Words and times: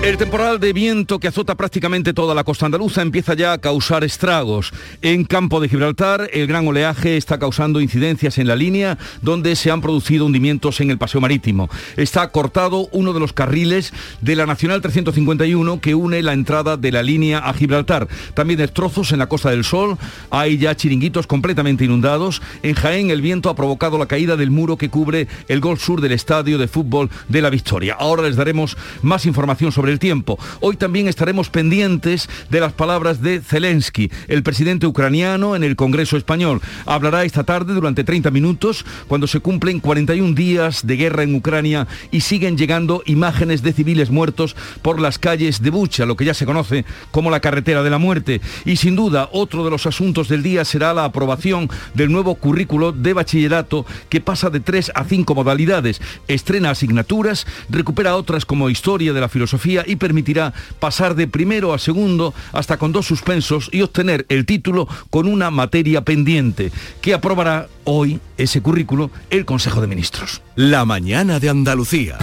El 0.00 0.16
temporal 0.16 0.60
de 0.60 0.72
viento 0.72 1.18
que 1.18 1.26
azota 1.26 1.56
prácticamente 1.56 2.14
toda 2.14 2.32
la 2.32 2.44
costa 2.44 2.64
andaluza 2.64 3.02
empieza 3.02 3.34
ya 3.34 3.52
a 3.52 3.58
causar 3.58 4.04
estragos. 4.04 4.72
En 5.02 5.24
Campo 5.24 5.60
de 5.60 5.68
Gibraltar, 5.68 6.30
el 6.32 6.46
gran 6.46 6.68
oleaje 6.68 7.16
está 7.16 7.40
causando 7.40 7.80
incidencias 7.80 8.38
en 8.38 8.46
la 8.46 8.54
línea 8.54 8.96
donde 9.22 9.56
se 9.56 9.72
han 9.72 9.80
producido 9.80 10.24
hundimientos 10.24 10.80
en 10.80 10.92
el 10.92 10.98
paseo 10.98 11.20
marítimo. 11.20 11.68
Está 11.96 12.30
cortado 12.30 12.88
uno 12.92 13.12
de 13.12 13.18
los 13.18 13.32
carriles 13.32 13.92
de 14.20 14.36
la 14.36 14.46
Nacional 14.46 14.80
351 14.80 15.80
que 15.80 15.96
une 15.96 16.22
la 16.22 16.32
entrada 16.32 16.76
de 16.76 16.92
la 16.92 17.02
línea 17.02 17.40
a 17.40 17.52
Gibraltar. 17.52 18.06
También 18.34 18.60
destrozos 18.60 19.10
en 19.10 19.18
la 19.18 19.28
Costa 19.28 19.50
del 19.50 19.64
Sol. 19.64 19.98
Hay 20.30 20.58
ya 20.58 20.76
chiringuitos 20.76 21.26
completamente 21.26 21.84
inundados. 21.84 22.40
En 22.62 22.74
Jaén, 22.74 23.10
el 23.10 23.20
viento 23.20 23.50
ha 23.50 23.56
provocado 23.56 23.98
la 23.98 24.06
caída 24.06 24.36
del 24.36 24.52
muro 24.52 24.78
que 24.78 24.90
cubre 24.90 25.26
el 25.48 25.60
gol 25.60 25.78
sur 25.78 26.00
del 26.00 26.12
estadio 26.12 26.56
de 26.56 26.68
fútbol 26.68 27.10
de 27.28 27.42
la 27.42 27.50
Victoria. 27.50 27.96
Ahora 27.98 28.22
les 28.22 28.36
daremos 28.36 28.76
más 29.02 29.26
información 29.26 29.72
sobre 29.72 29.87
el 29.88 29.98
tiempo. 29.98 30.38
Hoy 30.60 30.76
también 30.76 31.08
estaremos 31.08 31.50
pendientes 31.50 32.28
de 32.50 32.60
las 32.60 32.72
palabras 32.72 33.22
de 33.22 33.40
Zelensky, 33.40 34.10
el 34.28 34.42
presidente 34.42 34.86
ucraniano 34.86 35.56
en 35.56 35.64
el 35.64 35.76
Congreso 35.76 36.16
español. 36.16 36.60
Hablará 36.86 37.24
esta 37.24 37.44
tarde 37.44 37.74
durante 37.74 38.04
30 38.04 38.30
minutos 38.30 38.84
cuando 39.06 39.26
se 39.26 39.40
cumplen 39.40 39.80
41 39.80 40.34
días 40.34 40.86
de 40.86 40.96
guerra 40.96 41.22
en 41.22 41.34
Ucrania 41.34 41.86
y 42.10 42.20
siguen 42.20 42.56
llegando 42.56 43.02
imágenes 43.06 43.62
de 43.62 43.72
civiles 43.72 44.10
muertos 44.10 44.56
por 44.82 45.00
las 45.00 45.18
calles 45.18 45.62
de 45.62 45.70
Bucha, 45.70 46.06
lo 46.06 46.16
que 46.16 46.24
ya 46.24 46.34
se 46.34 46.46
conoce 46.46 46.84
como 47.10 47.30
la 47.30 47.40
carretera 47.40 47.82
de 47.82 47.90
la 47.90 47.98
muerte. 47.98 48.40
Y 48.64 48.76
sin 48.76 48.96
duda, 48.96 49.28
otro 49.32 49.64
de 49.64 49.70
los 49.70 49.86
asuntos 49.86 50.28
del 50.28 50.42
día 50.42 50.64
será 50.64 50.94
la 50.94 51.04
aprobación 51.04 51.68
del 51.94 52.12
nuevo 52.12 52.34
currículo 52.34 52.92
de 52.92 53.12
bachillerato 53.12 53.86
que 54.08 54.20
pasa 54.20 54.50
de 54.50 54.60
tres 54.60 54.90
a 54.94 55.04
cinco 55.04 55.34
modalidades, 55.34 56.00
estrena 56.26 56.70
asignaturas, 56.70 57.46
recupera 57.68 58.16
otras 58.16 58.44
como 58.44 58.70
historia 58.70 59.12
de 59.12 59.20
la 59.20 59.28
filosofía 59.28 59.77
y 59.86 59.96
permitirá 59.96 60.52
pasar 60.80 61.14
de 61.14 61.28
primero 61.28 61.72
a 61.72 61.78
segundo 61.78 62.34
hasta 62.52 62.76
con 62.76 62.92
dos 62.92 63.06
suspensos 63.06 63.68
y 63.72 63.82
obtener 63.82 64.26
el 64.28 64.46
título 64.46 64.88
con 65.10 65.26
una 65.26 65.50
materia 65.50 66.02
pendiente, 66.02 66.72
que 67.00 67.14
aprobará 67.14 67.68
hoy 67.84 68.20
ese 68.36 68.60
currículo 68.60 69.10
el 69.30 69.44
Consejo 69.44 69.80
de 69.80 69.86
Ministros. 69.86 70.42
La 70.56 70.84
mañana 70.84 71.40
de 71.40 71.48
Andalucía. 71.48 72.18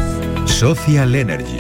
Social 0.46 1.16
Energy. 1.16 1.58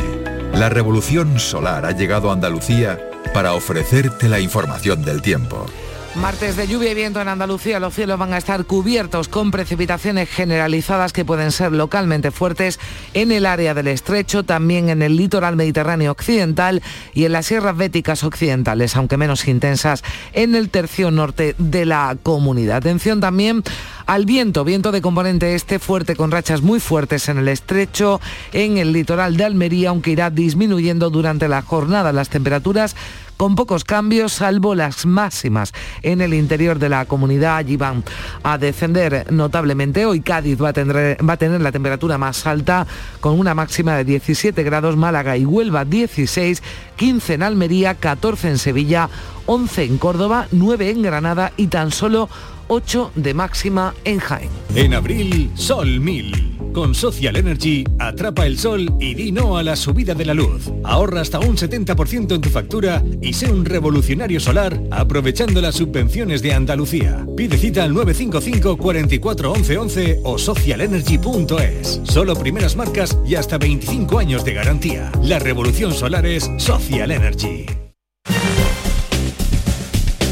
La 0.53 0.69
revolución 0.69 1.39
solar 1.39 1.85
ha 1.85 1.91
llegado 1.91 2.29
a 2.29 2.33
Andalucía 2.33 2.99
para 3.33 3.53
ofrecerte 3.53 4.29
la 4.29 4.39
información 4.39 5.03
del 5.03 5.21
tiempo. 5.21 5.65
Martes 6.15 6.55
de 6.55 6.65
lluvia 6.65 6.91
y 6.91 6.95
viento 6.95 7.19
en 7.19 7.27
Andalucía, 7.27 7.79
los 7.79 7.93
cielos 7.93 8.17
van 8.17 8.31
a 8.31 8.37
estar 8.37 8.63
cubiertos 8.65 9.27
con 9.27 9.51
precipitaciones 9.51 10.29
generalizadas 10.29 11.11
que 11.11 11.25
pueden 11.25 11.51
ser 11.51 11.73
localmente 11.73 12.31
fuertes 12.31 12.79
en 13.13 13.33
el 13.33 13.45
área 13.45 13.73
del 13.73 13.87
estrecho, 13.87 14.43
también 14.43 14.87
en 14.87 15.01
el 15.01 15.17
litoral 15.17 15.57
mediterráneo 15.57 16.13
occidental 16.13 16.81
y 17.13 17.25
en 17.25 17.33
las 17.33 17.47
sierras 17.47 17.75
béticas 17.75 18.23
occidentales, 18.23 18.95
aunque 18.95 19.17
menos 19.17 19.45
intensas 19.47 20.03
en 20.31 20.55
el 20.55 20.69
tercio 20.69 21.11
norte 21.11 21.53
de 21.57 21.85
la 21.85 22.15
comunidad. 22.23 22.77
Atención 22.77 23.19
también 23.19 23.61
al 24.05 24.25
viento, 24.25 24.63
viento 24.63 24.91
de 24.91 25.01
componente 25.01 25.53
este 25.53 25.79
fuerte 25.79 26.15
con 26.15 26.31
rachas 26.31 26.61
muy 26.61 26.79
fuertes 26.79 27.27
en 27.27 27.39
el 27.39 27.49
estrecho, 27.49 28.21
en 28.53 28.77
el 28.77 28.93
litoral 28.93 29.35
de 29.35 29.43
Almería, 29.43 29.89
aunque 29.89 30.11
irá 30.11 30.29
disminuyendo 30.29 31.09
durante 31.09 31.47
la 31.47 31.61
jornada. 31.61 32.13
Las 32.13 32.29
temperaturas 32.29 32.95
con 33.37 33.55
pocos 33.55 33.83
cambios, 33.83 34.33
salvo 34.33 34.75
las 34.75 35.05
máximas 35.05 35.73
en 36.01 36.21
el 36.21 36.33
interior 36.33 36.79
de 36.79 36.89
la 36.89 37.05
comunidad. 37.05 37.57
Allí 37.57 37.77
van 37.77 38.03
a 38.43 38.57
descender 38.57 39.31
notablemente. 39.31 40.05
Hoy 40.05 40.21
Cádiz 40.21 40.61
va 40.61 40.69
a, 40.69 40.73
tener, 40.73 41.17
va 41.27 41.33
a 41.33 41.37
tener 41.37 41.61
la 41.61 41.71
temperatura 41.71 42.17
más 42.17 42.45
alta, 42.47 42.87
con 43.19 43.39
una 43.39 43.53
máxima 43.53 43.95
de 43.95 44.05
17 44.05 44.63
grados, 44.63 44.95
Málaga 44.95 45.37
y 45.37 45.45
Huelva 45.45 45.85
16, 45.85 46.63
15 46.95 47.33
en 47.33 47.43
Almería, 47.43 47.95
14 47.95 48.49
en 48.49 48.57
Sevilla, 48.57 49.09
11 49.45 49.83
en 49.83 49.97
Córdoba, 49.97 50.47
9 50.51 50.89
en 50.89 51.01
Granada 51.01 51.51
y 51.57 51.67
tan 51.67 51.91
solo 51.91 52.29
8 52.67 53.11
de 53.15 53.33
máxima 53.33 53.93
en 54.03 54.19
Jaén. 54.19 54.49
En 54.75 54.93
abril, 54.93 55.51
Sol 55.55 55.99
1000. 55.99 56.55
Con 56.75 56.93
Social 56.93 57.37
Energy, 57.37 57.85
atrapa 57.99 58.45
el 58.45 58.59
sol 58.59 58.97
y 58.99 59.13
di 59.13 59.31
no 59.31 59.57
a 59.57 59.63
la 59.63 59.77
subida 59.77 60.13
de 60.13 60.25
la 60.25 60.33
luz. 60.33 60.69
Ahorra 60.83 61.21
hasta 61.21 61.39
un 61.39 61.55
70% 61.55 62.35
en 62.35 62.41
tu 62.41 62.49
factura 62.49 63.01
y 63.21 63.31
sé 63.31 63.49
un 63.49 63.63
revolucionario 63.63 64.41
solar 64.41 64.77
aprovechando 64.91 65.61
las 65.61 65.75
subvenciones 65.75 66.41
de 66.41 66.53
Andalucía. 66.53 67.25
Pide 67.37 67.57
cita 67.57 67.85
al 67.85 67.93
955 67.93 68.75
44 68.75 69.53
11 69.53 69.77
11 69.77 70.21
o 70.25 70.37
socialenergy.es. 70.37 72.01
Solo 72.03 72.35
primeras 72.35 72.75
marcas 72.75 73.17
y 73.25 73.35
hasta 73.35 73.57
25 73.57 74.19
años 74.19 74.43
de 74.43 74.53
garantía. 74.53 75.13
La 75.21 75.39
revolución 75.39 75.93
solar 75.93 76.25
es 76.25 76.51
Social 76.57 77.11
Energy. 77.11 77.67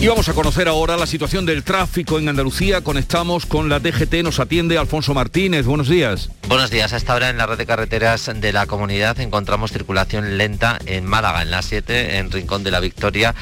Y 0.03 0.07
vamos 0.09 0.27
a 0.27 0.33
conocer 0.33 0.67
ahora 0.67 0.97
la 0.97 1.05
situación 1.07 1.45
del 1.45 1.63
tráfico 1.63 2.19
en 2.19 2.27
Andalucía. 2.27 2.81
Conectamos 2.81 3.45
con 3.45 3.69
la 3.69 3.79
DGT, 3.79 4.15
nos 4.15 4.41
atiende 4.41 4.77
Alfonso 4.77 5.13
Martínez. 5.13 5.65
Buenos 5.65 5.87
días. 5.87 6.29
Buenos 6.49 6.71
días. 6.71 6.91
A 6.91 6.97
esta 6.97 7.15
hora 7.15 7.29
en 7.29 7.37
la 7.37 7.45
red 7.45 7.57
de 7.57 7.65
carreteras 7.65 8.29
de 8.35 8.51
la 8.51 8.65
comunidad 8.65 9.17
encontramos 9.21 9.71
circulación 9.71 10.37
lenta 10.37 10.77
en 10.87 11.05
Málaga, 11.05 11.41
en 11.41 11.51
la 11.51 11.61
7, 11.61 12.17
en 12.17 12.29
Rincón 12.31 12.65
de 12.65 12.71
la 12.71 12.81
Victoria, 12.81 13.33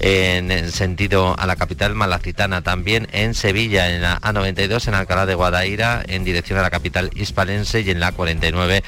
en, 0.00 0.72
sentido 0.72 1.38
a 1.38 1.44
la 1.44 1.56
capital 1.56 1.94
malacitana. 1.94 2.62
También 2.62 3.08
en 3.12 3.34
Sevilla, 3.34 3.94
en 3.94 4.00
la 4.00 4.18
A92, 4.22 4.88
en 4.88 4.94
Alcalá 4.94 5.26
de 5.26 5.34
Guadaira, 5.34 6.02
en 6.08 6.24
dirección 6.24 6.58
a 6.58 6.62
la 6.62 6.70
capital 6.70 7.10
hispalense 7.14 7.82
y 7.82 7.90
en 7.90 8.00
la 8.00 8.12
49, 8.12 8.82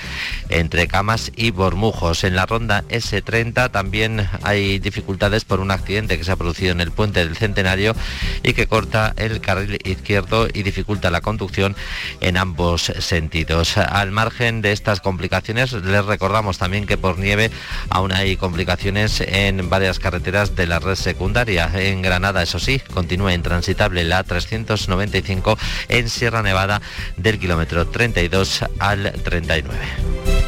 entre 0.48 0.88
Camas 0.88 1.30
y 1.36 1.50
Bormujos. 1.50 2.24
En 2.24 2.36
la 2.36 2.46
ronda 2.46 2.84
S30 2.88 3.70
también 3.70 4.30
hay 4.42 4.78
dificultades 4.78 5.44
por 5.44 5.60
un 5.60 5.70
accidente 5.70 6.16
que 6.16 6.24
se 6.24 6.32
ha 6.32 6.36
producido 6.36 6.72
en 6.72 6.80
el 6.80 6.90
puente 6.90 7.17
del 7.18 7.36
Centenario 7.36 7.94
y 8.42 8.54
que 8.54 8.66
corta 8.66 9.14
el 9.16 9.40
carril 9.40 9.78
izquierdo 9.84 10.48
y 10.52 10.62
dificulta 10.62 11.10
la 11.10 11.20
conducción 11.20 11.76
en 12.20 12.36
ambos 12.36 12.92
sentidos. 12.98 13.76
Al 13.76 14.10
margen 14.10 14.62
de 14.62 14.72
estas 14.72 15.00
complicaciones, 15.00 15.72
les 15.72 16.04
recordamos 16.04 16.58
también 16.58 16.86
que 16.86 16.96
por 16.96 17.18
nieve 17.18 17.50
aún 17.90 18.12
hay 18.12 18.36
complicaciones 18.36 19.20
en 19.20 19.68
varias 19.68 19.98
carreteras 19.98 20.56
de 20.56 20.66
la 20.66 20.78
red 20.78 20.94
secundaria. 20.94 21.70
En 21.74 22.02
Granada, 22.02 22.42
eso 22.42 22.58
sí, 22.58 22.80
continúa 22.92 23.34
intransitable 23.34 24.04
la 24.04 24.24
395 24.24 25.58
en 25.88 26.08
Sierra 26.08 26.42
Nevada 26.42 26.80
del 27.16 27.38
kilómetro 27.38 27.86
32 27.86 28.64
al 28.78 29.12
39. 29.22 30.47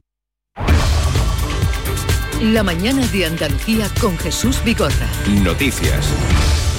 La 2.41 2.63
mañana 2.63 3.05
de 3.09 3.27
Andalucía 3.27 3.87
con 4.01 4.17
Jesús 4.17 4.63
Bigorra. 4.65 5.07
Noticias. 5.43 6.11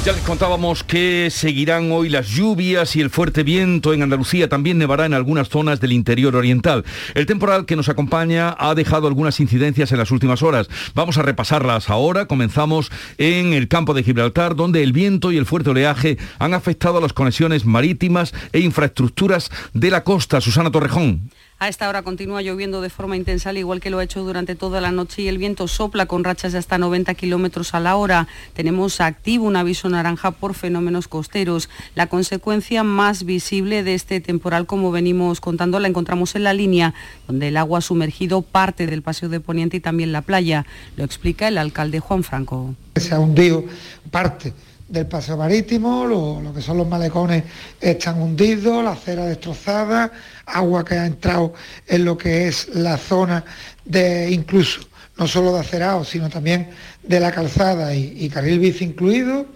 Ya 0.04 0.12
les 0.12 0.22
contábamos 0.22 0.82
que 0.82 1.28
seguirán 1.30 1.92
hoy 1.92 2.08
las 2.08 2.26
lluvias 2.30 2.96
y 2.96 3.00
el 3.00 3.10
fuerte 3.10 3.44
viento 3.44 3.94
en 3.94 4.02
Andalucía. 4.02 4.48
También 4.48 4.76
nevará 4.78 5.06
en 5.06 5.14
algunas 5.14 5.48
zonas 5.48 5.80
del 5.80 5.92
interior 5.92 6.34
oriental. 6.34 6.84
El 7.14 7.26
temporal 7.26 7.64
que 7.64 7.76
nos 7.76 7.88
acompaña 7.88 8.56
ha 8.58 8.74
dejado 8.74 9.06
algunas 9.06 9.38
incidencias 9.38 9.92
en 9.92 9.98
las 9.98 10.10
últimas 10.10 10.42
horas. 10.42 10.68
Vamos 10.96 11.18
a 11.18 11.22
repasarlas 11.22 11.88
ahora. 11.88 12.26
Comenzamos 12.26 12.90
en 13.18 13.52
el 13.52 13.68
campo 13.68 13.94
de 13.94 14.02
Gibraltar, 14.02 14.56
donde 14.56 14.82
el 14.82 14.92
viento 14.92 15.30
y 15.30 15.36
el 15.36 15.46
fuerte 15.46 15.70
oleaje 15.70 16.18
han 16.40 16.54
afectado 16.54 16.98
a 16.98 17.00
las 17.00 17.12
conexiones 17.12 17.64
marítimas 17.64 18.34
e 18.52 18.58
infraestructuras 18.58 19.52
de 19.72 19.92
la 19.92 20.02
costa. 20.02 20.40
Susana 20.40 20.72
Torrejón. 20.72 21.30
A 21.62 21.68
esta 21.68 21.88
hora 21.88 22.02
continúa 22.02 22.42
lloviendo 22.42 22.80
de 22.80 22.90
forma 22.90 23.16
intensa, 23.16 23.50
al 23.50 23.56
igual 23.56 23.80
que 23.80 23.88
lo 23.88 24.00
ha 24.00 24.02
hecho 24.02 24.24
durante 24.24 24.56
toda 24.56 24.80
la 24.80 24.90
noche 24.90 25.22
y 25.22 25.28
el 25.28 25.38
viento 25.38 25.68
sopla 25.68 26.06
con 26.06 26.24
rachas 26.24 26.50
de 26.50 26.58
hasta 26.58 26.76
90 26.76 27.14
kilómetros 27.14 27.72
a 27.72 27.78
la 27.78 27.94
hora. 27.94 28.26
Tenemos 28.52 29.00
activo 29.00 29.44
un 29.44 29.54
aviso 29.54 29.88
naranja 29.88 30.32
por 30.32 30.54
fenómenos 30.54 31.06
costeros. 31.06 31.68
La 31.94 32.08
consecuencia 32.08 32.82
más 32.82 33.22
visible 33.22 33.84
de 33.84 33.94
este 33.94 34.20
temporal, 34.20 34.66
como 34.66 34.90
venimos 34.90 35.40
contando, 35.40 35.78
la 35.78 35.86
encontramos 35.86 36.34
en 36.34 36.42
la 36.42 36.52
línea, 36.52 36.94
donde 37.28 37.46
el 37.46 37.56
agua 37.56 37.78
ha 37.78 37.82
sumergido 37.82 38.42
parte 38.42 38.88
del 38.88 39.02
paseo 39.02 39.28
de 39.28 39.38
Poniente 39.38 39.76
y 39.76 39.80
también 39.80 40.10
la 40.10 40.22
playa. 40.22 40.66
Lo 40.96 41.04
explica 41.04 41.46
el 41.46 41.58
alcalde 41.58 42.00
Juan 42.00 42.24
Franco. 42.24 42.74
Se 42.96 43.14
ha 43.14 43.20
hundido 43.20 43.64
parte 44.10 44.52
del 44.92 45.06
paseo 45.06 45.38
marítimo, 45.38 46.04
lo, 46.04 46.52
que 46.52 46.60
son 46.60 46.76
los 46.76 46.86
malecones 46.86 47.44
están 47.80 48.20
hundidos, 48.20 48.84
la 48.84 48.92
acera 48.92 49.24
destrozada, 49.24 50.12
agua 50.52 50.84
que 50.84 50.94
ha 50.94 51.06
entrado 51.06 51.54
en 51.86 52.04
lo 52.04 52.16
que 52.16 52.48
es 52.48 52.68
la 52.74 52.96
zona 52.96 53.44
de 53.84 54.30
incluso 54.30 54.80
no 55.16 55.26
solo 55.28 55.52
de 55.52 55.60
acerado, 55.60 56.04
sino 56.04 56.30
también 56.30 56.70
de 57.02 57.20
la 57.20 57.30
calzada 57.30 57.94
y, 57.94 58.28
carril 58.28 58.58
bici 58.58 58.84
incluido. 58.84 59.46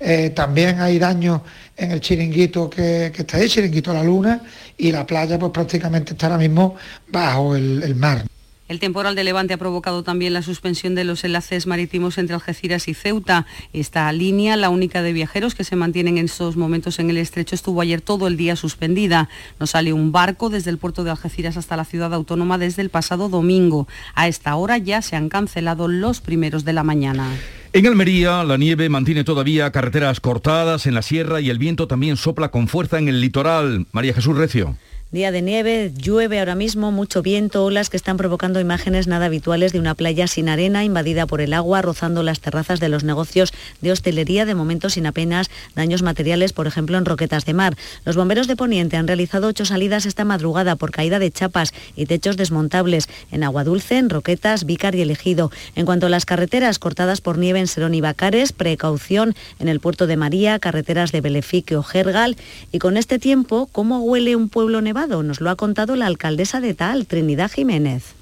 Eh, 0.00 0.30
también 0.30 0.80
hay 0.80 0.98
daños 0.98 1.40
en 1.76 1.92
el 1.92 2.00
chiringuito 2.00 2.68
que, 2.68 3.12
está 3.16 3.36
ahí, 3.38 3.48
chiringuito 3.48 3.92
la 3.94 4.02
luna, 4.02 4.42
y 4.76 4.90
la 4.90 5.06
playa 5.06 5.38
pues 5.38 5.52
prácticamente 5.52 6.12
está 6.12 6.26
ahora 6.26 6.38
mismo 6.38 6.74
bajo 7.08 7.54
el 7.54 7.94
mar. 7.94 8.24
El 8.66 8.80
temporal 8.80 9.14
de 9.14 9.24
Levante 9.24 9.52
ha 9.52 9.58
provocado 9.58 10.02
también 10.02 10.32
la 10.32 10.40
suspensión 10.40 10.94
de 10.94 11.04
los 11.04 11.22
enlaces 11.22 11.66
marítimos 11.66 12.16
entre 12.16 12.34
Algeciras 12.34 12.88
y 12.88 12.94
Ceuta. 12.94 13.44
Esta 13.74 14.10
línea, 14.10 14.56
la 14.56 14.70
única 14.70 15.02
de 15.02 15.12
viajeros 15.12 15.54
que 15.54 15.64
se 15.64 15.76
mantienen 15.76 16.16
en 16.16 16.24
estos 16.24 16.56
momentos 16.56 16.98
en 16.98 17.10
el 17.10 17.18
estrecho, 17.18 17.54
estuvo 17.54 17.82
ayer 17.82 18.00
todo 18.00 18.26
el 18.26 18.38
día 18.38 18.56
suspendida. 18.56 19.28
No 19.60 19.66
sale 19.66 19.92
un 19.92 20.12
barco 20.12 20.48
desde 20.48 20.70
el 20.70 20.78
puerto 20.78 21.04
de 21.04 21.10
Algeciras 21.10 21.58
hasta 21.58 21.76
la 21.76 21.84
ciudad 21.84 22.14
autónoma 22.14 22.56
desde 22.56 22.80
el 22.80 22.88
pasado 22.88 23.28
domingo. 23.28 23.86
A 24.14 24.28
esta 24.28 24.56
hora 24.56 24.78
ya 24.78 25.02
se 25.02 25.14
han 25.14 25.28
cancelado 25.28 25.86
los 25.86 26.22
primeros 26.22 26.64
de 26.64 26.72
la 26.72 26.84
mañana. 26.84 27.28
En 27.74 27.86
Almería, 27.86 28.44
la 28.44 28.56
nieve 28.56 28.88
mantiene 28.88 29.24
todavía 29.24 29.72
carreteras 29.72 30.20
cortadas 30.20 30.86
en 30.86 30.94
la 30.94 31.02
sierra 31.02 31.42
y 31.42 31.50
el 31.50 31.58
viento 31.58 31.86
también 31.86 32.16
sopla 32.16 32.50
con 32.50 32.68
fuerza 32.68 32.98
en 32.98 33.08
el 33.08 33.20
litoral. 33.20 33.86
María 33.92 34.14
Jesús 34.14 34.38
Recio. 34.38 34.78
Día 35.14 35.30
de 35.30 35.42
nieve, 35.42 35.92
llueve 35.96 36.40
ahora 36.40 36.56
mismo, 36.56 36.90
mucho 36.90 37.22
viento, 37.22 37.64
olas 37.64 37.88
que 37.88 37.96
están 37.96 38.16
provocando 38.16 38.58
imágenes 38.58 39.06
nada 39.06 39.26
habituales 39.26 39.72
de 39.72 39.78
una 39.78 39.94
playa 39.94 40.26
sin 40.26 40.48
arena, 40.48 40.82
invadida 40.82 41.24
por 41.28 41.40
el 41.40 41.52
agua, 41.52 41.82
rozando 41.82 42.24
las 42.24 42.40
terrazas 42.40 42.80
de 42.80 42.88
los 42.88 43.04
negocios 43.04 43.52
de 43.80 43.92
hostelería, 43.92 44.44
de 44.44 44.56
momento 44.56 44.90
sin 44.90 45.06
apenas 45.06 45.52
daños 45.76 46.02
materiales, 46.02 46.52
por 46.52 46.66
ejemplo 46.66 46.98
en 46.98 47.04
Roquetas 47.04 47.44
de 47.44 47.54
Mar. 47.54 47.76
Los 48.04 48.16
bomberos 48.16 48.48
de 48.48 48.56
Poniente 48.56 48.96
han 48.96 49.06
realizado 49.06 49.46
ocho 49.46 49.64
salidas 49.64 50.04
esta 50.04 50.24
madrugada 50.24 50.74
por 50.74 50.90
caída 50.90 51.20
de 51.20 51.30
chapas 51.30 51.72
y 51.94 52.06
techos 52.06 52.36
desmontables 52.36 53.08
en 53.30 53.44
Agua 53.44 53.62
Dulce, 53.62 53.98
en 53.98 54.10
Roquetas, 54.10 54.64
Vícar 54.64 54.96
y 54.96 55.02
Elegido. 55.02 55.52
En 55.76 55.86
cuanto 55.86 56.06
a 56.06 56.10
las 56.10 56.26
carreteras 56.26 56.80
cortadas 56.80 57.20
por 57.20 57.38
nieve 57.38 57.60
en 57.60 57.68
Serón 57.68 57.94
y 57.94 58.00
Bacares, 58.00 58.52
precaución 58.52 59.36
en 59.60 59.68
el 59.68 59.78
puerto 59.78 60.08
de 60.08 60.16
María, 60.16 60.58
carreteras 60.58 61.12
de 61.12 61.20
Belefique 61.20 61.76
o 61.76 61.84
Gergal. 61.84 62.36
Y 62.72 62.80
con 62.80 62.96
este 62.96 63.20
tiempo, 63.20 63.68
¿cómo 63.70 64.00
huele 64.00 64.34
un 64.34 64.48
pueblo 64.48 64.80
nevado? 64.80 65.03
Nos 65.06 65.42
lo 65.42 65.50
ha 65.50 65.56
contado 65.56 65.96
la 65.96 66.06
alcaldesa 66.06 66.60
de 66.60 66.72
Tal, 66.72 67.06
Trinidad 67.06 67.50
Jiménez 67.50 68.14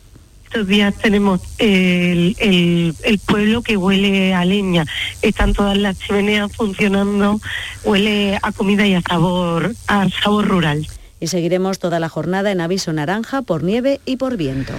estos 0.53 0.69
días 0.69 0.95
tenemos 0.97 1.41
el, 1.57 2.95
pueblo 3.27 3.63
que 3.63 3.79
huele 3.79 4.35
a 4.35 4.45
leña. 4.45 4.85
Están 5.23 5.55
todas 5.55 5.79
las 5.79 5.99
chimeneas 5.99 6.55
funcionando, 6.55 7.41
huele 7.85 8.39
a 8.43 8.53
comida 8.53 8.87
y 8.87 8.93
a 8.93 9.01
sabor, 9.01 9.75
a 9.87 10.11
sabor 10.11 10.49
rural. 10.49 10.87
Y 11.21 11.29
seguiremos 11.29 11.79
toda 11.79 11.99
la 12.01 12.11
jornada 12.11 12.53
en 12.53 12.61
aviso 12.61 12.93
naranja 12.93 13.41
por 13.41 13.63
nieve 13.63 14.03
y 14.05 14.19
por 14.19 14.37
viento. 14.37 14.75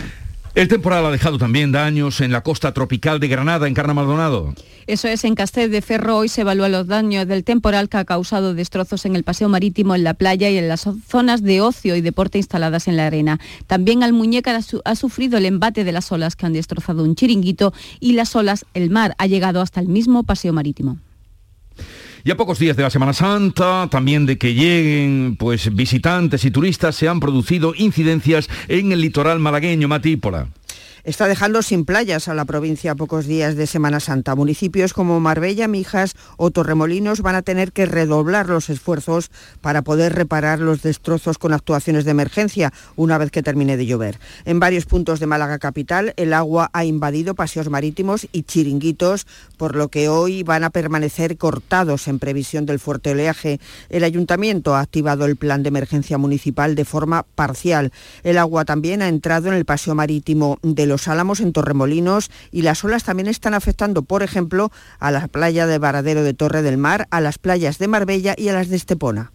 El 0.55 0.67
temporal 0.67 1.03
ha 1.03 1.09
dejado 1.09 1.39
también 1.39 1.71
daños 1.71 2.21
en 2.21 2.31
la 2.31 2.41
costa 2.41 2.73
tropical 2.73 3.19
de 3.19 3.27
Granada, 3.27 3.67
en 3.67 3.73
Carna 3.73 3.95
Maldonado. 3.95 4.53
Eso 4.85 5.07
es, 5.07 5.23
en 5.23 5.33
Castel 5.33 5.71
de 5.71 5.81
Ferro 5.81 6.17
hoy 6.17 6.29
se 6.29 6.41
evalúan 6.41 6.71
los 6.71 6.85
daños 6.85 7.27
del 7.27 7.44
temporal 7.44 7.89
que 7.89 7.97
ha 7.97 8.05
causado 8.05 8.53
destrozos 8.53 9.05
en 9.07 9.15
el 9.15 9.23
paseo 9.23 9.50
marítimo, 9.50 9.95
en 9.95 10.03
la 10.03 10.13
playa 10.13 10.51
y 10.51 10.57
en 10.57 10.67
las 10.67 10.88
zonas 11.07 11.41
de 11.41 11.61
ocio 11.61 11.95
y 11.95 12.01
deporte 12.01 12.38
instaladas 12.38 12.88
en 12.88 12.97
la 12.97 13.07
arena. 13.07 13.39
También 13.65 14.03
Almuñécar 14.03 14.59
ha 14.85 14.95
sufrido 14.95 15.39
el 15.39 15.47
embate 15.47 15.83
de 15.83 15.91
las 15.91 16.11
olas 16.11 16.35
que 16.35 16.45
han 16.45 16.53
destrozado 16.53 17.03
un 17.03 17.15
chiringuito 17.15 17.73
y 17.99 18.13
las 18.13 18.35
olas, 18.35 18.65
el 18.75 18.91
mar, 18.91 19.15
ha 19.17 19.25
llegado 19.25 19.59
hasta 19.59 19.79
el 19.79 19.88
mismo 19.88 20.21
paseo 20.21 20.53
marítimo. 20.53 20.99
Y 22.25 22.31
a 22.31 22.37
pocos 22.37 22.57
días 22.57 22.77
de 22.77 22.83
la 22.83 22.89
Semana 22.89 23.11
Santa, 23.11 23.89
también 23.91 24.25
de 24.25 24.37
que 24.37 24.53
lleguen 24.53 25.35
pues 25.37 25.75
visitantes 25.75 26.45
y 26.45 26.51
turistas, 26.51 26.95
se 26.95 27.09
han 27.09 27.19
producido 27.19 27.73
incidencias 27.75 28.49
en 28.69 28.93
el 28.93 29.01
litoral 29.01 29.39
malagueño, 29.39 29.89
Matípola 29.89 30.47
está 31.03 31.27
dejando 31.27 31.61
sin 31.61 31.83
playas 31.83 32.29
a 32.29 32.33
la 32.33 32.45
provincia 32.45 32.91
a 32.91 32.95
pocos 32.95 33.25
días 33.25 33.55
de 33.55 33.67
Semana 33.67 34.00
Santa. 34.00 34.35
Municipios 34.35 34.94
como 34.94 35.19
Marbella, 35.19 35.67
Mijas 35.67 36.15
o 36.38 36.50
Torremolinos 36.50 37.21
van 37.21 37.35
a 37.35 37.41
tener 37.41 37.73
que 37.73 37.85
redoblar 37.85 38.47
los 38.47 38.69
esfuerzos 38.69 39.29
para 39.59 39.81
poder 39.81 40.13
reparar 40.13 40.59
los 40.59 40.81
destrozos 40.81 41.38
con 41.38 41.51
actuaciones 41.51 42.05
de 42.05 42.11
emergencia 42.11 42.71
una 42.95 43.17
vez 43.17 43.31
que 43.31 43.44
termine 43.44 43.75
de 43.75 43.85
llover. 43.85 44.17
En 44.45 44.61
varios 44.61 44.85
puntos 44.85 45.19
de 45.19 45.27
Málaga 45.27 45.59
capital 45.59 46.13
el 46.15 46.33
agua 46.33 46.69
ha 46.71 46.85
invadido 46.85 47.35
paseos 47.35 47.69
marítimos 47.69 48.27
y 48.31 48.44
chiringuitos, 48.44 49.27
por 49.57 49.75
lo 49.75 49.89
que 49.89 50.07
hoy 50.07 50.44
van 50.44 50.63
a 50.63 50.69
permanecer 50.69 51.38
cortados 51.38 52.07
en 52.07 52.19
previsión 52.19 52.65
del 52.65 52.79
fuerte 52.79 53.11
oleaje. 53.11 53.59
El 53.89 54.06
ayuntamiento 54.06 54.75
ha 54.75 54.79
activado 54.79 55.25
el 55.25 55.35
plan 55.35 55.63
de 55.63 55.69
emergencia 55.69 56.17
municipal 56.17 56.75
de 56.75 56.85
forma 56.85 57.25
parcial. 57.35 57.91
El 58.23 58.38
agua 58.38 58.63
también 58.63 59.01
ha 59.01 59.09
entrado 59.09 59.49
en 59.49 59.56
el 59.56 59.65
paseo 59.65 59.95
marítimo 59.95 60.59
de 60.61 60.93
los 60.94 61.07
Álamos 61.07 61.40
en 61.40 61.54
Torremolinos 61.54 62.30
y 62.51 62.62
las 62.62 62.84
olas 62.84 63.04
también 63.04 63.28
están 63.28 63.56
afectando, 63.56 64.04
por 64.04 64.22
ejemplo, 64.22 64.72
a 65.00 65.10
la 65.10 65.28
playa 65.28 65.66
de 65.66 65.80
Varadero 65.80 66.24
de 66.24 66.36
Torre 66.36 66.62
del 66.62 66.78
Mar, 66.78 67.07
a 67.10 67.19
las 67.19 67.40
playas 67.40 67.80
de 67.80 67.88
Marbella 67.88 68.36
y 68.38 68.50
a 68.50 68.54
las 68.54 68.69
de 68.69 68.75
Estepona. 68.75 69.32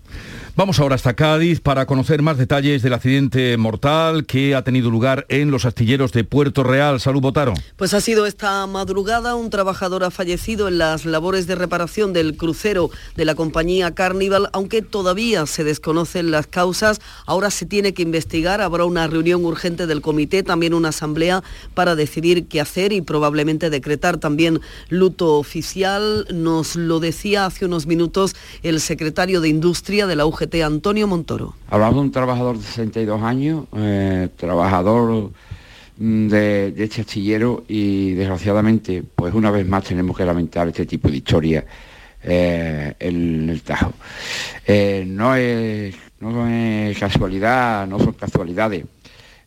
Vamos 0.59 0.81
ahora 0.81 0.97
hasta 0.97 1.15
Cádiz 1.15 1.61
para 1.61 1.87
conocer 1.87 2.21
más 2.21 2.37
detalles 2.37 2.83
del 2.83 2.93
accidente 2.93 3.57
mortal 3.57 4.27
que 4.27 4.57
ha 4.57 4.65
tenido 4.65 4.91
lugar 4.91 5.25
en 5.29 5.53
los 5.53 5.65
astilleros 5.65 6.11
de 6.11 6.25
Puerto 6.25 6.65
Real. 6.65 6.99
Salud, 6.99 7.21
Botaro. 7.21 7.55
Pues 7.77 7.95
ha 7.95 8.01
sido 8.01 8.27
esta 8.27 8.67
madrugada, 8.67 9.37
un 9.37 9.51
trabajador 9.51 10.03
ha 10.03 10.11
fallecido 10.11 10.67
en 10.67 10.79
las 10.79 11.05
labores 11.05 11.47
de 11.47 11.55
reparación 11.55 12.13
del 12.13 12.37
crucero 12.37 12.91
de 13.15 13.25
la 13.25 13.37
compañía 13.37 13.95
Carnival, 13.95 14.49
aunque 14.53 14.83
todavía 14.83 15.47
se 15.47 15.63
desconocen 15.63 16.33
las 16.33 16.49
causas. 16.49 17.01
Ahora 17.25 17.53
se 17.53 17.65
tiene 17.65 17.95
que 17.95 18.03
investigar, 18.03 18.61
habrá 18.61 18.85
una 18.85 19.07
reunión 19.07 19.45
urgente 19.45 19.87
del 19.87 20.01
comité, 20.01 20.43
también 20.43 20.75
una 20.75 20.89
asamblea 20.89 21.45
para 21.75 21.95
decidir 21.95 22.49
qué 22.49 22.61
hacer 22.61 22.93
y 22.93 23.01
probablemente 23.01 23.71
decretar 23.71 24.17
también 24.17 24.61
luto 24.89 25.37
oficial. 25.37 26.27
Nos 26.35 26.75
lo 26.75 26.99
decía 26.99 27.47
hace 27.47 27.65
unos 27.65 27.87
minutos 27.87 28.35
el 28.65 28.81
secretario 28.81 29.41
de 29.41 29.51
Industria 29.51 30.09
de 30.09 30.17
la 30.17 30.27
UGT 30.27 30.48
Antonio 30.65 31.07
Montoro. 31.07 31.55
Hablamos 31.69 31.97
de 31.97 32.01
un 32.01 32.13
trabajador 32.13 32.57
de 32.57 32.65
62 32.65 33.23
años, 33.23 33.65
eh, 33.77 34.29
trabajador 34.37 35.31
mm, 35.99 36.29
de, 36.29 36.75
este 36.77 37.03
astillero 37.03 37.65
y 37.69 38.13
desgraciadamente 38.15 39.03
pues 39.15 39.35
una 39.35 39.51
vez 39.51 39.67
más 39.67 39.85
tenemos 39.85 40.17
que 40.17 40.25
lamentar 40.25 40.69
este 40.69 40.87
tipo 40.87 41.09
de 41.09 41.17
historia 41.17 41.65
eh, 42.23 42.95
en 42.99 43.51
el 43.51 43.63
Tajo. 43.63 43.93
Eh, 44.67 45.05
no, 45.07 45.35
es, 45.35 45.95
no 46.21 46.49
es 46.49 46.99
casualidad, 46.99 47.87
no 47.87 47.99
son 47.99 48.15
casualidades. 48.15 48.85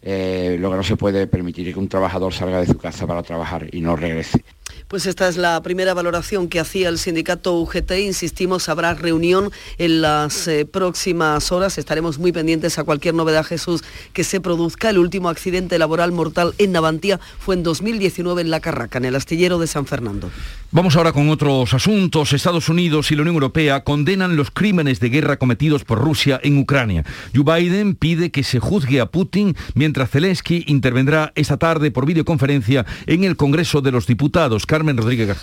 lo 0.03 0.69
que 0.69 0.77
no 0.77 0.83
se 0.83 0.95
puede 0.95 1.27
permitir 1.27 1.67
es 1.67 1.73
que 1.73 1.79
un 1.79 1.89
trabajador 1.89 2.33
salga 2.33 2.59
de 2.61 2.67
su 2.67 2.77
casa 2.77 3.07
para 3.07 3.23
trabajar 3.23 3.67
y 3.71 3.81
no 3.81 3.95
regrese. 3.95 4.43
Pues 4.91 5.05
esta 5.05 5.29
es 5.29 5.37
la 5.37 5.63
primera 5.63 5.93
valoración 5.93 6.49
que 6.49 6.59
hacía 6.59 6.89
el 6.89 6.97
sindicato 6.97 7.57
UGT. 7.57 7.91
Insistimos, 7.99 8.67
habrá 8.67 8.93
reunión 8.93 9.49
en 9.77 10.01
las 10.01 10.49
eh, 10.49 10.65
próximas 10.65 11.53
horas. 11.53 11.77
Estaremos 11.77 12.19
muy 12.19 12.33
pendientes 12.33 12.77
a 12.77 12.83
cualquier 12.83 13.13
novedad, 13.13 13.45
Jesús, 13.45 13.85
que 14.11 14.25
se 14.25 14.41
produzca. 14.41 14.89
El 14.89 14.97
último 14.97 15.29
accidente 15.29 15.79
laboral 15.79 16.11
mortal 16.11 16.53
en 16.57 16.73
Navantía 16.73 17.21
fue 17.39 17.55
en 17.55 17.63
2019 17.63 18.41
en 18.41 18.49
La 18.49 18.59
Carraca, 18.59 18.97
en 18.97 19.05
el 19.05 19.15
astillero 19.15 19.59
de 19.59 19.67
San 19.67 19.85
Fernando. 19.85 20.29
Vamos 20.73 20.97
ahora 20.97 21.13
con 21.13 21.29
otros 21.29 21.73
asuntos. 21.73 22.33
Estados 22.33 22.67
Unidos 22.67 23.11
y 23.11 23.15
la 23.15 23.21
Unión 23.21 23.35
Europea 23.35 23.85
condenan 23.85 24.35
los 24.35 24.51
crímenes 24.51 24.99
de 24.99 25.09
guerra 25.09 25.37
cometidos 25.37 25.85
por 25.85 25.99
Rusia 25.99 26.39
en 26.43 26.57
Ucrania. 26.57 27.05
Joe 27.33 27.43
Biden 27.43 27.95
pide 27.95 28.31
que 28.31 28.43
se 28.43 28.59
juzgue 28.59 28.99
a 28.99 29.05
Putin, 29.05 29.55
mientras 29.73 30.09
Zelensky 30.09 30.65
intervendrá 30.67 31.31
esta 31.35 31.55
tarde 31.57 31.91
por 31.91 32.05
videoconferencia 32.05 32.85
en 33.05 33.23
el 33.23 33.37
Congreso 33.37 33.81
de 33.81 33.91
los 33.91 34.07
Diputados. 34.07 34.65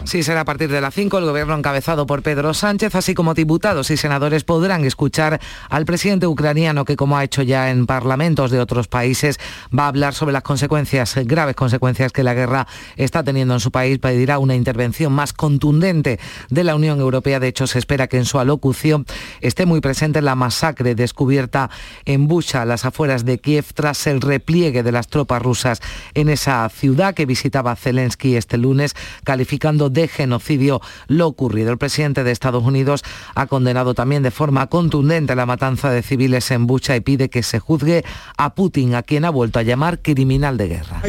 Sí, 0.04 0.22
será 0.22 0.40
a 0.40 0.44
partir 0.44 0.70
de 0.70 0.80
las 0.80 0.94
5 0.94 1.18
el 1.18 1.24
gobierno 1.24 1.56
encabezado 1.56 2.06
por 2.06 2.22
Pedro 2.22 2.54
Sánchez, 2.54 2.94
así 2.94 3.14
como 3.14 3.34
diputados 3.34 3.90
y 3.90 3.96
senadores 3.96 4.44
podrán 4.44 4.84
escuchar 4.84 5.40
al 5.68 5.84
presidente 5.84 6.26
ucraniano 6.26 6.84
que, 6.84 6.96
como 6.96 7.16
ha 7.16 7.24
hecho 7.24 7.42
ya 7.42 7.70
en 7.70 7.86
parlamentos 7.86 8.50
de 8.50 8.60
otros 8.60 8.88
países, 8.88 9.38
va 9.76 9.84
a 9.84 9.88
hablar 9.88 10.14
sobre 10.14 10.32
las 10.32 10.42
consecuencias, 10.42 11.14
graves 11.24 11.56
consecuencias 11.56 12.12
que 12.12 12.22
la 12.22 12.34
guerra 12.34 12.66
está 12.96 13.22
teniendo 13.22 13.54
en 13.54 13.60
su 13.60 13.70
país. 13.70 13.98
Pedirá 13.98 14.38
una 14.38 14.54
intervención 14.54 15.12
más 15.12 15.32
contundente 15.32 16.18
de 16.50 16.64
la 16.64 16.74
Unión 16.74 17.00
Europea. 17.00 17.40
De 17.40 17.48
hecho, 17.48 17.66
se 17.66 17.78
espera 17.78 18.06
que 18.06 18.16
en 18.16 18.24
su 18.24 18.38
alocución 18.38 19.06
esté 19.40 19.66
muy 19.66 19.80
presente 19.80 20.22
la 20.22 20.34
masacre 20.34 20.94
descubierta 20.94 21.70
en 22.04 22.28
Busha, 22.28 22.62
a 22.62 22.64
las 22.64 22.84
afueras 22.84 23.24
de 23.24 23.38
Kiev, 23.38 23.66
tras 23.74 24.06
el 24.06 24.20
repliegue 24.20 24.82
de 24.82 24.92
las 24.92 25.08
tropas 25.08 25.42
rusas 25.42 25.80
en 26.14 26.28
esa 26.28 26.68
ciudad 26.68 27.14
que 27.14 27.26
visitaba 27.26 27.76
Zelensky 27.76 28.36
este 28.36 28.58
lunes, 28.58 28.94
calificando 29.28 29.90
de 29.90 30.08
genocidio 30.08 30.80
lo 31.06 31.26
ocurrido. 31.26 31.70
El 31.70 31.76
presidente 31.76 32.24
de 32.24 32.30
Estados 32.30 32.64
Unidos 32.64 33.04
ha 33.34 33.46
condenado 33.46 33.92
también 33.92 34.22
de 34.22 34.30
forma 34.30 34.68
contundente 34.68 35.36
la 35.36 35.44
matanza 35.44 35.90
de 35.90 36.02
civiles 36.02 36.50
en 36.50 36.66
Bucha 36.66 36.96
y 36.96 37.00
pide 37.00 37.28
que 37.28 37.42
se 37.42 37.58
juzgue 37.58 38.06
a 38.38 38.54
Putin, 38.54 38.94
a 38.94 39.02
quien 39.02 39.26
ha 39.26 39.30
vuelto 39.30 39.58
a 39.58 39.62
llamar 39.64 40.00
criminal 40.00 40.56
de 40.56 40.68
guerra. 40.68 41.02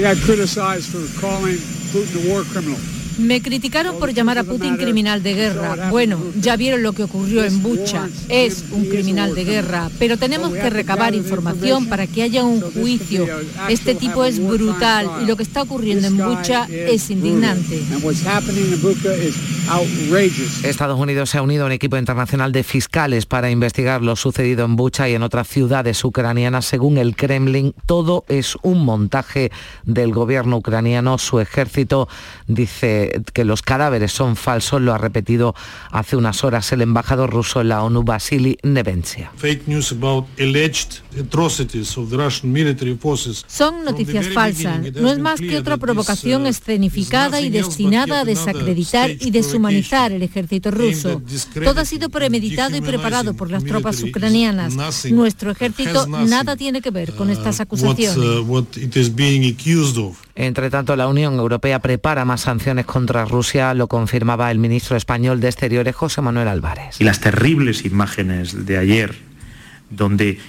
Me 3.20 3.42
criticaron 3.42 4.00
por 4.00 4.14
llamar 4.14 4.38
a 4.38 4.44
Putin 4.44 4.78
criminal 4.78 5.22
de 5.22 5.34
guerra. 5.34 5.90
Bueno, 5.90 6.18
ya 6.40 6.56
vieron 6.56 6.84
lo 6.84 6.94
que 6.94 7.04
ocurrió 7.04 7.44
en 7.44 7.62
Bucha. 7.62 8.08
Es 8.30 8.64
un 8.72 8.86
criminal 8.86 9.36
de 9.36 9.44
guerra, 9.44 9.90
pero 10.00 10.18
tenemos 10.18 10.54
que 10.54 10.70
recabar 10.70 11.14
información 11.14 11.88
para 11.88 12.08
que 12.08 12.24
haya 12.24 12.44
un 12.44 12.62
juicio. 12.62 13.28
Este 13.68 13.94
tipo 13.94 14.24
es 14.24 14.42
brutal 14.42 15.10
y 15.22 15.26
lo 15.26 15.36
que 15.36 15.44
está 15.44 15.64
ocurriendo 15.64 16.08
en 16.08 16.18
Bucha 16.18 16.66
es 16.70 17.10
indignante. 17.10 17.84
Estados 20.64 21.00
Unidos 21.00 21.30
se 21.30 21.38
ha 21.38 21.42
unido 21.42 21.64
a 21.64 21.66
un 21.68 21.72
equipo 21.74 21.98
internacional 21.98 22.52
de 22.52 22.64
fiscales 22.64 23.26
para 23.26 23.52
investigar 23.52 24.02
lo 24.02 24.16
sucedido 24.16 24.66
en 24.66 24.76
Bucha 24.76 25.10
y 25.10 25.14
en 25.14 25.24
otras 25.24 25.48
ciudades 25.48 26.04
ucranianas. 26.04 26.66
Según 26.66 26.98
el 26.98 27.16
Kremlin, 27.16 27.76
todo 27.86 28.24
es 28.30 28.58
un 28.62 28.86
montaje 28.86 29.52
del 29.84 30.14
gobierno 30.14 30.58
ucraniano. 30.58 31.18
Su 31.18 31.40
ejército 31.40 32.08
dice 32.48 33.09
que 33.34 33.46
los 33.46 33.62
cadáveres 33.62 34.12
son 34.12 34.36
falsos, 34.36 34.82
lo 34.82 34.94
ha 34.94 34.98
repetido 34.98 35.56
hace 35.92 36.16
unas 36.16 36.44
horas 36.44 36.72
el 36.72 36.82
embajador 36.82 37.30
ruso 37.30 37.62
en 37.62 37.70
la 37.70 37.84
ONU, 37.84 38.04
Vasily 38.04 38.58
Nevencia. 38.64 39.32
Son 43.48 43.84
noticias 43.84 44.28
falsas. 44.30 44.94
No 44.94 45.10
es 45.12 45.20
más 45.20 45.40
que 45.40 45.58
otra 45.58 45.78
provocación 45.78 46.46
escenificada 46.48 47.42
y 47.42 47.50
destinada 47.50 48.22
a 48.22 48.26
desacreditar 48.26 49.12
y 49.12 49.32
deshumanizar 49.32 50.12
el 50.12 50.24
ejército 50.24 50.72
ruso. 50.72 51.22
Todo 51.64 51.82
ha 51.82 51.86
sido 51.86 52.10
premeditado 52.10 52.76
y 52.76 52.82
preparado 52.82 53.34
por 53.34 53.52
las 53.52 53.64
tropas 53.64 54.02
ucranianas. 54.04 54.76
Nuestro 55.06 55.52
ejército 55.52 56.08
nada 56.08 56.56
tiene 56.56 56.82
que 56.82 56.92
ver 56.92 57.14
con 57.16 57.30
estas 57.30 57.60
acusaciones. 57.60 58.18
Entre 60.40 60.70
tanto, 60.70 60.96
la 60.96 61.10
Unión 61.10 61.34
Europea 61.34 61.80
prepara 61.80 62.24
más 62.24 62.40
sanciones 62.40 62.86
contra 62.86 63.26
Rusia, 63.26 63.74
lo 63.74 63.88
confirmaba 63.90 64.50
el 64.52 64.58
ministro 64.58 64.96
español 64.96 65.42
de 65.42 65.50
Exteriores, 65.50 65.94
José 65.94 66.22
Manuel 66.22 66.48
Álvarez. 66.48 66.96
Y 66.98 67.04
las 67.04 67.20
terribles 67.20 67.84
imágenes 67.84 68.66
de 68.66 68.78
ayer, 68.78 69.18
donde 69.90 70.40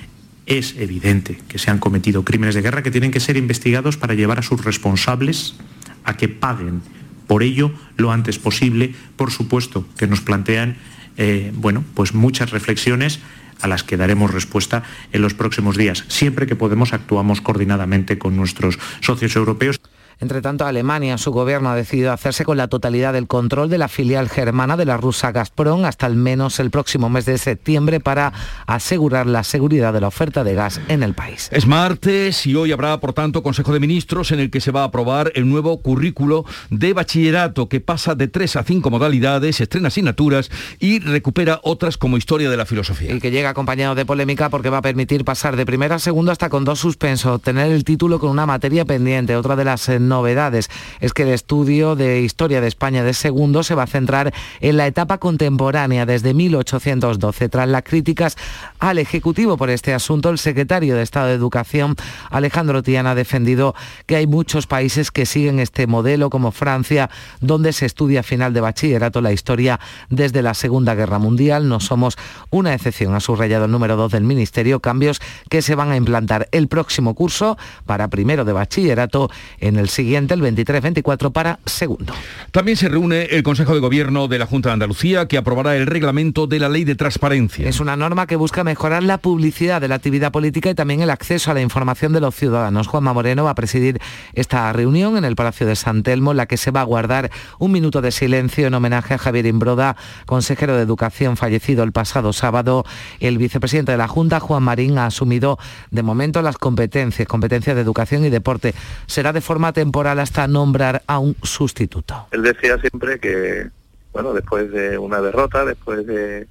es 0.47 0.77
evidente 0.79 1.41
que 1.49 1.59
se 1.59 1.73
han 1.73 1.79
cometido 1.79 2.25
crímenes 2.25 2.55
de 2.55 2.63
guerra 2.63 2.85
que 2.85 2.93
tienen 2.93 3.11
que 3.11 3.19
ser 3.19 3.37
investigados 3.37 3.97
para 3.97 4.15
llevar 4.15 4.39
a 4.39 4.43
sus 4.43 4.65
responsables 4.65 5.57
a 6.05 6.17
que 6.17 6.29
paguen 6.29 6.83
por 7.27 7.43
ello 7.43 7.73
lo 7.97 8.13
antes 8.13 8.39
posible. 8.39 8.95
Por 9.17 9.33
supuesto 9.33 9.85
que 9.99 10.07
nos 10.07 10.21
plantean 10.21 10.77
eh, 11.17 11.51
bueno, 11.53 11.85
pues 11.95 12.15
muchas 12.15 12.53
reflexiones 12.53 13.19
a 13.63 13.69
las 13.69 13.83
que 13.85 13.97
daremos 13.97 14.33
respuesta 14.33 14.83
en 15.13 15.23
los 15.23 15.35
próximos 15.35 15.77
días. 15.77 16.05
Siempre 16.09 16.47
que 16.47 16.57
podemos 16.57 16.93
actuamos 16.93 17.41
coordinadamente 17.41 18.19
con 18.19 18.37
nuestros 18.37 18.79
socios 19.01 19.37
europeos. 19.37 19.81
Entre 20.21 20.43
tanto, 20.43 20.67
Alemania, 20.67 21.17
su 21.17 21.33
gobierno 21.33 21.71
ha 21.71 21.75
decidido 21.75 22.13
hacerse 22.13 22.45
con 22.45 22.59
la 22.59 22.69
totalidad 22.69 23.15
del 23.15 23.27
control 23.27 23.71
de 23.71 23.79
la 23.79 23.89
filial 23.89 24.29
germana 24.29 24.77
de 24.77 24.85
la 24.85 24.99
rusa 24.99 25.33
Gazprom 25.33 25.87
hasta 25.87 26.05
al 26.05 26.15
menos 26.15 26.61
el 26.61 26.71
próximo 26.71 27.09
mes 27.09 27.25
de 27.25 27.39
septiembre 27.39 28.01
para 28.01 28.33
asegurar 28.67 29.27
la 29.27 29.45
seguridad 29.45 29.95
de 29.95 30.03
la 30.03 30.09
oferta 30.09 30.45
de 30.45 30.55
gas 30.55 30.81
en 30.89 31.03
el 31.03 31.15
país. 31.15 31.49
Es 31.53 31.67
martes 31.67 32.47
y 32.47 32.55
hoy 32.55 32.71
habrá, 32.73 33.01
por 33.01 33.15
tanto, 33.15 33.43
Consejo 33.43 33.73
de 33.73 33.81
Ministros 33.81 34.31
en 34.31 34.41
el 34.41 34.51
que 34.51 34.61
se 34.61 34.73
va 34.73 34.83
a 34.83 34.85
aprobar 34.85 35.33
el 35.35 35.49
nuevo 35.49 35.81
currículo 35.81 36.45
de 36.69 36.93
bachillerato 36.93 37.71
que 37.71 37.81
pasa 37.81 38.15
de 38.15 38.29
tres 38.29 38.57
a 38.57 38.63
cinco 38.63 38.91
modalidades, 38.91 39.61
estrena 39.61 39.89
asignaturas 39.89 40.51
y 40.79 40.99
recupera 41.01 41.61
otras 41.63 41.97
como 41.97 42.19
historia 42.19 42.51
de 42.51 42.57
la 42.59 42.67
filosofía. 42.67 43.15
Y 43.15 43.21
que 43.21 43.31
llega 43.31 43.49
acompañado 43.49 43.95
de 43.95 44.05
polémica 44.05 44.51
porque 44.51 44.69
va 44.69 44.79
a 44.79 44.83
permitir 44.83 45.25
pasar 45.25 45.57
de 45.57 45.65
primero 45.65 45.95
a 45.95 45.99
segundo 45.99 46.31
hasta 46.31 46.51
con 46.51 46.67
dos 46.67 46.79
suspensos, 46.79 47.41
tener 47.41 47.73
el 47.73 47.85
título 47.85 48.19
con 48.19 48.31
una 48.31 48.45
materia 48.45 48.85
pendiente. 48.85 49.35
Otra 49.35 49.57
de 49.57 49.65
las 49.65 49.89
novedades 50.11 50.69
es 51.01 51.15
que 51.15 51.23
el 51.23 51.31
estudio 51.31 51.97
de 51.97 52.21
historia 52.21 52.61
de 52.61 52.69
España 52.69 53.03
de 53.03 53.15
segundo 53.15 53.63
se 53.63 53.75
va 53.75 53.85
a 53.85 53.87
centrar 53.87 54.35
en 54.61 54.77
la 54.77 54.87
etapa 54.87 55.17
contemporánea 55.17 56.05
desde 56.05 56.35
1812. 56.35 57.49
Tras 57.49 57.69
las 57.69 57.83
críticas 57.83 58.37
al 58.79 58.99
Ejecutivo 58.99 59.57
por 59.57 59.71
este 59.71 59.95
asunto, 59.95 60.29
el 60.29 60.39
secretario 60.39 60.95
de 60.95 61.03
Estado 61.03 61.29
de 61.29 61.35
Educación, 61.35 61.97
Alejandro 62.31 62.83
Tiana, 62.83 63.13
ha 63.13 63.15
defendido 63.15 63.75
que 64.07 64.17
hay 64.17 64.27
muchos 64.27 64.67
países 64.67 65.11
que 65.11 65.25
siguen 65.25 65.59
este 65.59 65.87
modelo, 65.87 66.29
como 66.29 66.53
Francia, 66.53 67.09
donde 67.41 67.73
se 67.73 67.87
estudia 67.87 68.21
a 68.21 68.23
final 68.23 68.53
de 68.53 68.61
bachillerato 68.61 69.21
la 69.21 69.33
historia 69.33 69.81
desde 70.11 70.43
la 70.43 70.55
Segunda 70.55 70.95
Guerra 70.95 71.19
Mundial. 71.19 71.69
No 71.69 71.81
somos 71.81 72.19
una 72.51 72.75
excepción, 72.75 73.15
ha 73.15 73.21
subrayado 73.21 73.65
el 73.67 73.71
número 73.71 73.97
2 73.97 74.13
del 74.13 74.25
Ministerio, 74.25 74.81
cambios 74.81 75.21
que 75.49 75.63
se 75.63 75.75
van 75.75 75.91
a 75.91 75.97
implantar 75.97 76.49
el 76.53 76.69
próximo 76.69 77.15
curso 77.15 77.57
para 77.87 78.09
primero 78.09 78.45
de 78.45 78.53
bachillerato 78.53 79.31
en 79.61 79.77
el 79.77 79.89
siguiente, 80.01 80.33
el 80.33 80.41
23-24, 80.41 81.31
para 81.31 81.59
segundo. 81.67 82.15
También 82.53 82.79
se 82.79 82.89
reúne 82.89 83.25
el 83.25 83.43
Consejo 83.43 83.75
de 83.75 83.81
Gobierno 83.81 84.29
de 84.29 84.39
la 84.39 84.47
Junta 84.47 84.71
de 84.71 84.73
Andalucía, 84.75 85.29
que 85.29 85.37
aprobará 85.37 85.77
el 85.77 85.87
reglamento 85.87 86.47
de 86.47 86.59
la 86.59 86.71
Ley 86.71 86.85
de 86.85 86.95
Transparencia. 86.95 87.69
Es 87.69 87.81
una 87.81 87.97
norma 87.97 88.27
que 88.27 88.37
busca 88.37 88.65
mejorar 88.65 89.03
la 89.03 89.19
publicidad 89.19 89.79
de 89.79 89.89
la 89.89 89.97
actividad 89.97 90.33
política 90.33 90.71
y 90.71 90.75
también 90.75 91.03
el 91.03 91.11
acceso 91.11 91.51
a 91.51 91.55
la 91.55 91.61
información 91.61 92.15
de 92.15 92.21
los 92.21 92.35
ciudadanos. 92.35 92.89
Juanma 92.89 93.13
Moreno 93.13 93.45
va 93.45 93.51
a 93.51 93.55
presidir 93.55 94.01
esta 94.33 94.73
reunión 94.73 95.19
en 95.19 95.27
el 95.27 95.37
Palacio 95.37 95.67
de 95.67 95.77
San 95.77 96.03
Telmo, 96.03 96.31
en 96.31 96.39
la 96.39 96.47
que 96.47 96.57
se 96.57 96.71
va 96.71 96.81
a 96.81 96.85
guardar 96.85 97.31
un 97.59 97.73
minuto 97.73 98.01
de 98.01 98.11
silencio 98.11 98.67
en 98.67 98.73
homenaje 98.73 99.13
a 99.13 99.19
Javier 99.19 99.45
Imbroda, 99.45 99.97
consejero 100.25 100.77
de 100.77 100.83
Educación 100.83 101.37
fallecido 101.37 101.85
el 101.85 101.93
pasado 101.93 102.33
sábado. 102.33 102.87
El 103.21 103.37
vicepresidente 103.37 103.93
de 103.93 103.99
la 103.99 104.09
Junta, 104.09 104.41
Juan 104.41 104.63
Marín, 104.63 104.97
ha 104.97 105.05
asumido 105.05 105.59
de 105.91 106.03
momento 106.03 106.41
las 106.41 106.57
competencias, 106.57 107.29
competencias 107.29 107.77
de 107.77 107.83
educación 107.83 108.25
y 108.25 108.31
deporte. 108.31 108.75
Será 109.07 109.35
de 109.35 109.43
forma 109.43 109.75
temporal 109.75 109.90
hasta 110.19 110.47
nombrar 110.47 111.03
a 111.07 111.19
un 111.19 111.37
sustituto. 111.43 112.27
Él 112.31 112.43
decía 112.43 112.79
siempre 112.79 113.19
que, 113.19 113.69
bueno, 114.13 114.33
después 114.33 114.71
de 114.71 114.99
una 114.99 115.21
derrota, 115.21 115.65
después 115.65 116.07
de, 116.07 116.47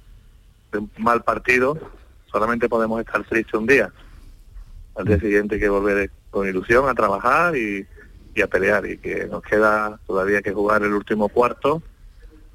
de 0.72 0.78
un 0.78 0.90
mal 0.98 1.22
partido, 1.22 1.78
solamente 2.30 2.68
podemos 2.68 3.00
estar 3.00 3.24
tristes 3.24 3.54
un 3.54 3.66
día. 3.66 3.90
Al 4.94 5.04
día 5.04 5.18
siguiente 5.18 5.56
hay 5.56 5.60
que 5.60 5.68
volver 5.68 6.10
con 6.30 6.48
ilusión 6.48 6.88
a 6.88 6.94
trabajar 6.94 7.56
y, 7.56 7.86
y 8.34 8.42
a 8.42 8.46
pelear 8.46 8.86
y 8.86 8.98
que 8.98 9.26
nos 9.26 9.42
queda 9.42 9.98
todavía 10.06 10.42
que 10.42 10.52
jugar 10.52 10.82
el 10.82 10.92
último 10.92 11.28
cuarto 11.28 11.82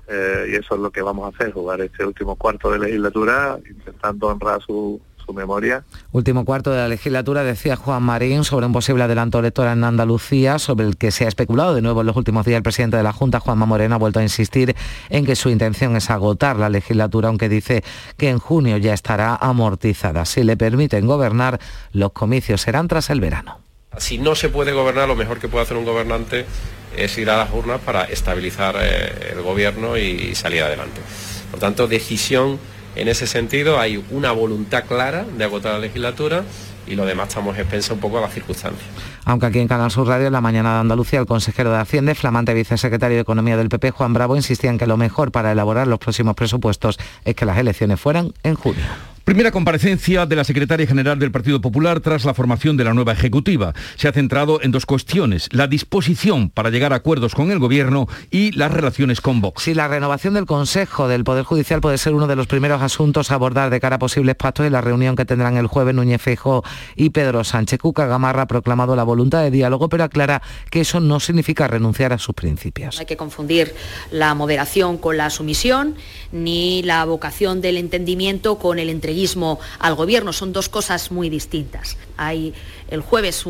eh, 0.08 0.50
y 0.52 0.56
eso 0.56 0.76
es 0.76 0.82
lo 0.82 0.92
que 0.92 1.02
vamos 1.02 1.26
a 1.26 1.36
hacer, 1.36 1.52
jugar 1.52 1.82
este 1.82 2.06
último 2.06 2.36
cuarto 2.36 2.72
de 2.72 2.80
legislatura 2.80 3.58
intentando 3.68 4.28
honrar 4.28 4.62
su, 4.62 5.02
su 5.26 5.34
memoria. 5.34 5.84
Último 6.12 6.46
cuarto 6.46 6.72
de 6.72 6.78
la 6.78 6.88
legislatura, 6.88 7.44
decía 7.44 7.76
Juan 7.76 8.04
Marín, 8.04 8.44
sobre 8.44 8.66
un 8.66 8.74
posible 8.74 9.04
adelanto 9.04 9.40
electoral 9.40 9.78
en 9.78 9.84
Andalucía, 9.84 10.60
sobre 10.60 10.86
el 10.86 10.98
que 10.98 11.12
se 11.12 11.26
ha 11.26 11.28
especulado 11.28 11.74
de 11.74 11.82
nuevo 11.82 12.02
en 12.02 12.08
los 12.08 12.16
últimos 12.16 12.46
días. 12.46 12.58
El 12.58 12.64
presidente 12.64 12.98
de 12.98 13.04
la 13.04 13.14
Junta, 13.14 13.40
Juanma 13.40 13.66
Moreno, 13.66 13.96
ha 13.96 13.98
vuelto 13.98 14.20
a 14.20 14.24
insistir 14.24 14.76
en 15.10 15.26
que 15.26 15.36
su 15.36 15.50
intención 15.50 15.96
es 15.96 16.10
agotar 16.10 16.58
la 16.58 16.70
legislatura, 16.70 17.30
aunque 17.30 17.50
dice 17.50 17.84
que 18.18 18.30
en 18.30 18.40
junio 18.40 18.78
ya 18.78 18.94
estará 18.94 19.36
amortizada. 19.36 20.26
Si 20.26 20.44
le 20.44 20.58
permiten 20.58 21.08
gobernar, 21.08 21.60
los 21.92 22.12
comicios 22.12 22.62
serán 22.62 22.88
tras 22.88 23.10
el 23.10 23.20
verano. 23.20 23.60
Si 23.98 24.18
no 24.18 24.36
se 24.36 24.50
puede 24.50 24.74
gobernar, 24.74 25.08
lo 25.08 25.16
mejor 25.16 25.40
que 25.40 25.48
puede 25.48 25.64
hacer 25.64 25.78
un 25.78 25.86
gobernante 25.86 26.46
es 26.98 27.18
ir 27.18 27.30
a 27.30 27.38
las 27.38 27.54
urnas 27.54 27.82
para 27.82 28.04
estabilizar 28.04 28.76
eh, 28.82 29.34
el 29.34 29.42
gobierno 29.42 29.98
y 29.98 30.36
salir 30.36 30.64
adelante. 30.64 31.02
Por 31.52 31.60
tanto, 31.60 31.88
decisión 31.88 32.60
en 32.96 33.08
ese 33.08 33.28
sentido, 33.28 33.80
hay 33.80 34.04
una 34.12 34.32
voluntad 34.32 34.86
clara 34.86 35.26
de 35.38 35.44
agotar 35.44 35.74
la 35.74 35.80
legislatura 35.80 36.44
y 36.88 36.96
lo 36.96 37.06
demás 37.06 37.30
estamos 37.30 37.58
expensa 37.58 37.94
un 37.94 38.00
poco 38.00 38.18
a 38.18 38.22
las 38.22 38.34
circunstancias. 38.34 38.86
Aunque 39.26 39.48
aquí 39.48 39.60
en 39.60 39.68
Canal 39.68 39.92
Sur 39.92 40.08
Radio, 40.08 40.28
en 40.28 40.34
la 40.34 40.42
mañana 40.42 40.76
de 40.76 40.80
Andalucía, 40.82 41.20
el 41.20 41.26
consejero 41.26 41.72
de 41.72 41.80
Hacienda, 41.80 42.14
flamante 42.14 42.54
vicesecretario 42.54 43.18
de 43.18 43.22
Economía 43.22 43.58
del 43.58 43.70
PP, 43.70 43.92
Juan 43.92 44.14
Bravo, 44.14 44.36
insistía 44.36 44.70
en 44.70 44.78
que 44.78 44.86
lo 44.86 44.98
mejor 44.98 45.32
para 45.32 45.52
elaborar 45.52 45.88
los 45.88 46.00
próximos 46.00 46.36
presupuestos 46.36 47.00
es 47.24 47.36
que 47.36 47.46
las 47.46 47.58
elecciones 47.58 48.00
fueran 48.00 48.34
en 48.44 48.56
junio. 48.56 48.84
Primera 49.26 49.50
comparecencia 49.50 50.28
de 50.28 50.36
la 50.36 50.44
secretaria 50.44 50.86
general 50.86 51.18
del 51.18 51.32
Partido 51.32 51.60
Popular 51.60 52.00
tras 52.00 52.26
la 52.26 52.36
formación 52.36 52.78
de 52.78 52.84
la 52.84 52.94
nueva 52.94 53.14
ejecutiva. 53.14 53.74
Se 53.96 54.08
ha 54.08 54.12
centrado 54.12 54.62
en 54.62 54.70
dos 54.70 54.86
cuestiones, 54.86 55.50
la 55.52 55.66
disposición 55.66 56.52
para 56.52 56.70
llegar 56.70 56.94
a 56.94 56.98
acuerdos 56.98 57.34
con 57.34 57.50
el 57.50 57.58
gobierno 57.58 58.08
y 58.30 58.52
las 58.52 58.72
relaciones 58.72 59.22
con 59.22 59.42
Vox. 59.42 59.64
Si 59.64 59.74
la 59.74 59.88
renovación 59.88 60.36
del 60.36 60.46
Consejo 60.46 61.08
del 61.08 61.24
Poder 61.24 61.44
Judicial 61.44 61.82
puede 61.82 61.98
ser 61.98 62.14
uno 62.14 62.28
de 62.28 62.36
los 62.36 62.46
primeros 62.46 62.84
asuntos 62.84 63.32
a 63.32 63.34
abordar 63.34 63.72
de 63.72 63.80
cara 63.80 63.96
a 63.96 64.00
posibles 64.00 64.36
pactos 64.36 64.68
en 64.68 64.74
la 64.74 64.82
reunión 64.82 65.16
que 65.16 65.26
tendrán 65.26 65.58
el 65.58 65.66
jueves 65.66 65.96
Núñez 65.96 66.22
Feijóo 66.22 66.64
y 66.96 67.10
Pedro 67.10 67.44
Sánchez. 67.44 67.80
Cuca 67.80 68.06
Gamarra 68.06 68.44
ha 68.44 68.48
proclamado 68.48 68.96
la 68.96 69.04
voluntad 69.04 69.42
de 69.42 69.50
diálogo, 69.50 69.90
pero 69.90 70.04
aclara 70.04 70.44
que 70.70 70.82
eso 70.82 71.00
no 71.00 71.20
significa 71.20 71.68
renunciar 71.68 72.14
a 72.14 72.20
sus 72.20 72.36
principios. 72.36 72.94
No 72.94 73.00
hay 73.00 73.08
que 73.08 73.18
confundir 73.18 73.74
la 74.12 74.36
moderación 74.36 75.00
con 75.00 75.18
la 75.18 75.32
sumisión, 75.32 75.96
ni 76.32 76.84
la 76.84 77.04
vocación 77.06 77.60
del 77.62 77.78
entendimiento 77.78 78.60
con 78.60 78.78
el 78.78 78.90
al 79.80 79.96
gobierno. 79.96 80.34
Son 80.34 80.54
dos 80.54 80.70
cosas 80.70 81.12
muy 81.12 81.30
distintas. 81.30 81.98
Hay 82.18 82.54
el 82.90 83.02
jueves 83.02 83.46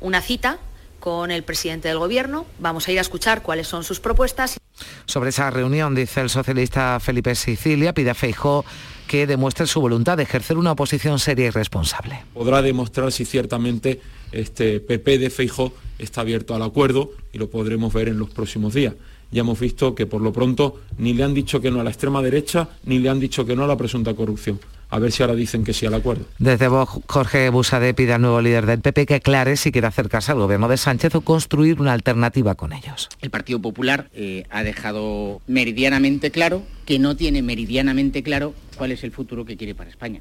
una 0.00 0.22
cita 0.22 0.58
con 1.00 1.30
el 1.30 1.42
presidente 1.42 1.88
del 1.88 1.98
gobierno. 1.98 2.46
Vamos 2.58 2.88
a 2.88 2.92
ir 2.92 2.98
a 2.98 3.00
escuchar 3.00 3.42
cuáles 3.42 3.66
son 3.66 3.84
sus 3.84 4.00
propuestas. 4.00 4.58
Sobre 5.06 5.30
esa 5.30 5.50
reunión, 5.50 5.94
dice 5.94 6.20
el 6.20 6.30
socialista 6.30 6.98
Felipe 7.00 7.34
Sicilia, 7.34 7.92
pide 7.92 8.10
a 8.10 8.14
Feijó 8.14 8.64
que 9.06 9.26
demuestre 9.26 9.66
su 9.66 9.80
voluntad 9.80 10.16
de 10.16 10.24
ejercer 10.24 10.58
una 10.58 10.72
oposición 10.72 11.18
seria 11.18 11.46
y 11.46 11.50
responsable. 11.50 12.20
Podrá 12.34 12.62
demostrar 12.62 13.10
si 13.10 13.24
ciertamente 13.24 14.00
este 14.32 14.80
PP 14.80 15.18
de 15.18 15.30
Feijó 15.30 15.72
está 15.98 16.20
abierto 16.20 16.54
al 16.54 16.62
acuerdo 16.62 17.12
y 17.32 17.38
lo 17.38 17.48
podremos 17.48 17.92
ver 17.92 18.08
en 18.08 18.18
los 18.18 18.28
próximos 18.28 18.74
días 18.74 18.94
ya 19.30 19.40
hemos 19.40 19.60
visto 19.60 19.94
que 19.94 20.06
por 20.06 20.22
lo 20.22 20.32
pronto 20.32 20.80
ni 20.96 21.12
le 21.12 21.24
han 21.24 21.34
dicho 21.34 21.60
que 21.60 21.70
no 21.70 21.80
a 21.80 21.84
la 21.84 21.90
extrema 21.90 22.22
derecha 22.22 22.68
ni 22.84 22.98
le 22.98 23.08
han 23.08 23.20
dicho 23.20 23.44
que 23.44 23.54
no 23.54 23.64
a 23.64 23.66
la 23.66 23.76
presunta 23.76 24.14
corrupción. 24.14 24.58
A 24.90 24.98
ver 24.98 25.12
si 25.12 25.22
ahora 25.22 25.34
dicen 25.34 25.64
que 25.64 25.72
sí 25.72 25.86
al 25.86 25.94
acuerdo. 25.94 26.24
Desde 26.38 26.68
vos, 26.68 26.88
Jorge 27.06 27.50
Busade 27.50 27.92
pide 27.94 28.14
al 28.14 28.22
nuevo 28.22 28.40
líder 28.40 28.66
del 28.66 28.80
PP 28.80 29.06
que 29.06 29.14
aclare 29.16 29.56
si 29.56 29.70
quiere 29.70 29.86
acercarse 29.86 30.32
al 30.32 30.38
gobierno 30.38 30.68
de 30.68 30.76
Sánchez 30.76 31.14
o 31.14 31.20
construir 31.20 31.80
una 31.80 31.92
alternativa 31.92 32.54
con 32.54 32.72
ellos. 32.72 33.08
El 33.20 33.30
Partido 33.30 33.60
Popular 33.60 34.08
eh, 34.14 34.44
ha 34.50 34.62
dejado 34.62 35.42
meridianamente 35.46 36.30
claro 36.30 36.62
que 36.86 36.98
no 36.98 37.16
tiene 37.16 37.42
meridianamente 37.42 38.22
claro 38.22 38.54
cuál 38.76 38.92
es 38.92 39.04
el 39.04 39.12
futuro 39.12 39.44
que 39.44 39.56
quiere 39.56 39.74
para 39.74 39.90
España. 39.90 40.20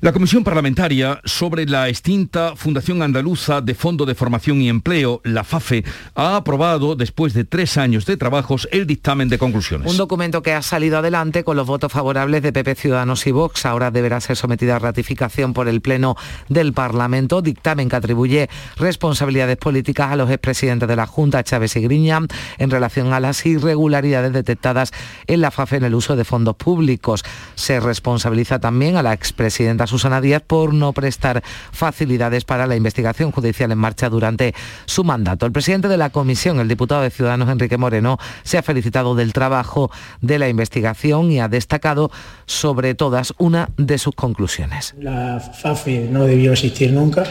La 0.00 0.12
Comisión 0.12 0.44
Parlamentaria 0.44 1.20
sobre 1.24 1.66
la 1.66 1.88
extinta 1.88 2.56
Fundación 2.56 3.02
Andaluza 3.02 3.60
de 3.60 3.74
Fondo 3.74 4.04
de 4.04 4.14
Formación 4.14 4.60
y 4.60 4.68
Empleo, 4.68 5.20
la 5.24 5.44
FAFE, 5.44 5.84
ha 6.14 6.36
aprobado, 6.36 6.94
después 6.94 7.32
de 7.32 7.44
tres 7.44 7.78
años 7.78 8.04
de 8.04 8.16
trabajos, 8.16 8.68
el 8.70 8.86
dictamen 8.86 9.28
de 9.28 9.38
conclusiones. 9.38 9.90
Un 9.90 9.96
documento 9.96 10.42
que 10.42 10.52
ha 10.52 10.62
salido 10.62 10.98
adelante 10.98 11.42
con 11.44 11.56
los 11.56 11.66
votos 11.66 11.90
favorables 11.90 12.42
de 12.42 12.52
PP 12.52 12.74
Ciudadanos 12.74 13.26
y 13.26 13.32
Vox. 13.32 13.64
Ahora 13.64 13.90
deberá 13.90 14.20
ser 14.20 14.36
sometido 14.36 14.74
a 14.74 14.78
ratificación 14.78 15.54
por 15.54 15.68
el 15.68 15.80
Pleno 15.80 16.16
del 16.48 16.72
Parlamento. 16.72 17.40
Dictamen 17.40 17.88
que 17.88 17.96
atribuye 17.96 18.50
responsabilidades 18.76 19.56
políticas 19.56 20.12
a 20.12 20.16
los 20.16 20.30
expresidentes 20.30 20.88
de 20.88 20.96
la 20.96 21.06
Junta, 21.06 21.44
Chávez 21.44 21.76
y 21.76 21.80
Griña, 21.80 22.20
en 22.58 22.70
relación 22.70 23.12
a 23.12 23.20
las 23.20 23.44
irregularidades 23.46 24.32
detectadas 24.32 24.92
en 25.26 25.40
la 25.40 25.50
FAFE 25.50 25.76
en 25.76 25.84
el 25.84 25.94
uso 25.94 26.16
de 26.16 26.24
fondos 26.24 26.56
públicos. 26.56 27.24
Se 27.54 27.80
responsabiliza 27.80 28.58
también 28.58 28.96
a 28.96 29.02
la 29.02 29.12
expresidenta 29.12 29.83
Susana 29.86 30.20
Díaz 30.20 30.42
por 30.46 30.74
no 30.74 30.92
prestar 30.92 31.42
facilidades 31.72 32.44
para 32.44 32.66
la 32.66 32.76
investigación 32.76 33.30
judicial 33.30 33.72
en 33.72 33.78
marcha 33.78 34.08
durante 34.08 34.54
su 34.86 35.04
mandato. 35.04 35.46
El 35.46 35.52
presidente 35.52 35.88
de 35.88 35.96
la 35.96 36.10
comisión, 36.10 36.60
el 36.60 36.68
diputado 36.68 37.02
de 37.02 37.10
Ciudadanos 37.10 37.48
Enrique 37.48 37.76
Moreno, 37.76 38.18
se 38.42 38.58
ha 38.58 38.62
felicitado 38.62 39.14
del 39.14 39.32
trabajo 39.32 39.90
de 40.20 40.38
la 40.38 40.48
investigación 40.48 41.30
y 41.30 41.40
ha 41.40 41.48
destacado 41.48 42.10
sobre 42.46 42.94
todas 42.94 43.34
una 43.38 43.70
de 43.76 43.98
sus 43.98 44.14
conclusiones. 44.14 44.94
La 44.98 45.40
FAFE 45.40 46.08
no 46.10 46.24
debió 46.24 46.52
existir 46.52 46.92
nunca 46.92 47.24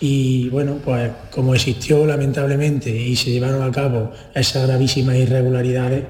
y 0.00 0.48
bueno, 0.48 0.78
pues 0.84 1.12
como 1.30 1.54
existió 1.54 2.04
lamentablemente 2.04 2.90
y 2.90 3.14
se 3.14 3.30
llevaron 3.30 3.62
a 3.62 3.70
cabo 3.70 4.10
esas 4.34 4.66
gravísimas 4.66 5.14
irregularidades, 5.14 6.04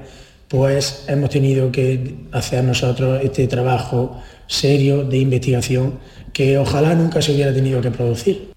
pues 0.47 1.05
hemos 1.07 1.29
tenido 1.29 1.71
que 1.71 2.15
hacer 2.31 2.63
nosotros 2.63 3.21
este 3.23 3.47
trabajo 3.47 4.19
serio 4.47 5.03
de 5.03 5.17
investigación 5.17 5.99
que 6.33 6.57
ojalá 6.57 6.95
nunca 6.95 7.21
se 7.21 7.33
hubiera 7.33 7.53
tenido 7.53 7.81
que 7.81 7.91
producir. 7.91 8.53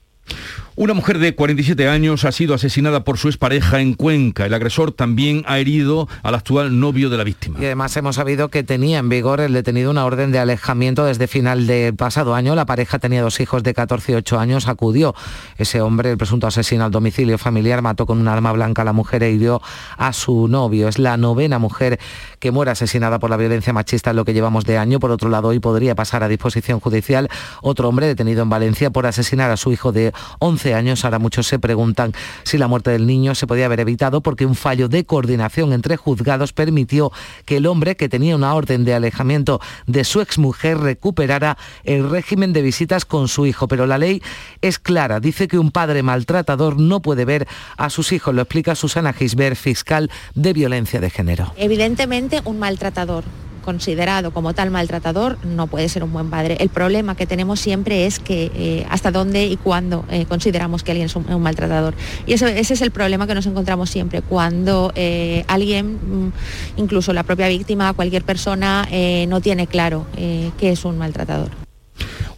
Una 0.79 0.93
mujer 0.93 1.19
de 1.19 1.35
47 1.35 1.89
años 1.89 2.27
ha 2.27 2.33
sido 2.33 2.53
asesinada 2.53 3.03
por 3.03 3.17
su 3.17 3.29
expareja 3.29 3.81
en 3.81 3.95
Cuenca. 3.95 4.45
El 4.45 4.53
agresor 4.53 4.93
también 4.93 5.43
ha 5.47 5.59
herido 5.59 6.07
al 6.23 6.35
actual 6.35 6.79
novio 6.79 7.09
de 7.09 7.17
la 7.17 7.25
víctima. 7.25 7.59
Y 7.59 7.65
además 7.65 7.97
hemos 7.97 8.17
sabido 8.17 8.51
que 8.51 8.63
tenía 8.63 8.99
en 8.99 9.09
vigor 9.09 9.41
el 9.41 9.55
detenido 9.55 9.91
una 9.91 10.05
orden 10.05 10.33
de 10.33 10.39
alejamiento 10.39 11.07
desde 11.07 11.29
final 11.29 11.67
del 11.67 11.95
pasado 11.97 12.35
año. 12.35 12.55
La 12.55 12.67
pareja 12.67 12.99
tenía 12.99 13.23
dos 13.23 13.41
hijos 13.41 13.63
de 13.63 13.73
14 13.73 14.13
y 14.13 14.15
8 14.17 14.39
años. 14.39 14.69
Acudió 14.69 15.15
ese 15.57 15.81
hombre, 15.81 16.11
el 16.11 16.19
presunto 16.19 16.47
asesino 16.47 16.85
al 16.85 16.91
domicilio 16.91 17.39
familiar, 17.39 17.81
mató 17.81 18.05
con 18.05 18.21
un 18.21 18.29
arma 18.29 18.53
blanca 18.53 18.83
a 18.83 18.85
la 18.85 18.93
mujer 18.93 19.23
e 19.23 19.33
hirió 19.33 19.63
a 19.97 20.13
su 20.13 20.47
novio. 20.47 20.89
Es 20.89 20.99
la 20.99 21.17
novena 21.17 21.59
mujer 21.59 21.99
que 22.39 22.51
muere 22.51 22.73
asesinada 22.73 23.19
por 23.19 23.31
la 23.31 23.39
violencia 23.39 23.73
machista 23.73 24.11
en 24.11 24.17
lo 24.17 24.27
que 24.27 24.35
llevamos 24.35 24.67
de 24.67 24.77
año. 24.77 25.01
Por 25.01 25.11
otro 25.11 25.31
lado, 25.31 25.49
hoy 25.49 25.59
podría 25.59 25.95
pasar 25.95 26.23
a 26.23 26.29
disposición 26.29 26.81
judicial 26.81 27.31
otro 27.63 27.89
hombre 27.89 28.07
detenido 28.07 28.43
en 28.43 28.51
Valencia 28.51 28.91
por 28.91 29.07
asesinar 29.07 29.51
a 29.51 29.57
su 29.57 29.73
hijo 29.73 29.91
de 29.91 30.13
11 30.39 30.66
años. 30.75 31.05
Ahora 31.05 31.19
muchos 31.19 31.47
se 31.47 31.59
preguntan 31.59 32.13
si 32.45 32.59
la 32.59 32.69
muerte 32.69 32.91
del 32.91 33.07
niño 33.07 33.35
se 33.35 33.47
podía 33.47 33.67
haber 33.67 33.81
evitado 33.81 34.21
porque 34.21 34.47
un 34.47 34.55
fallo 34.55 34.89
de 34.89 35.05
coordinación 35.05 35.73
entre 35.73 35.97
juzgados 35.97 36.53
permitió 36.53 37.13
que 37.45 37.59
el 37.59 37.67
hombre 37.67 37.97
que 37.97 38.09
tenía 38.09 38.37
una 38.37 38.55
orden 38.55 38.85
de 38.85 38.95
alejamiento 38.95 39.61
de 39.87 40.05
su 40.05 40.21
exmujer 40.21 40.79
recuperara 40.79 41.57
el 41.85 42.09
régimen 42.09 42.53
de 42.53 42.63
visitas 42.63 43.05
con 43.05 43.29
su 43.29 43.47
hijo. 43.47 43.69
Pero 43.69 43.87
la 43.87 43.99
ley 43.99 44.23
es 44.61 44.79
clara. 44.79 45.21
Dice 45.21 45.49
que 45.49 45.59
un 45.59 45.71
padre 45.71 46.03
maltratador 46.03 46.79
no 46.79 47.01
puede 47.01 47.25
ver 47.25 47.47
a 47.77 47.91
sus 47.91 48.13
hijos. 48.13 48.35
Lo 48.35 48.43
explica 48.43 48.75
Susana 48.75 49.13
Gisbert, 49.13 49.57
fiscal 49.57 50.11
de 50.35 50.53
violencia 50.53 51.01
de 51.01 51.11
género. 51.11 51.53
Evidentemente 51.57 52.41
un 52.45 52.59
maltratador 52.59 53.25
considerado 53.67 54.31
como 54.31 54.55
tal 54.55 54.71
maltratador 54.71 55.37
no 55.45 55.67
puede 55.67 55.91
ser 55.91 56.03
un 56.03 56.13
buen 56.13 56.31
padre. 56.31 56.57
El 56.61 56.71
problema 56.71 57.17
que 57.17 57.27
tenemos 57.27 57.61
siempre 57.61 58.07
es 58.07 58.19
que 58.19 58.51
eh, 58.55 58.87
hasta 58.89 59.11
dónde 59.11 59.45
y 59.45 59.59
cuándo 59.59 60.07
eh, 60.09 60.25
consideramos 60.25 60.83
que 60.83 60.93
alguien 60.93 61.07
es 61.07 61.17
un, 61.17 61.27
maltratador. 61.43 61.95
Y 62.27 62.33
ese 62.33 62.61
es 62.61 62.81
el 62.81 62.93
problema 62.93 63.27
que 63.27 63.35
nos 63.35 63.45
encontramos 63.45 63.91
siempre, 63.91 64.23
cuando 64.23 64.93
eh, 64.95 65.45
alguien, 65.49 65.99
mm, 66.27 66.33
incluso 66.77 67.13
la 67.13 67.25
propia 67.25 67.49
víctima, 67.49 67.93
cualquier 67.93 68.23
persona, 68.23 68.89
no 69.29 69.41
tiene 69.41 69.67
claro 69.67 70.07
qué 70.15 70.71
es 70.71 70.85
un 70.85 70.97
maltratador. 70.97 71.66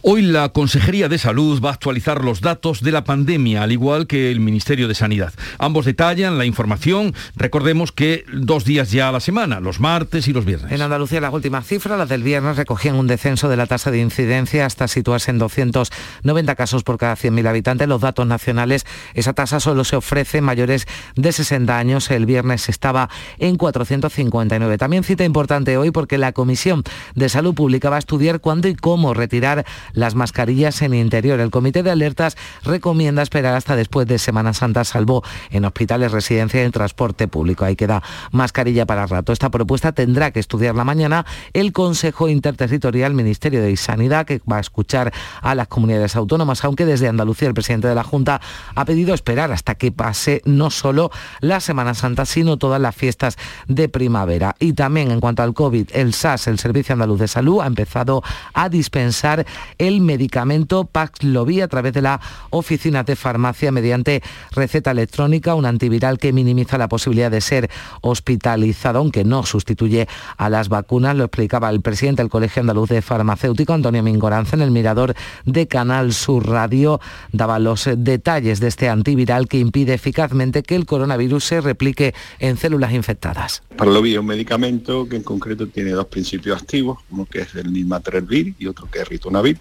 Hoy 0.01 0.21
la 0.21 0.49
Consejería 0.49 1.09
de 1.09 1.17
Salud 1.17 1.61
va 1.61 1.71
a 1.71 1.73
actualizar 1.73 2.23
los 2.23 2.39
datos 2.39 2.81
de 2.81 2.91
la 2.91 3.03
pandemia, 3.03 3.63
al 3.63 3.73
igual 3.73 4.07
que 4.07 4.31
el 4.31 4.39
Ministerio 4.39 4.87
de 4.87 4.95
Sanidad. 4.95 5.33
Ambos 5.57 5.85
detallan 5.85 6.37
la 6.37 6.45
información, 6.45 7.13
recordemos 7.35 7.91
que 7.91 8.23
dos 8.31 8.63
días 8.63 8.91
ya 8.91 9.09
a 9.09 9.11
la 9.11 9.19
semana, 9.19 9.59
los 9.59 9.81
martes 9.81 10.29
y 10.29 10.33
los 10.33 10.45
viernes. 10.45 10.71
En 10.71 10.81
Andalucía 10.81 11.19
las 11.19 11.33
últimas 11.33 11.67
cifras, 11.67 11.97
las 11.97 12.07
del 12.07 12.23
viernes, 12.23 12.55
recogían 12.55 12.95
un 12.95 13.07
descenso 13.07 13.49
de 13.49 13.57
la 13.57 13.67
tasa 13.67 13.91
de 13.91 13.99
incidencia 13.99 14.65
hasta 14.65 14.87
situarse 14.87 15.31
en 15.31 15.39
290 15.39 16.55
casos 16.55 16.83
por 16.83 16.97
cada 16.97 17.15
100.000 17.15 17.47
habitantes. 17.47 17.87
Los 17.87 18.01
datos 18.01 18.25
nacionales, 18.25 18.85
esa 19.15 19.33
tasa 19.33 19.59
solo 19.59 19.83
se 19.83 19.95
ofrece 19.95 20.41
mayores 20.41 20.87
de 21.15 21.31
60 21.31 21.77
años. 21.77 22.09
El 22.11 22.25
viernes 22.25 22.69
estaba 22.69 23.09
en 23.37 23.57
459. 23.57 24.77
También 24.77 25.03
cita 25.03 25.25
importante 25.25 25.77
hoy 25.77 25.91
porque 25.91 26.17
la 26.17 26.31
Comisión 26.31 26.83
de 27.15 27.27
Salud 27.27 27.53
Pública 27.53 27.89
va 27.89 27.97
a 27.97 27.99
estudiar 27.99 28.39
cuándo 28.39 28.67
y 28.67 28.75
cómo 28.75 29.13
retirar 29.13 29.48
las 29.93 30.15
mascarillas 30.15 30.81
en 30.81 30.93
interior. 30.93 31.39
El 31.39 31.51
Comité 31.51 31.83
de 31.83 31.91
Alertas 31.91 32.37
recomienda 32.63 33.21
esperar 33.21 33.55
hasta 33.55 33.75
después 33.75 34.07
de 34.07 34.19
Semana 34.19 34.53
Santa, 34.53 34.83
salvo 34.83 35.23
en 35.51 35.65
hospitales, 35.65 36.11
residencias 36.11 36.67
y 36.67 36.71
transporte 36.71 37.27
público. 37.27 37.65
Ahí 37.65 37.75
queda 37.75 38.03
mascarilla 38.31 38.85
para 38.85 39.05
rato. 39.05 39.33
Esta 39.33 39.49
propuesta 39.49 39.91
tendrá 39.91 40.31
que 40.31 40.39
estudiarla 40.39 40.83
mañana 40.83 41.25
el 41.53 41.73
Consejo 41.73 42.29
Interterritorial 42.29 43.13
Ministerio 43.13 43.61
de 43.61 43.75
Sanidad, 43.77 44.25
que 44.25 44.41
va 44.49 44.57
a 44.57 44.61
escuchar 44.61 45.13
a 45.41 45.55
las 45.55 45.67
comunidades 45.67 46.15
autónomas, 46.15 46.63
aunque 46.63 46.85
desde 46.85 47.07
Andalucía 47.07 47.47
el 47.47 47.53
presidente 47.53 47.87
de 47.87 47.95
la 47.95 48.03
Junta 48.03 48.41
ha 48.75 48.85
pedido 48.85 49.13
esperar 49.13 49.51
hasta 49.51 49.75
que 49.75 49.91
pase 49.91 50.41
no 50.45 50.69
solo 50.69 51.11
la 51.39 51.59
Semana 51.59 51.93
Santa, 51.93 52.25
sino 52.25 52.57
todas 52.57 52.81
las 52.81 52.95
fiestas 52.95 53.37
de 53.67 53.89
primavera. 53.89 54.55
Y 54.59 54.73
también 54.73 55.11
en 55.11 55.19
cuanto 55.19 55.43
al 55.43 55.53
COVID, 55.53 55.89
el 55.93 56.13
SAS, 56.13 56.47
el 56.47 56.59
Servicio 56.59 56.93
Andaluz 56.93 57.19
de 57.19 57.27
Salud, 57.27 57.61
ha 57.61 57.67
empezado 57.67 58.23
a 58.53 58.69
dispensar 58.69 59.38
el 59.77 60.01
medicamento 60.01 60.85
Paxlovid 60.85 61.61
a 61.61 61.67
través 61.67 61.93
de 61.93 62.01
la 62.01 62.19
oficina 62.49 63.03
de 63.03 63.15
farmacia 63.15 63.71
mediante 63.71 64.21
receta 64.51 64.91
electrónica, 64.91 65.55
un 65.55 65.65
antiviral 65.65 66.17
que 66.17 66.33
minimiza 66.33 66.77
la 66.77 66.87
posibilidad 66.87 67.31
de 67.31 67.41
ser 67.41 67.69
hospitalizado, 68.01 68.99
aunque 68.99 69.23
no 69.23 69.45
sustituye 69.45 70.07
a 70.37 70.49
las 70.49 70.69
vacunas, 70.69 71.15
lo 71.15 71.25
explicaba 71.25 71.69
el 71.69 71.81
presidente 71.81 72.21
del 72.21 72.29
Colegio 72.29 72.61
Andaluz 72.61 72.89
de 72.89 73.01
Farmacéutico, 73.01 73.73
Antonio 73.73 74.03
Mingoranza, 74.03 74.55
en 74.55 74.61
el 74.61 74.71
mirador 74.71 75.13
de 75.45 75.67
Canal 75.67 76.13
Sur 76.13 76.47
Radio, 76.47 76.99
daba 77.31 77.59
los 77.59 77.89
detalles 77.97 78.59
de 78.59 78.67
este 78.67 78.89
antiviral 78.89 79.47
que 79.47 79.59
impide 79.59 79.93
eficazmente 79.93 80.63
que 80.63 80.75
el 80.75 80.85
coronavirus 80.85 81.43
se 81.43 81.61
replique 81.61 82.13
en 82.39 82.57
células 82.57 82.93
infectadas. 82.93 83.63
Parlovir 83.75 84.13
es 84.13 84.19
un 84.19 84.25
medicamento 84.25 85.07
que 85.07 85.15
en 85.15 85.23
concreto 85.23 85.67
tiene 85.67 85.91
dos 85.91 86.05
principios 86.07 86.61
activos, 86.61 86.99
uno 87.09 87.25
que 87.25 87.41
es 87.41 87.55
el 87.55 87.71
nirmatrelvir 87.71 88.55
y 88.59 88.67
otro 88.67 88.89
que 88.91 88.99
es 88.99 89.07
ritonavir 89.29 89.59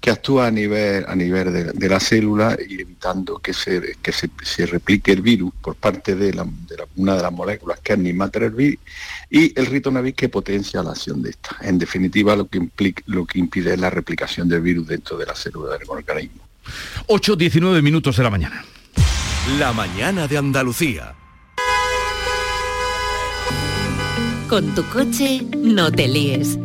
que 0.00 0.10
actúa 0.10 0.48
a 0.48 0.50
nivel, 0.50 1.04
a 1.08 1.14
nivel 1.14 1.72
de, 1.72 1.88
la 1.88 1.98
célula 1.98 2.56
y 2.68 2.80
evitando 2.80 3.38
que, 3.38 3.54
se, 3.54 3.96
que 4.02 4.12
se, 4.12 4.66
replique 4.66 5.12
el 5.12 5.22
virus 5.22 5.52
por 5.62 5.74
parte 5.74 6.14
de, 6.14 6.38
una 6.96 7.16
de 7.16 7.22
las 7.22 7.32
moléculas 7.32 7.80
que 7.80 7.94
es 7.94 7.98
nimatrelvir 7.98 8.78
y 9.30 9.58
el 9.58 9.66
ritonavir 9.66 10.14
que 10.14 10.28
potencia 10.28 10.82
la 10.82 10.90
acción 10.90 11.22
de 11.22 11.30
esta. 11.30 11.56
En 11.62 11.78
definitiva, 11.78 12.36
lo 12.36 12.46
que, 12.46 12.58
implica, 12.58 13.02
lo 13.06 13.24
que 13.24 13.38
impide 13.38 13.72
es 13.72 13.80
la 13.80 13.88
replicación 13.88 14.48
del 14.48 14.60
virus 14.60 14.86
dentro 14.86 15.16
de 15.16 15.26
la 15.26 15.34
célula 15.34 15.78
del 15.78 15.88
organismo. 15.88 16.42
8-19 17.06 17.82
minutos 17.82 18.16
de 18.16 18.22
la 18.22 18.30
mañana. 18.30 18.64
La 19.58 19.72
mañana 19.72 20.28
de 20.28 20.36
Andalucía. 20.36 21.14
Con 24.48 24.74
tu 24.74 24.84
coche 24.90 25.42
no 25.56 25.90
te 25.90 26.06
líes. 26.06 26.58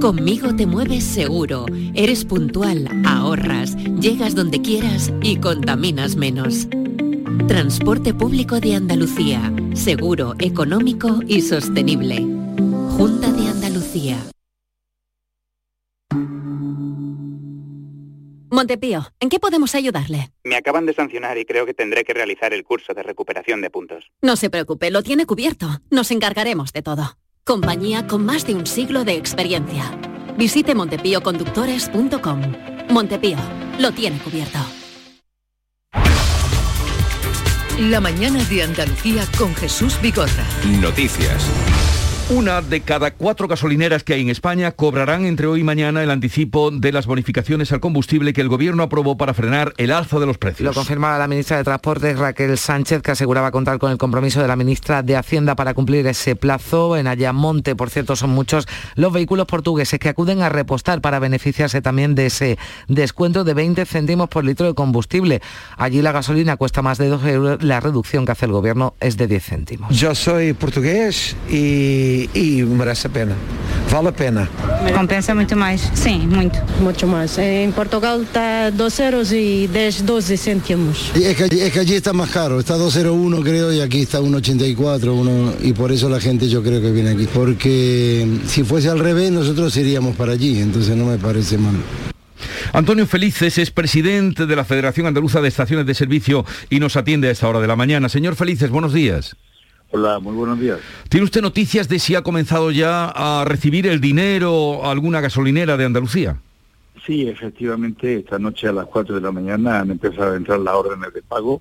Conmigo 0.00 0.56
te 0.56 0.64
mueves 0.64 1.04
seguro, 1.04 1.66
eres 1.94 2.24
puntual, 2.24 2.88
ahorras, 3.06 3.76
llegas 3.76 4.34
donde 4.34 4.62
quieras 4.62 5.12
y 5.22 5.38
contaminas 5.38 6.16
menos. 6.16 6.68
Transporte 7.46 8.14
público 8.14 8.60
de 8.60 8.76
Andalucía, 8.76 9.52
seguro, 9.74 10.36
económico 10.38 11.20
y 11.26 11.42
sostenible. 11.42 12.16
Junta 12.96 13.30
de 13.30 13.48
Andalucía. 13.48 14.16
Montepío, 18.50 19.06
¿en 19.20 19.28
qué 19.28 19.38
podemos 19.38 19.74
ayudarle? 19.74 20.30
Me 20.44 20.56
acaban 20.56 20.86
de 20.86 20.94
sancionar 20.94 21.36
y 21.36 21.44
creo 21.44 21.66
que 21.66 21.74
tendré 21.74 22.04
que 22.04 22.14
realizar 22.14 22.54
el 22.54 22.64
curso 22.64 22.94
de 22.94 23.02
recuperación 23.02 23.60
de 23.60 23.68
puntos. 23.68 24.10
No 24.22 24.36
se 24.36 24.48
preocupe, 24.48 24.90
lo 24.90 25.02
tiene 25.02 25.26
cubierto. 25.26 25.68
Nos 25.90 26.10
encargaremos 26.10 26.72
de 26.72 26.80
todo. 26.80 27.18
Compañía 27.50 28.06
con 28.06 28.24
más 28.24 28.46
de 28.46 28.54
un 28.54 28.64
siglo 28.64 29.02
de 29.02 29.16
experiencia. 29.16 29.90
Visite 30.38 30.72
montepíoconductores.com. 30.72 32.40
Montepío, 32.90 33.38
lo 33.76 33.90
tiene 33.90 34.20
cubierto. 34.20 34.60
La 37.80 38.00
mañana 38.00 38.44
de 38.44 38.62
Andalucía 38.62 39.26
con 39.36 39.52
Jesús 39.56 40.00
Bigorra. 40.00 40.46
Noticias. 40.80 41.44
Una 42.32 42.62
de 42.62 42.80
cada 42.80 43.10
cuatro 43.10 43.48
gasolineras 43.48 44.04
que 44.04 44.14
hay 44.14 44.20
en 44.20 44.30
España 44.30 44.70
cobrarán 44.70 45.24
entre 45.24 45.48
hoy 45.48 45.62
y 45.62 45.64
mañana 45.64 46.04
el 46.04 46.12
anticipo 46.12 46.70
de 46.70 46.92
las 46.92 47.06
bonificaciones 47.06 47.72
al 47.72 47.80
combustible 47.80 48.32
que 48.32 48.40
el 48.40 48.48
gobierno 48.48 48.84
aprobó 48.84 49.16
para 49.16 49.34
frenar 49.34 49.74
el 49.78 49.90
alza 49.90 50.20
de 50.20 50.26
los 50.26 50.38
precios. 50.38 50.64
Lo 50.64 50.72
confirmaba 50.72 51.18
la 51.18 51.26
ministra 51.26 51.56
de 51.56 51.64
Transportes 51.64 52.16
Raquel 52.16 52.56
Sánchez, 52.56 53.02
que 53.02 53.10
aseguraba 53.10 53.50
contar 53.50 53.80
con 53.80 53.90
el 53.90 53.98
compromiso 53.98 54.40
de 54.40 54.46
la 54.46 54.54
ministra 54.54 55.02
de 55.02 55.16
Hacienda 55.16 55.56
para 55.56 55.74
cumplir 55.74 56.06
ese 56.06 56.36
plazo. 56.36 56.96
En 56.96 57.08
Ayamonte, 57.08 57.74
por 57.74 57.90
cierto, 57.90 58.14
son 58.14 58.30
muchos 58.30 58.68
los 58.94 59.12
vehículos 59.12 59.46
portugueses 59.46 59.98
que 59.98 60.08
acuden 60.08 60.42
a 60.42 60.48
repostar 60.48 61.00
para 61.00 61.18
beneficiarse 61.18 61.82
también 61.82 62.14
de 62.14 62.26
ese 62.26 62.58
descuento 62.86 63.42
de 63.42 63.54
20 63.54 63.84
céntimos 63.86 64.28
por 64.28 64.44
litro 64.44 64.68
de 64.68 64.74
combustible. 64.74 65.42
Allí 65.76 66.00
la 66.00 66.12
gasolina 66.12 66.56
cuesta 66.56 66.80
más 66.80 66.96
de 66.96 67.08
2 67.08 67.26
euros, 67.26 67.62
la 67.64 67.80
reducción 67.80 68.24
que 68.24 68.30
hace 68.30 68.46
el 68.46 68.52
gobierno 68.52 68.94
es 69.00 69.16
de 69.16 69.26
10 69.26 69.44
céntimos. 69.44 69.96
Yo 69.96 70.14
soy 70.14 70.52
portugués 70.52 71.34
y 71.50 72.19
e, 72.34 72.64
merece 72.64 73.06
a 73.06 73.10
pena. 73.10 73.36
Vale 73.88 74.08
a 74.08 74.12
pena. 74.12 74.48
Compensa 74.94 75.34
muito 75.34 75.56
mais, 75.56 75.90
sim, 75.94 76.26
muito. 76.26 76.58
Muito 76.80 77.06
mais. 77.06 77.36
Em 77.38 77.70
Portugal 77.72 78.22
está 78.22 78.70
2 78.70 78.98
euros 79.00 79.32
e 79.32 79.68
10, 79.72 80.02
12 80.02 80.36
céntimos. 80.36 81.10
Es 81.14 81.36
que, 81.36 81.44
es 81.44 81.72
que 81.72 81.80
allí 81.80 81.94
está 81.94 82.12
más 82.12 82.30
caro, 82.30 82.60
está 82.60 82.76
2,01 82.76 83.42
creo 83.42 83.72
y 83.72 83.80
aquí 83.80 84.02
está 84.02 84.20
1,84 84.20 85.12
uno, 85.12 85.52
y 85.60 85.72
por 85.72 85.90
eso 85.90 86.08
la 86.08 86.20
gente 86.20 86.48
yo 86.48 86.62
creo 86.62 86.80
que 86.80 86.90
viene 86.90 87.10
aquí. 87.10 87.26
Porque 87.32 88.26
si 88.46 88.62
fuese 88.62 88.88
al 88.88 88.98
revés 88.98 89.32
nosotros 89.32 89.76
iríamos 89.76 90.14
para 90.16 90.32
allí, 90.32 90.60
entonces 90.60 90.96
no 90.96 91.06
me 91.06 91.18
parece 91.18 91.58
mal. 91.58 91.74
Antonio 92.72 93.06
Felices 93.06 93.58
es 93.58 93.70
presidente 93.70 94.46
de 94.46 94.56
la 94.56 94.64
Federación 94.64 95.06
Andaluza 95.06 95.40
de 95.40 95.48
Estaciones 95.48 95.86
de 95.86 95.94
Servicio 95.94 96.44
y 96.68 96.78
nos 96.78 96.96
atiende 96.96 97.28
a 97.28 97.32
esta 97.32 97.48
hora 97.48 97.60
de 97.60 97.66
la 97.66 97.76
mañana. 97.76 98.08
Señor 98.08 98.36
Felices, 98.36 98.70
buenos 98.70 98.92
días. 98.92 99.36
Hola, 99.92 100.20
muy 100.20 100.34
buenos 100.34 100.60
días. 100.60 100.78
¿Tiene 101.08 101.24
usted 101.24 101.42
noticias 101.42 101.88
de 101.88 101.98
si 101.98 102.14
ha 102.14 102.22
comenzado 102.22 102.70
ya 102.70 103.06
a 103.08 103.44
recibir 103.44 103.86
el 103.86 104.00
dinero 104.00 104.88
alguna 104.88 105.20
gasolinera 105.20 105.76
de 105.76 105.84
Andalucía? 105.84 106.36
Sí, 107.04 107.28
efectivamente, 107.28 108.18
esta 108.18 108.38
noche 108.38 108.68
a 108.68 108.72
las 108.72 108.86
4 108.86 109.16
de 109.16 109.20
la 109.20 109.32
mañana 109.32 109.80
han 109.80 109.90
empezado 109.90 110.32
a 110.32 110.36
entrar 110.36 110.60
las 110.60 110.74
órdenes 110.74 111.12
de 111.12 111.22
pago 111.22 111.60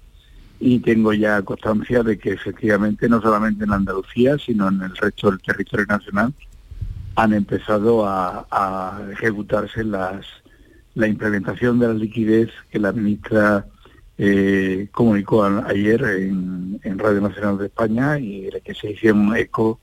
y 0.60 0.80
tengo 0.80 1.14
ya 1.14 1.42
constancia 1.42 2.04
de 2.04 2.20
que 2.20 2.32
efectivamente 2.34 3.10
no 3.10 3.22
solamente 3.22 3.64
en 3.64 3.72
Andalucía, 3.72 4.38
sino 4.38 4.68
en 4.68 4.82
el 4.82 4.96
resto 4.96 5.32
del 5.32 5.42
territorio 5.42 5.86
nacional 5.88 6.34
han 7.16 7.34
empezado 7.34 8.06
a, 8.06 9.02
ejecutarse 9.12 9.84
las, 9.84 10.26
la 10.94 11.08
implementación 11.08 11.80
de 11.80 11.88
la 11.88 11.94
liquidez 11.94 12.50
que 12.72 12.80
la 12.80 12.92
ministra 12.92 13.66
eh, 14.22 14.90
comunicó 14.92 15.46
ayer 15.46 16.04
en, 16.04 17.00
Radio 17.00 17.22
Nacional 17.22 17.58
de 17.58 17.68
España 17.68 18.20
y 18.20 18.50
que 18.66 18.76
se 18.76 18.92
hicieron 18.92 19.34
eco 19.38 19.80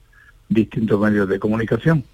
distintos 0.50 1.00
medios 1.00 1.26
de 1.26 1.38
comunicación. 1.38 2.04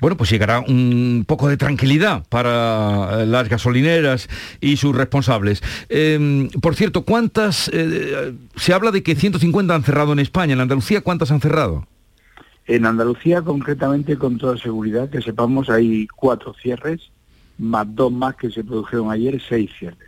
Bueno, 0.00 0.16
pues 0.16 0.30
llegará 0.30 0.60
un 0.60 1.24
poco 1.26 1.48
de 1.48 1.56
tranquilidad 1.56 2.24
para 2.28 3.26
las 3.26 3.48
gasolineras 3.48 4.28
y 4.60 4.76
sus 4.76 4.94
responsables. 4.94 5.60
Em, 5.88 6.50
por 6.62 6.76
cierto, 6.76 7.02
¿cuántas? 7.02 7.68
Eh, 7.74 8.34
se 8.54 8.72
habla 8.72 8.92
de 8.92 9.02
que 9.02 9.16
150 9.16 9.74
han 9.74 9.82
cerrado 9.82 10.12
en 10.12 10.20
España. 10.20 10.52
¿En 10.52 10.60
Andalucía 10.60 11.00
cuántas 11.00 11.32
han 11.32 11.40
cerrado? 11.40 11.88
En 12.66 12.86
Andalucía, 12.86 13.42
concretamente, 13.42 14.16
con 14.16 14.38
toda 14.38 14.56
seguridad, 14.56 15.10
que 15.10 15.20
sepamos, 15.20 15.68
hay 15.68 16.06
cuatro 16.14 16.54
cierres, 16.54 17.10
más 17.58 17.92
dos 17.92 18.12
más 18.12 18.36
que 18.36 18.50
se 18.50 18.62
produjeron 18.62 19.10
ayer, 19.10 19.42
seis 19.48 19.70
cierres 19.78 20.07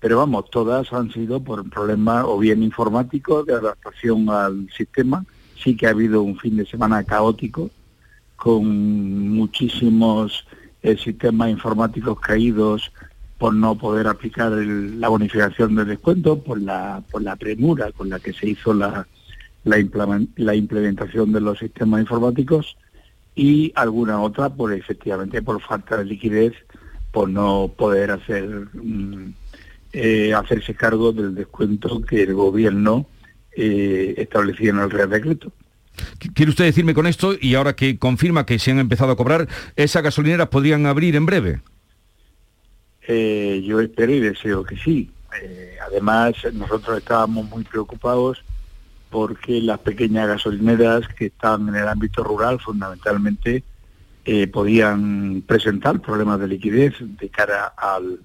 pero 0.00 0.18
vamos, 0.18 0.50
todas 0.50 0.92
han 0.92 1.10
sido 1.12 1.40
por 1.40 1.68
problemas 1.68 2.24
o 2.26 2.38
bien 2.38 2.62
informáticos 2.62 3.46
de 3.46 3.54
adaptación 3.54 4.28
al 4.30 4.68
sistema. 4.70 5.24
Sí 5.56 5.76
que 5.76 5.86
ha 5.86 5.90
habido 5.90 6.22
un 6.22 6.38
fin 6.38 6.56
de 6.56 6.66
semana 6.66 7.02
caótico 7.02 7.70
con 8.36 9.30
muchísimos 9.30 10.46
eh, 10.82 10.96
sistemas 10.96 11.50
informáticos 11.50 12.20
caídos 12.20 12.92
por 13.38 13.54
no 13.54 13.76
poder 13.76 14.06
aplicar 14.06 14.52
la 14.52 15.08
bonificación 15.08 15.74
de 15.74 15.84
descuento, 15.84 16.40
por 16.40 16.60
la, 16.60 17.02
por 17.10 17.22
la 17.22 17.36
premura 17.36 17.90
con 17.92 18.08
la 18.08 18.20
que 18.20 18.32
se 18.32 18.50
hizo 18.50 18.74
la, 18.74 19.06
la, 19.64 20.54
implementación 20.54 21.32
de 21.32 21.40
los 21.40 21.58
sistemas 21.58 22.00
informáticos 22.00 22.76
y 23.34 23.72
alguna 23.76 24.20
otra 24.20 24.50
por 24.50 24.72
efectivamente 24.72 25.42
por 25.42 25.60
falta 25.60 25.96
de 25.98 26.04
liquidez, 26.04 26.52
por 27.10 27.28
no 27.28 27.72
poder 27.76 28.12
hacer... 28.12 28.48
Mm, 28.74 29.32
eh, 29.92 30.34
hacerse 30.34 30.74
cargo 30.74 31.12
del 31.12 31.34
descuento 31.34 32.02
que 32.02 32.22
el 32.22 32.34
gobierno 32.34 33.06
eh, 33.56 34.14
establecía 34.18 34.70
en 34.70 34.80
el 34.80 34.90
Real 34.90 35.08
Decreto. 35.08 35.50
¿Quiere 36.34 36.50
usted 36.50 36.66
decirme 36.66 36.92
con 36.92 37.06
esto, 37.06 37.32
y 37.40 37.54
ahora 37.54 37.74
que 37.74 37.98
confirma 37.98 38.44
que 38.44 38.58
se 38.58 38.70
han 38.70 38.80
empezado 38.80 39.12
a 39.12 39.16
cobrar, 39.16 39.48
esas 39.76 40.02
gasolineras 40.02 40.48
podrían 40.48 40.84
abrir 40.84 41.16
en 41.16 41.24
breve? 41.24 41.62
Eh, 43.08 43.62
yo 43.64 43.80
espero 43.80 44.12
y 44.12 44.20
deseo 44.20 44.62
que 44.62 44.76
sí. 44.76 45.10
además, 45.86 46.34
nosotros 46.52 46.98
estábamos 46.98 47.48
muy 47.48 47.64
preocupados 47.64 48.44
porque 49.08 49.62
las 49.62 49.78
pequeñas 49.78 50.28
gasolineras 50.28 51.08
que 51.16 51.26
están 51.26 51.66
en 51.68 51.76
el 51.76 51.88
ámbito 51.88 52.22
rural 52.22 52.60
fundamentalmente 52.60 53.64
podían 54.52 55.42
presentar 55.46 56.00
problemas 56.02 56.38
de 56.38 56.48
liquidez 56.48 56.92
de 57.00 57.30
cara 57.30 57.72
al 57.78 58.20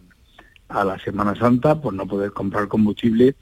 a 0.74 0.84
la 0.84 1.00
Semana 1.00 1.36
Santa 1.36 1.80
por 1.80 1.94
no 1.94 2.06
poder 2.08 2.32
comprar 2.32 2.68
combustible 2.68 3.36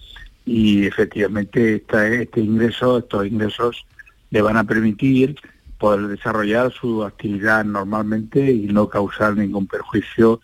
y 0.46 0.86
efectivamente 0.86 1.76
este 1.76 2.42
ingreso, 2.42 3.00
estos 3.00 3.26
ingresos 3.26 3.86
le 4.30 4.42
van 4.42 4.58
a 4.58 4.64
permitir 4.64 5.36
poder 5.78 6.08
desarrollar 6.08 6.72
su 6.72 7.04
actividad 7.04 7.66
normalmente 7.66 8.52
y 8.52 8.68
no 8.68 8.88
causar 8.88 9.36
ningún 9.36 9.68
perjuicio 9.68 10.42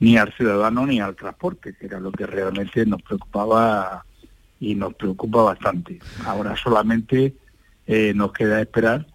ni 0.00 0.16
al 0.18 0.32
ciudadano 0.32 0.86
ni 0.86 1.00
al 1.00 1.16
transporte, 1.16 1.74
que 1.74 1.86
era 1.86 2.00
lo 2.00 2.12
que 2.12 2.26
realmente 2.26 2.84
nos 2.84 3.00
preocupaba 3.02 4.04
y 4.60 4.74
nos 4.74 4.94
preocupa 4.94 5.42
bastante. 5.42 5.98
Ahora 6.26 6.56
solamente 6.56 7.34
eh, 7.86 8.12
nos 8.14 8.32
queda 8.32 8.60
esperar 8.60 9.06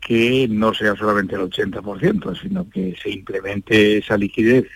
que 0.00 0.46
no 0.48 0.72
sea 0.74 0.96
solamente 0.96 1.34
el 1.34 1.42
80%, 1.42 2.40
sino 2.40 2.68
que 2.68 2.96
se 3.00 3.10
implemente 3.10 3.98
esa 3.98 4.16
liquidez 4.16 4.66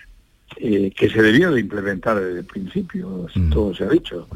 eh, 0.57 0.91
que 0.95 1.09
se 1.09 1.21
debió 1.21 1.51
de 1.51 1.59
implementar 1.59 2.19
desde 2.19 2.39
el 2.39 2.45
principio, 2.45 3.27
Mm. 3.35 3.49
todo 3.49 3.75
se 3.75 3.83
ha 3.83 3.89
dicho. 3.89 4.27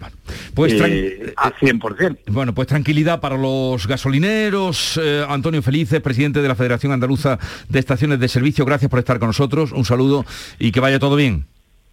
Pues 0.54 0.74
Eh, 0.74 1.34
a 1.38 1.52
100%. 1.52 2.18
Bueno, 2.28 2.54
pues 2.54 2.68
tranquilidad 2.68 3.20
para 3.22 3.38
los 3.38 3.88
gasolineros. 3.88 5.00
Eh, 5.02 5.24
Antonio 5.28 5.62
Felices, 5.62 6.02
presidente 6.02 6.42
de 6.42 6.48
la 6.48 6.56
Federación 6.56 6.92
Andaluza 6.92 7.40
de 7.70 7.80
Estaciones 7.80 8.20
de 8.20 8.28
Servicio, 8.28 8.66
gracias 8.66 8.90
por 8.90 9.00
estar 9.00 9.20
con 9.20 9.28
nosotros. 9.30 9.72
Un 9.72 9.86
saludo 9.86 10.26
y 10.60 10.72
que 10.72 10.80
vaya 10.80 11.00
todo 11.00 11.16
bien. 11.16 11.46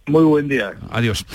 Muy 0.07 0.23
buen 0.23 0.47
día. 0.47 0.73
Adiós. 0.89 1.25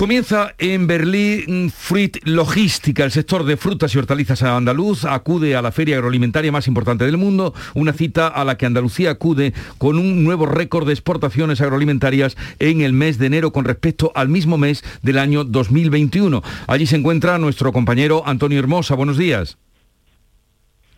Comienza 0.00 0.54
en 0.56 0.86
Berlín 0.86 1.70
Fruit 1.70 2.16
Logística, 2.24 3.04
el 3.04 3.10
sector 3.10 3.44
de 3.44 3.58
frutas 3.58 3.94
y 3.94 3.98
hortalizas 3.98 4.42
andaluz 4.42 5.04
acude 5.04 5.54
a 5.56 5.60
la 5.60 5.72
feria 5.72 5.96
agroalimentaria 5.96 6.50
más 6.50 6.68
importante 6.68 7.04
del 7.04 7.18
mundo, 7.18 7.52
una 7.74 7.92
cita 7.92 8.26
a 8.26 8.42
la 8.46 8.56
que 8.56 8.64
Andalucía 8.64 9.10
acude 9.10 9.52
con 9.76 9.98
un 9.98 10.24
nuevo 10.24 10.46
récord 10.46 10.86
de 10.86 10.94
exportaciones 10.94 11.60
agroalimentarias 11.60 12.38
en 12.60 12.80
el 12.80 12.94
mes 12.94 13.18
de 13.18 13.26
enero 13.26 13.52
con 13.52 13.66
respecto 13.66 14.10
al 14.14 14.30
mismo 14.30 14.56
mes 14.56 14.82
del 15.02 15.18
año 15.18 15.44
2021. 15.44 16.42
Allí 16.66 16.86
se 16.86 16.96
encuentra 16.96 17.36
nuestro 17.36 17.70
compañero 17.70 18.22
Antonio 18.24 18.58
Hermosa. 18.58 18.94
Buenos 18.94 19.18
días. 19.18 19.58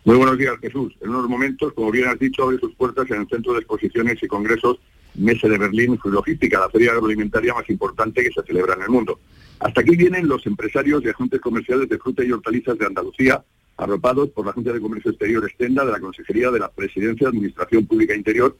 Muy 0.05 0.15
buenos 0.15 0.37
días, 0.37 0.53
Jesús. 0.61 0.93
En 1.01 1.09
unos 1.09 1.27
momentos, 1.27 1.73
como 1.73 1.91
bien 1.91 2.07
has 2.07 2.19
dicho, 2.19 2.43
abre 2.43 2.57
sus 2.57 2.73
puertas 2.75 3.11
en 3.11 3.19
el 3.19 3.27
Centro 3.27 3.51
de 3.51 3.59
Exposiciones 3.59 4.23
y 4.23 4.27
Congresos 4.27 4.79
Mese 5.15 5.47
de 5.47 5.57
Berlín 5.57 5.99
Logística, 6.03 6.59
la 6.59 6.69
feria 6.69 6.91
agroalimentaria 6.91 7.53
más 7.53 7.69
importante 7.69 8.23
que 8.23 8.31
se 8.31 8.41
celebra 8.43 8.73
en 8.73 8.81
el 8.81 8.89
mundo. 8.89 9.19
Hasta 9.59 9.81
aquí 9.81 9.95
vienen 9.95 10.27
los 10.27 10.45
empresarios 10.45 11.03
y 11.03 11.09
agentes 11.09 11.39
comerciales 11.39 11.87
de 11.87 11.99
fruta 11.99 12.23
y 12.23 12.31
hortalizas 12.31 12.77
de 12.77 12.85
Andalucía, 12.85 13.43
arropados 13.77 14.29
por 14.29 14.45
la 14.45 14.53
Junta 14.53 14.73
de 14.73 14.81
Comercio 14.81 15.11
Exterior 15.11 15.43
Extenda 15.45 15.85
de 15.85 15.91
la 15.91 15.99
Consejería 15.99 16.51
de 16.51 16.59
la 16.59 16.69
Presidencia 16.69 17.25
de 17.25 17.29
Administración 17.29 17.85
Pública 17.85 18.15
Interior. 18.15 18.57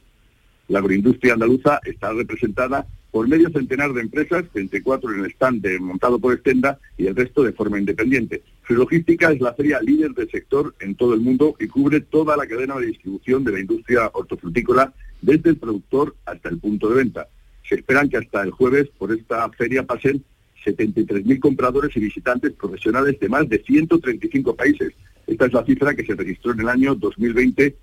La 0.68 0.78
agroindustria 0.78 1.34
andaluza 1.34 1.80
está 1.84 2.12
representada 2.12 2.86
por 3.10 3.28
medio 3.28 3.50
centenar 3.50 3.92
de 3.92 4.00
empresas, 4.00 4.44
24 4.52 5.12
en 5.12 5.20
el 5.20 5.30
stand 5.32 5.64
montado 5.80 6.18
por 6.18 6.32
Extenda 6.32 6.80
y 6.96 7.06
el 7.06 7.14
resto 7.14 7.42
de 7.42 7.52
forma 7.52 7.78
independiente. 7.78 8.42
Logística 8.68 9.30
es 9.30 9.40
la 9.40 9.54
feria 9.54 9.80
líder 9.80 10.12
del 10.12 10.30
sector 10.30 10.74
en 10.80 10.94
todo 10.94 11.14
el 11.14 11.20
mundo 11.20 11.54
y 11.60 11.68
cubre 11.68 12.00
toda 12.00 12.36
la 12.36 12.46
cadena 12.46 12.76
de 12.76 12.86
distribución 12.86 13.44
de 13.44 13.52
la 13.52 13.60
industria 13.60 14.10
hortofrutícola, 14.12 14.92
desde 15.24 15.50
el 15.50 15.56
productor 15.56 16.14
hasta 16.26 16.48
el 16.48 16.58
punto 16.58 16.88
de 16.90 16.96
venta. 16.96 17.28
Se 17.68 17.76
esperan 17.76 18.08
que 18.08 18.18
hasta 18.18 18.42
el 18.42 18.50
jueves 18.50 18.88
por 18.98 19.12
esta 19.12 19.48
feria 19.50 19.82
pasen 19.84 20.22
73.000 20.64 21.40
compradores 21.40 21.96
y 21.96 22.00
visitantes 22.00 22.52
profesionales 22.52 23.18
de 23.18 23.28
más 23.28 23.48
de 23.48 23.62
135 23.62 24.54
países. 24.54 24.92
Esta 25.26 25.46
es 25.46 25.52
la 25.52 25.64
cifra 25.64 25.94
que 25.94 26.04
se 26.04 26.14
registró 26.14 26.52
en 26.52 26.60
el 26.60 26.68
año 26.68 26.94
2020, 26.94 27.74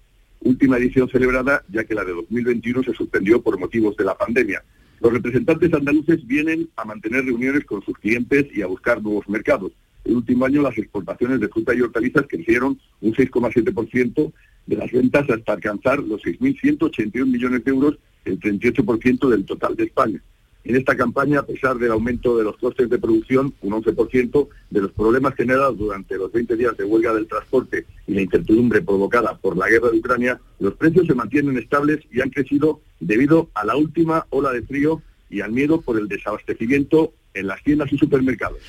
última 0.42 0.78
edición 0.78 1.10
celebrada, 1.10 1.64
ya 1.70 1.84
que 1.84 1.96
la 1.96 2.06
de 2.06 2.14
2021 2.14 2.84
se 2.84 2.94
suspendió 2.94 3.42
por 3.42 3.60
motivos 3.60 3.98
de 3.98 4.06
la 4.06 4.16
pandemia. 4.16 4.64
Los 5.00 5.14
representantes 5.14 5.74
andaluces 5.74 6.26
vienen 6.28 6.70
a 6.76 6.86
mantener 6.86 7.26
reuniones 7.26 7.66
con 7.66 7.84
sus 7.84 7.98
clientes 7.98 8.46
y 8.54 8.62
a 8.62 8.68
buscar 8.68 9.02
nuevos 9.02 9.28
mercados. 9.28 9.72
El 10.06 10.18
último 10.18 10.46
año 10.46 10.62
las 10.62 10.78
exportaciones 10.78 11.40
de 11.40 11.48
fruta 11.48 11.74
y 11.74 11.82
hortalizas 11.82 12.26
crecieron 12.28 12.80
un 13.02 13.14
6,7% 13.14 14.32
de 14.66 14.76
las 14.76 14.92
ventas 14.92 15.30
hasta 15.30 15.54
alcanzar 15.54 16.00
los 16.00 16.22
6.181 16.22 17.26
millones 17.26 17.64
de 17.64 17.72
euros, 17.72 17.98
el 18.26 18.40
38% 18.40 19.30
del 19.30 19.46
total 19.46 19.76
de 19.76 19.86
España. 19.86 20.22
En 20.64 20.76
esta 20.76 20.96
campaña, 20.96 21.40
a 21.40 21.46
pesar 21.46 21.78
del 21.78 21.92
aumento 21.92 22.38
de 22.38 22.44
los 22.44 22.56
costes 22.58 22.88
de 22.88 23.00
producción, 23.00 23.54
un 23.62 23.74
11%, 23.74 24.48
de 24.70 24.82
los 24.82 24.92
problemas 24.92 25.34
generados 25.34 25.78
durante 25.78 26.18
los 26.18 26.32
20 26.32 26.56
días 26.56 26.78
de 26.78 26.84
huelga 26.84 27.14
del 27.14 27.28
transporte 27.28 27.86
y 28.06 28.14
la 28.14 28.22
incertidumbre 28.22 28.82
provocada 28.82 29.36
por 29.38 29.58
la 29.58 29.68
guerra 29.68 29.90
de 29.90 29.98
Ucrania, 29.98 30.40
los 30.60 30.76
precios 30.76 31.08
se 31.08 31.16
mantienen 31.16 31.58
estables 31.58 32.00
y 32.12 32.22
han 32.22 32.30
crecido 32.30 32.80
debido 33.00 33.50
a 33.56 33.66
la 33.66 33.76
última 33.76 34.28
ola 34.30 34.52
de 34.52 34.62
frío 34.62 35.02
y 35.32 35.42
al 35.42 35.52
miedo 35.52 35.82
por 35.82 35.98
el 35.98 36.08
desabastecimiento 36.08 37.14
en 37.34 37.48
las 37.48 37.64
tiendas 37.64 37.92
y 37.92 37.98
supermercados. 37.98 38.60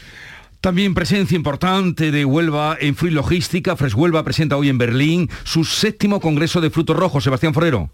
También 0.63 0.95
presencia 0.95 1.35
importante 1.35 2.13
de 2.13 2.25
Huelva 2.25 2.77
en 2.81 2.95
Fruit 2.95 3.13
Logística. 3.13 3.75
Fresh 3.75 3.97
Huelva 3.97 4.23
presenta 4.23 4.57
hoy 4.57 4.69
en 4.69 4.79
Berlín 4.79 5.29
su 5.43 5.65
séptimo 5.65 6.21
Congreso 6.21 6.61
de 6.61 6.71
Frutos 6.71 6.95
Rojos. 6.95 7.25
Sebastián 7.25 7.53
Forero. 7.53 7.91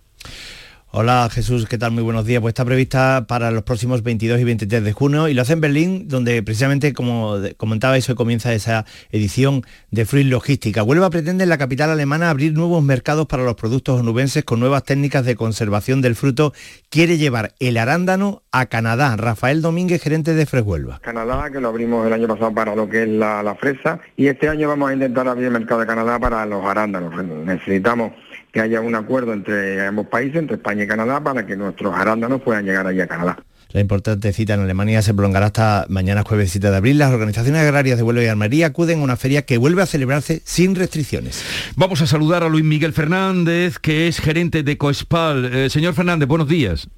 Hola 0.90 1.29
Jesús, 1.31 1.66
¿qué 1.68 1.77
tal? 1.77 1.90
Muy 1.92 2.03
buenos 2.03 2.24
días. 2.24 2.40
Pues 2.40 2.53
está 2.53 2.64
prevista 2.64 3.27
para 3.29 3.51
los 3.51 3.62
próximos 3.62 4.03
22 4.03 4.40
y 4.40 4.44
23 4.44 4.83
de 4.83 4.92
junio 4.94 5.29
y 5.29 5.35
lo 5.35 5.42
hace 5.42 5.53
en 5.53 5.61
Berlín, 5.61 6.09
donde 6.09 6.42
precisamente, 6.42 6.94
como 6.94 7.37
comentabais, 7.59 8.09
hoy 8.09 8.14
comienza 8.14 8.55
esa 8.55 8.87
edición 9.12 9.64
de 9.90 10.07
Fruit 10.07 10.27
Logística. 10.27 10.83
Huelva 10.83 11.11
pretende 11.11 11.42
en 11.42 11.51
la 11.51 11.59
capital 11.59 11.90
alemana 11.90 12.31
abrir 12.31 12.55
nuevos 12.55 12.83
mercados 12.83 13.27
para 13.27 13.42
los 13.42 13.55
productos 13.55 14.01
onubenses 14.01 14.44
con 14.44 14.61
nuevas 14.61 14.83
técnicas 14.83 15.27
de 15.27 15.37
conservación 15.37 16.01
del 16.01 16.14
fruto. 16.14 16.55
Quiere 16.88 17.18
llevar 17.18 17.53
el 17.61 17.77
arándano 17.77 18.42
a 18.51 18.64
Canadá. 18.64 19.14
Rafael 19.18 19.61
Domínguez, 19.61 20.03
gerente 20.03 20.33
de 20.33 20.46
Fresh 20.46 20.64
Huelva. 20.64 21.01
Canadá, 21.03 21.51
que 21.51 21.61
lo 21.61 21.68
abrimos 21.68 22.07
el 22.07 22.14
año 22.14 22.29
pasado 22.29 22.55
para 22.55 22.74
lo 22.74 22.88
que 22.88 23.03
es 23.03 23.09
la, 23.11 23.42
la 23.42 23.55
fresa, 23.57 24.01
y 24.16 24.29
este 24.29 24.48
año 24.48 24.68
vamos 24.68 24.88
a 24.88 24.94
intentar 24.94 25.29
abrir 25.29 25.48
el 25.48 25.53
mercado 25.53 25.83
de 25.83 25.87
Canadá 25.87 26.18
para 26.18 26.46
los 26.46 26.64
arándanos. 26.64 27.12
Necesitamos 27.44 28.12
que 28.52 28.61
haya 28.61 28.80
un 28.80 28.94
acuerdo 28.94 29.32
entre 29.32 29.87
ambos 29.87 30.06
países, 30.06 30.37
entre 30.37 30.56
España 30.56 30.84
y 30.84 30.87
Canadá, 30.87 31.22
para 31.22 31.46
que 31.46 31.56
nuestros 31.56 31.94
arándanos 31.94 32.40
puedan 32.42 32.64
llegar 32.64 32.87
allí 32.87 33.00
a 33.00 33.06
Canadá. 33.06 33.38
La 33.70 33.80
importante 33.80 34.32
cita 34.32 34.54
en 34.54 34.61
Alemania 34.61 35.02
se 35.02 35.12
prolongará 35.12 35.46
hasta 35.46 35.84
mañana 35.90 36.24
jueves 36.24 36.50
7 36.52 36.70
de 36.70 36.76
abril. 36.76 36.96
Las 36.96 37.12
organizaciones 37.12 37.61
agrarias 37.61 37.98
de 37.98 38.02
Huelva 38.02 38.22
y 38.22 38.26
Almería 38.26 38.68
acuden 38.68 39.00
a 39.00 39.02
una 39.02 39.16
feria 39.16 39.42
que 39.42 39.58
vuelve 39.58 39.82
a 39.82 39.87
celebrarse 39.87 40.40
sin 40.44 40.74
restricciones. 40.74 41.44
Vamos 41.76 42.00
a 42.00 42.06
saludar 42.06 42.42
a 42.42 42.48
Luis 42.48 42.64
Miguel 42.64 42.94
Fernández, 42.94 43.78
que 43.78 44.08
es 44.08 44.20
gerente 44.20 44.62
de 44.62 44.78
Coespal. 44.78 45.44
Eh, 45.54 45.68
señor 45.68 45.92
Fernández, 45.92 46.26
buenos 46.26 46.48
días. 46.48 46.88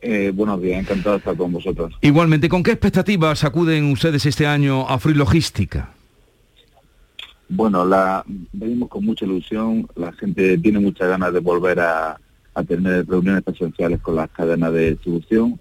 Eh, 0.00 0.32
buenos 0.34 0.62
días, 0.62 0.80
encantado 0.80 1.12
de 1.12 1.18
estar 1.18 1.36
con 1.36 1.52
vosotros. 1.52 1.94
Igualmente, 2.00 2.48
¿con 2.48 2.62
qué 2.62 2.70
expectativas 2.70 3.44
acuden 3.44 3.90
ustedes 3.92 4.24
este 4.24 4.46
año 4.46 4.88
a 4.88 4.98
Fruit 4.98 5.16
Logística? 5.16 5.93
Bueno, 7.48 7.84
la, 7.84 8.24
venimos 8.52 8.88
con 8.88 9.04
mucha 9.04 9.24
ilusión, 9.24 9.86
la 9.96 10.12
gente 10.12 10.56
tiene 10.58 10.78
muchas 10.78 11.08
ganas 11.08 11.32
de 11.32 11.40
volver 11.40 11.80
a, 11.80 12.18
tener 12.68 13.04
reuniones 13.08 13.42
presenciales 13.42 14.00
con 14.00 14.14
las 14.14 14.30
cadenas 14.30 14.72
de 14.72 14.90
distribución. 14.90 15.58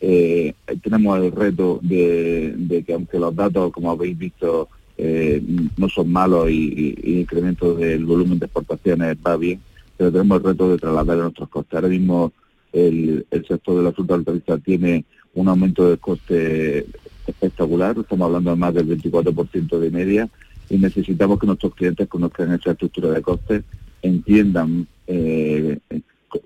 Eh, 0.00 0.52
tenemos 0.82 1.16
el 1.18 1.30
reto 1.30 1.78
de, 1.82 2.82
que 2.84 2.92
aunque 2.94 3.18
los 3.18 3.34
datos, 3.34 3.72
como 3.72 3.92
habéis 3.92 4.18
visto, 4.18 4.68
eh, 4.98 5.40
no 5.76 5.88
son 5.88 6.10
malos 6.10 6.50
y, 6.50 6.96
y- 7.00 7.12
el 7.12 7.20
incremento 7.20 7.74
del 7.74 8.04
volumen 8.04 8.40
de 8.40 8.46
exportaciones 8.46 9.16
va 9.24 9.36
bien, 9.36 9.60
pero 9.96 10.10
tenemos 10.10 10.38
el 10.38 10.44
reto 10.44 10.68
de 10.70 10.78
trasladar 10.78 11.18
a 11.18 11.22
nuestros 11.22 11.48
costes. 11.48 11.74
Ahora 11.74 11.88
mismo 11.88 12.32
el, 12.72 13.24
el 13.30 13.46
sector 13.46 13.76
de 13.76 13.82
la 13.84 13.92
fruta 13.92 14.14
hortaliza 14.14 14.58
tiene 14.58 15.04
un 15.34 15.48
aumento 15.48 15.88
de 15.88 15.96
coste 15.98 16.86
espectacular, 17.26 17.96
estamos 17.98 18.26
hablando 18.26 18.50
de 18.50 18.56
más 18.56 18.74
del 18.74 18.88
24% 18.88 19.78
de 19.78 19.90
media, 19.90 20.28
y 20.72 20.78
necesitamos 20.78 21.38
que 21.38 21.46
nuestros 21.46 21.74
clientes 21.74 22.08
conozcan 22.08 22.54
esa 22.54 22.70
estructura 22.70 23.10
de 23.10 23.20
costes, 23.20 23.62
entiendan 24.00 24.88
eh, 25.06 25.78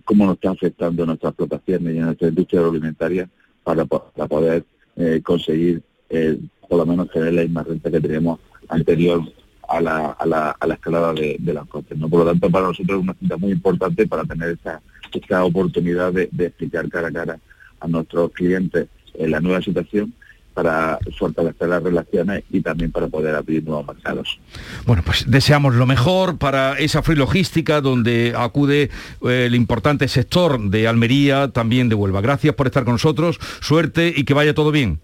cómo 0.05 0.27
nos 0.27 0.35
está 0.35 0.51
afectando 0.51 1.07
nuestras 1.07 1.31
explotaciones 1.31 1.95
y 1.95 1.99
nuestra 2.01 2.29
industria 2.29 2.59
agroalimentaria 2.59 3.31
para, 3.63 3.85
para 3.85 4.27
poder 4.27 4.65
eh, 4.97 5.21
conseguir 5.23 5.81
eh, 6.11 6.41
por 6.69 6.79
lo 6.79 6.87
menos 6.87 7.09
tener 7.13 7.35
la 7.35 7.43
misma 7.43 7.63
renta 7.63 7.89
que 7.89 8.01
teníamos 8.01 8.41
anterior 8.69 9.21
a 9.69 9.81
la, 9.81 10.11
a 10.11 10.27
la, 10.27 10.75
escalada 10.75 11.13
de, 11.13 11.37
de 11.39 11.55
las 11.55 11.67
costes. 11.69 11.97
¿no? 11.97 12.09
Por 12.09 12.25
lo 12.25 12.33
tanto, 12.33 12.51
para 12.51 12.67
nosotros 12.67 12.99
es 12.99 13.05
una 13.05 13.15
cita 13.15 13.37
muy 13.37 13.53
importante 13.53 14.09
para 14.09 14.25
tener 14.25 14.59
esa, 14.59 14.83
esa 15.13 15.45
oportunidad 15.45 16.13
de, 16.13 16.29
explicar 16.37 16.89
cara 16.89 17.09
a 17.09 17.13
cara 17.13 17.39
a 17.79 17.87
nuestros 17.87 18.33
clientes 18.33 18.89
la 19.17 19.41
nueva 19.41 19.63
situación 19.63 20.13
para 20.57 20.99
fortalecer 21.19 21.69
las 21.69 21.83
relaciones 21.83 22.43
y 22.51 22.63
también 22.63 22.91
para 22.91 23.09
poder 23.09 23.35
abrir 23.35 23.63
nuevos 23.63 23.87
mercados. 23.87 24.41
Bueno, 24.87 25.03
pues 25.05 25.31
deseamos 25.31 25.75
lo 25.75 25.85
mejor 25.85 26.39
para 26.39 26.79
esa 26.79 27.03
Fruit 27.03 27.19
Logística 27.19 27.83
donde 27.83 28.33
acude 28.35 28.89
eh, 29.23 29.45
el 29.49 29.55
importante 29.55 30.09
sector 30.09 30.59
de 30.71 30.89
Almería, 30.89 31.49
también 31.49 31.91
de 31.91 31.95
Huelva. 31.95 32.23
Gracias 32.23 32.55
por 32.55 32.69
estar 32.69 32.85
con 32.85 32.95
nosotros, 32.95 33.39
suerte 33.61 34.11
y 34.17 34.25
que 34.25 34.33
vaya 34.33 34.55
todo 34.55 34.73
bien. 34.73 34.99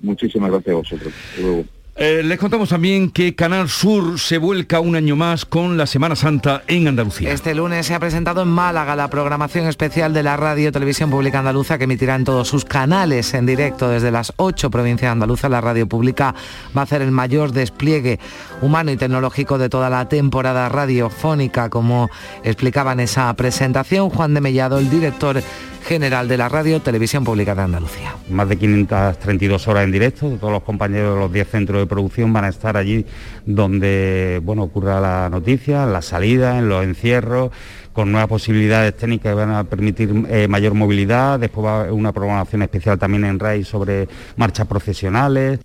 Muchísimas 0.00 0.50
gracias 0.50 0.72
a 0.72 0.78
vosotros. 0.78 1.12
Hasta 1.12 1.42
luego. 1.42 1.64
Eh, 1.96 2.22
les 2.24 2.40
contamos 2.40 2.70
también 2.70 3.08
que 3.08 3.36
Canal 3.36 3.68
Sur 3.68 4.18
se 4.18 4.38
vuelca 4.38 4.80
un 4.80 4.96
año 4.96 5.14
más 5.14 5.44
con 5.44 5.76
la 5.76 5.86
Semana 5.86 6.16
Santa 6.16 6.64
en 6.66 6.88
Andalucía. 6.88 7.30
Este 7.30 7.54
lunes 7.54 7.86
se 7.86 7.94
ha 7.94 8.00
presentado 8.00 8.42
en 8.42 8.48
Málaga 8.48 8.96
la 8.96 9.08
programación 9.08 9.68
especial 9.68 10.12
de 10.12 10.24
la 10.24 10.36
Radio 10.36 10.72
Televisión 10.72 11.08
Pública 11.08 11.38
Andaluza 11.38 11.78
que 11.78 11.84
emitirá 11.84 12.16
en 12.16 12.24
todos 12.24 12.48
sus 12.48 12.64
canales 12.64 13.32
en 13.34 13.46
directo 13.46 13.88
desde 13.88 14.10
las 14.10 14.32
ocho 14.38 14.70
provincias 14.70 15.12
andaluzas. 15.12 15.52
La 15.52 15.60
radio 15.60 15.86
pública 15.86 16.34
va 16.76 16.80
a 16.80 16.84
hacer 16.84 17.00
el 17.00 17.12
mayor 17.12 17.52
despliegue 17.52 18.18
humano 18.60 18.90
y 18.90 18.96
tecnológico 18.96 19.56
de 19.56 19.68
toda 19.68 19.88
la 19.88 20.08
temporada 20.08 20.68
radiofónica, 20.68 21.70
como 21.70 22.10
explicaba 22.42 22.90
en 22.90 23.00
esa 23.00 23.32
presentación 23.34 24.10
Juan 24.10 24.34
de 24.34 24.40
Mellado, 24.40 24.80
el 24.80 24.90
director 24.90 25.40
general 25.84 26.28
de 26.28 26.38
la 26.38 26.48
Radio 26.48 26.80
Televisión 26.80 27.24
Pública 27.24 27.54
de 27.54 27.62
Andalucía. 27.62 28.16
Más 28.30 28.48
de 28.48 28.56
532 28.56 29.68
horas 29.68 29.84
en 29.84 29.92
directo, 29.92 30.30
todos 30.40 30.52
los 30.52 30.62
compañeros 30.62 31.14
de 31.14 31.20
los 31.20 31.32
10 31.32 31.48
centros 31.48 31.80
de 31.80 31.86
producción 31.86 32.32
van 32.32 32.44
a 32.44 32.48
estar 32.48 32.76
allí 32.76 33.04
donde 33.44 34.40
bueno, 34.42 34.62
ocurra 34.62 35.00
la 35.00 35.28
noticia, 35.28 35.84
en 35.84 35.92
la 35.92 36.02
salida, 36.02 36.58
en 36.58 36.68
los 36.68 36.82
encierros 36.84 37.50
con 37.92 38.10
nuevas 38.10 38.28
posibilidades 38.28 38.96
técnicas 38.96 39.30
que 39.30 39.34
van 39.34 39.52
a 39.52 39.64
permitir 39.64 40.26
eh, 40.28 40.48
mayor 40.48 40.74
movilidad, 40.74 41.38
después 41.38 41.64
va 41.64 41.76
a 41.76 41.80
haber 41.82 41.92
una 41.92 42.12
programación 42.12 42.62
especial 42.62 42.98
también 42.98 43.24
en 43.24 43.38
RAI 43.38 43.62
sobre 43.64 44.08
marchas 44.36 44.66
profesionales. 44.66 45.60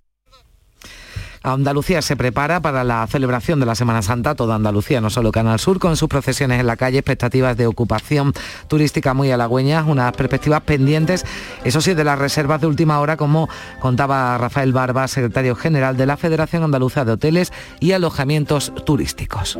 Andalucía 1.43 2.01
se 2.01 2.17
prepara 2.17 2.61
para 2.61 2.83
la 2.83 3.05
celebración 3.07 3.59
de 3.59 3.65
la 3.65 3.75
Semana 3.75 4.01
Santa, 4.01 4.35
toda 4.35 4.55
Andalucía, 4.55 4.99
no 4.99 5.09
solo 5.09 5.31
Canal 5.31 5.59
Sur, 5.59 5.79
con 5.79 5.95
sus 5.95 6.09
procesiones 6.09 6.59
en 6.59 6.67
la 6.67 6.75
calle, 6.75 6.97
expectativas 6.97 7.55
de 7.55 7.65
ocupación 7.65 8.33
turística 8.67 9.13
muy 9.13 9.31
halagüeñas, 9.31 9.85
unas 9.87 10.11
perspectivas 10.13 10.61
pendientes, 10.61 11.25
eso 11.63 11.79
sí, 11.79 11.93
de 11.93 12.03
las 12.03 12.19
reservas 12.19 12.59
de 12.59 12.67
última 12.67 12.99
hora, 12.99 13.15
como 13.15 13.47
contaba 13.79 14.37
Rafael 14.37 14.73
Barba, 14.73 15.07
secretario 15.07 15.55
general 15.55 15.95
de 15.95 16.05
la 16.05 16.17
Federación 16.17 16.63
Andaluza 16.63 17.05
de 17.05 17.13
Hoteles 17.13 17.53
y 17.79 17.93
Alojamientos 17.93 18.73
Turísticos. 18.85 19.57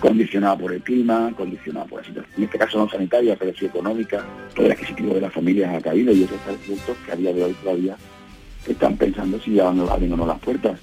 Condicionada 0.00 0.58
por 0.58 0.72
el 0.72 0.82
clima, 0.82 1.32
condicionada 1.34 1.86
por 1.86 2.00
la 2.00 2.06
situación, 2.06 2.34
en 2.36 2.44
este 2.44 2.58
caso 2.58 2.78
no 2.78 2.88
sanitaria, 2.88 3.34
pero 3.38 3.52
sí 3.58 3.64
económica, 3.64 4.22
todo 4.54 4.66
el 4.66 4.72
adquisitivo 4.72 5.14
de 5.14 5.22
las 5.22 5.32
familias 5.32 5.74
ha 5.74 5.80
caído 5.80 6.12
y 6.12 6.24
otros 6.24 6.38
puntos 6.66 6.96
que 7.06 7.12
a 7.12 7.16
día 7.16 7.32
de 7.32 7.44
hoy 7.44 7.54
todavía 7.54 7.96
están 8.72 8.96
pensando 8.96 9.40
si 9.40 9.54
ya 9.54 9.64
van 9.64 9.80
abrir 9.80 10.12
o 10.12 10.16
no 10.16 10.26
las 10.26 10.38
puertas. 10.38 10.78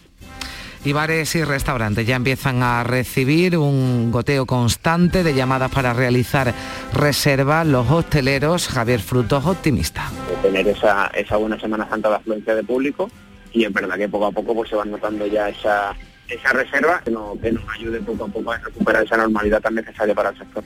Y 0.86 0.92
bares 0.92 1.34
y 1.36 1.44
restaurantes 1.46 2.06
ya 2.06 2.18
empiezan 2.18 2.62
a 2.62 2.84
recibir 2.84 3.58
un 3.58 4.12
goteo 4.12 4.46
constante 4.46 5.24
de 5.24 5.34
llamadas 5.34 5.72
para 5.72 5.94
realizar 5.94 6.54
reservas. 6.94 7.66
Los 7.66 7.90
hosteleros, 7.90 8.68
Javier 8.68 9.00
Frutos, 9.00 9.46
optimista. 9.46 10.12
Tener 10.42 10.68
esa, 10.68 11.08
esa 11.08 11.38
buena 11.38 11.58
Semana 11.58 11.88
Santa 11.88 12.10
de 12.10 12.16
afluencia 12.16 12.54
de 12.54 12.64
público 12.64 13.10
y 13.54 13.64
es 13.64 13.72
verdad 13.72 13.98
que 13.98 14.10
poco 14.10 14.26
a 14.26 14.32
poco 14.32 14.54
pues, 14.56 14.70
se 14.70 14.76
van 14.76 14.92
notando 14.92 15.26
ya 15.26 15.48
esa, 15.48 15.96
esa 16.28 16.52
reserva 16.52 17.02
que, 17.04 17.12
no, 17.12 17.38
que 17.42 17.52
nos 17.54 17.64
ayude 17.76 18.02
poco 18.02 18.26
a 18.26 18.28
poco 18.28 18.52
a 18.52 18.58
recuperar 18.58 19.06
esa 19.06 19.16
normalidad 19.16 19.62
tan 19.62 19.76
necesaria 19.76 20.14
para 20.14 20.32
el 20.32 20.38
sector. 20.38 20.64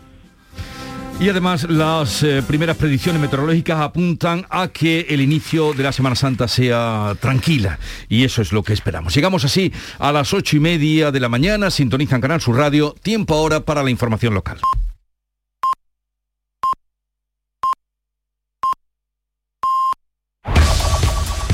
Y 1.20 1.30
además 1.30 1.64
las 1.68 2.22
eh, 2.22 2.44
primeras 2.48 2.78
predicciones 2.78 3.20
meteorológicas 3.20 3.80
apuntan 3.80 4.46
a 4.52 4.68
que 4.68 5.08
el 5.10 5.20
inicio 5.20 5.74
de 5.74 5.82
la 5.82 5.92
Semana 5.92 6.16
Santa 6.16 6.48
sea 6.48 7.16
tranquila 7.20 7.80
y 8.08 8.24
eso 8.24 8.44
es 8.44 8.52
lo 8.54 8.62
que 8.62 8.74
esperamos. 8.74 9.16
Llegamos 9.16 9.44
así 9.44 9.74
a 9.98 10.12
las 10.12 10.32
ocho 10.36 10.58
y 10.58 10.60
media 10.60 11.12
de 11.12 11.20
la 11.20 11.28
mañana, 11.28 11.72
sintonizan 11.72 12.22
Canal 12.22 12.40
Sur 12.40 12.58
Radio, 12.58 12.96
tiempo 13.02 13.34
ahora 13.34 13.62
para 13.62 13.82
la 13.82 13.90
información 13.90 14.36
local. 14.36 14.60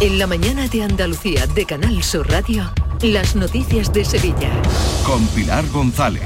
En 0.02 0.20
la 0.20 0.28
mañana 0.28 0.68
de 0.68 0.84
Andalucía 0.84 1.48
de 1.48 1.66
Canal 1.66 2.04
Sur 2.04 2.30
Radio. 2.30 2.74
Las 3.02 3.36
noticias 3.36 3.92
de 3.92 4.06
Sevilla. 4.06 4.50
Con 5.06 5.26
Pilar 5.28 5.68
González. 5.70 6.24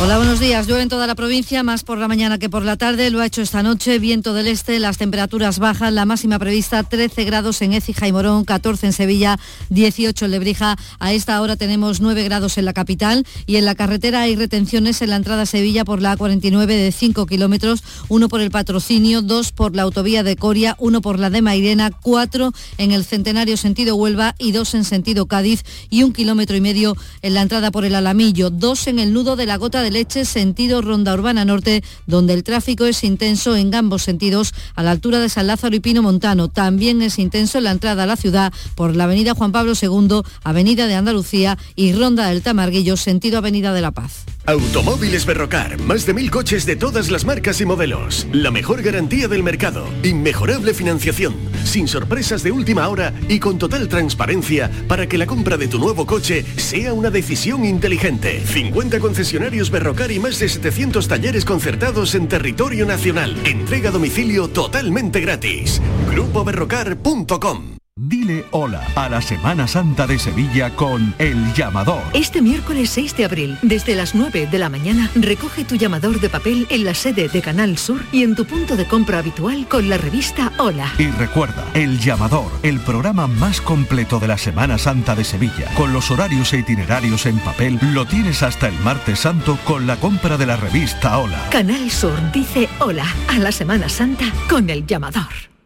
Hola, 0.00 0.18
buenos 0.18 0.38
días. 0.38 0.66
Llueve 0.66 0.82
en 0.82 0.88
toda 0.88 1.06
la 1.06 1.14
provincia, 1.14 1.62
más 1.62 1.82
por 1.82 1.98
la 1.98 2.06
mañana 2.06 2.38
que 2.38 2.48
por 2.48 2.64
la 2.64 2.76
tarde. 2.76 3.10
Lo 3.10 3.20
ha 3.20 3.26
hecho 3.26 3.42
esta 3.42 3.62
noche. 3.62 3.98
Viento 3.98 4.32
del 4.32 4.46
este, 4.46 4.78
las 4.78 4.96
temperaturas 4.96 5.58
bajan. 5.58 5.94
La 5.94 6.04
máxima 6.04 6.38
prevista 6.38 6.84
13 6.84 7.24
grados 7.24 7.62
en 7.62 7.72
Écija 7.72 8.06
y 8.06 8.12
Morón, 8.12 8.44
14 8.44 8.86
en 8.86 8.92
Sevilla, 8.92 9.40
18 9.70 10.26
en 10.26 10.30
Lebrija. 10.30 10.76
A 11.00 11.12
esta 11.12 11.40
hora 11.40 11.56
tenemos 11.56 12.00
9 12.00 12.22
grados 12.22 12.58
en 12.58 12.66
la 12.66 12.74
capital 12.74 13.26
y 13.46 13.56
en 13.56 13.64
la 13.64 13.74
carretera 13.74 14.20
hay 14.20 14.36
retenciones 14.36 15.02
en 15.02 15.10
la 15.10 15.16
entrada 15.16 15.42
a 15.42 15.46
Sevilla 15.46 15.84
por 15.84 16.00
la 16.00 16.16
A49 16.16 16.66
de 16.66 16.92
5 16.92 17.26
kilómetros, 17.26 17.82
uno 18.08 18.28
por 18.28 18.40
el 18.40 18.50
patrocinio, 18.50 19.20
dos 19.20 19.50
por 19.50 19.74
la 19.74 19.82
autovía 19.82 20.22
de 20.22 20.36
Coria, 20.36 20.76
uno 20.78 21.00
por 21.00 21.18
la 21.18 21.30
de 21.30 21.42
Mairena, 21.42 21.90
cuatro 21.90 22.52
en 22.76 22.92
el 22.92 23.04
centenario 23.04 23.56
sentido 23.56 23.96
Huelva 23.96 24.36
y 24.38 24.52
dos 24.52 24.74
en 24.74 24.84
sentido 24.84 25.26
Cádiz 25.26 25.64
y 25.90 26.04
un 26.04 26.07
kilómetro 26.12 26.56
y 26.56 26.60
medio 26.60 26.96
en 27.22 27.34
la 27.34 27.42
entrada 27.42 27.70
por 27.70 27.84
el 27.84 27.94
Alamillo, 27.94 28.50
dos 28.50 28.86
en 28.86 28.98
el 28.98 29.12
nudo 29.12 29.36
de 29.36 29.46
la 29.46 29.56
Gota 29.56 29.82
de 29.82 29.90
Leche, 29.90 30.24
sentido 30.24 30.82
Ronda 30.82 31.14
Urbana 31.14 31.44
Norte, 31.44 31.82
donde 32.06 32.34
el 32.34 32.44
tráfico 32.44 32.84
es 32.84 33.04
intenso 33.04 33.56
en 33.56 33.74
ambos 33.74 34.02
sentidos, 34.02 34.52
a 34.74 34.82
la 34.82 34.90
altura 34.90 35.20
de 35.20 35.28
San 35.28 35.46
Lázaro 35.46 35.74
y 35.74 35.80
Pino 35.80 36.02
Montano. 36.02 36.48
También 36.48 37.02
es 37.02 37.18
intenso 37.18 37.58
en 37.58 37.64
la 37.64 37.70
entrada 37.70 38.04
a 38.04 38.06
la 38.06 38.16
ciudad 38.16 38.52
por 38.74 38.96
la 38.96 39.04
Avenida 39.04 39.34
Juan 39.34 39.52
Pablo 39.52 39.72
II, 39.80 40.22
Avenida 40.42 40.86
de 40.86 40.94
Andalucía 40.94 41.58
y 41.76 41.92
Ronda 41.92 42.28
del 42.28 42.42
Tamarguillo, 42.42 42.96
sentido 42.96 43.38
Avenida 43.38 43.72
de 43.72 43.80
la 43.80 43.90
Paz. 43.90 44.24
Automóviles 44.46 45.26
Berrocar, 45.26 45.78
más 45.82 46.06
de 46.06 46.14
mil 46.14 46.30
coches 46.30 46.64
de 46.64 46.74
todas 46.74 47.10
las 47.10 47.26
marcas 47.26 47.60
y 47.60 47.66
modelos. 47.66 48.26
La 48.32 48.50
mejor 48.50 48.80
garantía 48.80 49.28
del 49.28 49.42
mercado, 49.42 49.86
inmejorable 50.02 50.72
financiación, 50.72 51.34
sin 51.64 51.86
sorpresas 51.86 52.42
de 52.42 52.50
última 52.50 52.88
hora 52.88 53.12
y 53.28 53.40
con 53.40 53.58
total 53.58 53.88
transparencia 53.88 54.70
para 54.88 55.06
que 55.06 55.18
la 55.18 55.26
compra 55.26 55.58
de 55.58 55.68
tu 55.68 55.78
nuevo 55.98 56.06
coche 56.06 56.44
sea 56.56 56.92
una 56.92 57.10
decisión 57.10 57.64
inteligente. 57.64 58.40
50 58.46 59.00
concesionarios 59.00 59.70
Berrocar 59.70 60.12
y 60.12 60.20
más 60.20 60.38
de 60.38 60.48
700 60.48 61.08
talleres 61.08 61.44
concertados 61.44 62.14
en 62.14 62.28
territorio 62.28 62.86
nacional. 62.86 63.36
Entrega 63.44 63.88
a 63.88 63.92
domicilio 63.92 64.46
totalmente 64.46 65.20
gratis. 65.20 65.82
GrupoBerrocar.com 66.12 67.77
Dile 68.00 68.44
hola 68.52 68.86
a 68.94 69.08
la 69.08 69.20
Semana 69.20 69.66
Santa 69.66 70.06
de 70.06 70.20
Sevilla 70.20 70.70
con 70.70 71.12
El 71.18 71.52
Llamador. 71.52 72.00
Este 72.12 72.40
miércoles 72.40 72.90
6 72.90 73.16
de 73.16 73.24
abril, 73.24 73.58
desde 73.62 73.96
las 73.96 74.14
9 74.14 74.46
de 74.46 74.58
la 74.60 74.68
mañana, 74.68 75.10
recoge 75.16 75.64
tu 75.64 75.74
llamador 75.74 76.20
de 76.20 76.28
papel 76.28 76.68
en 76.70 76.84
la 76.84 76.94
sede 76.94 77.28
de 77.28 77.42
Canal 77.42 77.76
Sur 77.76 78.00
y 78.12 78.22
en 78.22 78.36
tu 78.36 78.44
punto 78.44 78.76
de 78.76 78.86
compra 78.86 79.18
habitual 79.18 79.66
con 79.66 79.88
la 79.88 79.98
revista 79.98 80.52
Hola. 80.58 80.92
Y 80.96 81.08
recuerda, 81.08 81.66
El 81.74 81.98
Llamador, 81.98 82.52
el 82.62 82.78
programa 82.78 83.26
más 83.26 83.60
completo 83.60 84.20
de 84.20 84.28
la 84.28 84.38
Semana 84.38 84.78
Santa 84.78 85.16
de 85.16 85.24
Sevilla, 85.24 85.74
con 85.74 85.92
los 85.92 86.12
horarios 86.12 86.52
e 86.52 86.58
itinerarios 86.58 87.26
en 87.26 87.40
papel, 87.40 87.80
lo 87.82 88.06
tienes 88.06 88.44
hasta 88.44 88.68
el 88.68 88.78
martes 88.78 89.18
santo 89.18 89.58
con 89.64 89.88
la 89.88 89.96
compra 89.96 90.36
de 90.36 90.46
la 90.46 90.56
revista 90.56 91.18
Hola. 91.18 91.48
Canal 91.50 91.90
Sur 91.90 92.30
dice 92.30 92.68
hola 92.78 93.06
a 93.26 93.40
la 93.40 93.50
Semana 93.50 93.88
Santa 93.88 94.26
con 94.48 94.70
El 94.70 94.86
Llamador. 94.86 95.57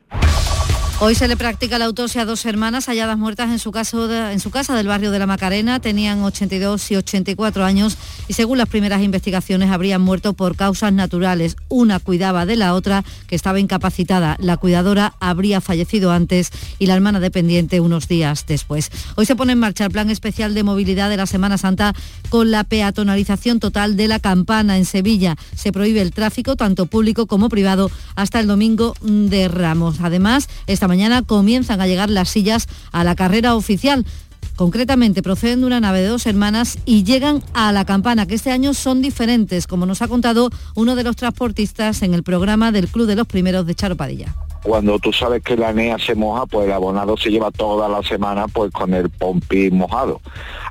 Hoy 1.00 1.16
se 1.16 1.26
le 1.26 1.36
practica 1.36 1.78
la 1.78 1.86
autopsia 1.86 2.22
a 2.22 2.24
dos 2.24 2.46
hermanas 2.46 2.86
halladas 2.86 3.18
muertas 3.18 3.50
en 3.50 3.58
su, 3.58 3.72
casa 3.72 4.76
del 4.76 4.86
barrio 4.86 5.10
de 5.10 5.18
la 5.18 5.26
Macarena. 5.26 5.80
Tenían 5.80 6.22
82 6.22 6.90
y 6.92 6.96
84 6.96 7.64
años 7.64 7.98
y 8.28 8.34
según 8.34 8.58
las 8.58 8.68
primeras 8.68 9.02
investigaciones 9.02 9.70
habrían 9.70 10.00
muerto 10.00 10.32
por 10.32 10.54
causas 10.54 10.92
naturales. 10.92 11.56
Una 11.68 11.98
cuidaba 11.98 12.46
de 12.46 12.54
la 12.54 12.74
otra 12.74 13.04
que 13.26 13.34
estaba 13.34 13.58
incapacitada. 13.58 14.36
La 14.38 14.56
cuidadora 14.58 15.14
habría 15.18 15.60
fallecido 15.60 16.12
antes 16.12 16.50
y 16.78 16.86
la 16.86 16.94
hermana 16.94 17.18
dependiente 17.18 17.80
unos 17.80 18.06
días 18.06 18.46
después. 18.46 18.90
Hoy 19.16 19.26
se 19.26 19.34
pone 19.34 19.54
en 19.54 19.58
marcha 19.58 19.86
el 19.86 19.90
plan 19.90 20.08
especial 20.08 20.54
de 20.54 20.62
movilidad 20.62 21.10
de 21.10 21.16
la 21.16 21.26
Semana 21.26 21.58
Santa 21.58 21.94
con 22.28 22.52
la 22.52 22.62
peatonalización 22.62 23.58
total 23.58 23.96
de 23.96 24.06
la 24.06 24.20
campana 24.20 24.78
en 24.78 24.84
Sevilla. 24.84 25.36
Se 25.56 25.72
prohíbe 25.72 26.00
el 26.00 26.12
tráfico 26.12 26.54
tanto 26.54 26.86
público 26.86 27.26
como 27.26 27.48
privado 27.48 27.90
hasta 28.14 28.38
el 28.38 28.46
domingo 28.46 28.94
de 29.02 29.48
Ramos. 29.48 29.96
Además, 30.00 30.48
esta 30.82 30.88
mañana 30.88 31.22
comienzan 31.22 31.80
a 31.80 31.86
llegar 31.86 32.10
las 32.10 32.28
sillas 32.28 32.66
a 32.90 33.04
la 33.04 33.14
carrera 33.14 33.54
oficial. 33.54 34.04
Concretamente 34.56 35.22
proceden 35.22 35.60
de 35.60 35.66
una 35.66 35.78
nave 35.78 36.00
de 36.00 36.08
dos 36.08 36.26
hermanas 36.26 36.76
y 36.84 37.04
llegan 37.04 37.40
a 37.54 37.70
la 37.70 37.84
campana, 37.84 38.26
que 38.26 38.34
este 38.34 38.50
año 38.50 38.74
son 38.74 39.00
diferentes, 39.00 39.68
como 39.68 39.86
nos 39.86 40.02
ha 40.02 40.08
contado 40.08 40.50
uno 40.74 40.96
de 40.96 41.04
los 41.04 41.14
transportistas 41.14 42.02
en 42.02 42.14
el 42.14 42.24
programa 42.24 42.72
del 42.72 42.88
Club 42.88 43.06
de 43.06 43.14
los 43.14 43.28
Primeros 43.28 43.64
de 43.64 43.76
Charo 43.76 43.94
Padilla 43.94 44.34
cuando 44.62 44.98
tú 45.00 45.12
sabes 45.12 45.42
que 45.42 45.56
la 45.56 45.72
NEA 45.72 45.98
se 45.98 46.14
moja, 46.14 46.46
pues 46.46 46.66
el 46.66 46.72
abonado 46.72 47.16
se 47.16 47.30
lleva 47.30 47.50
toda 47.50 47.88
la 47.88 48.02
semana 48.02 48.46
pues 48.46 48.70
con 48.70 48.94
el 48.94 49.10
pompi 49.10 49.70
mojado. 49.72 50.20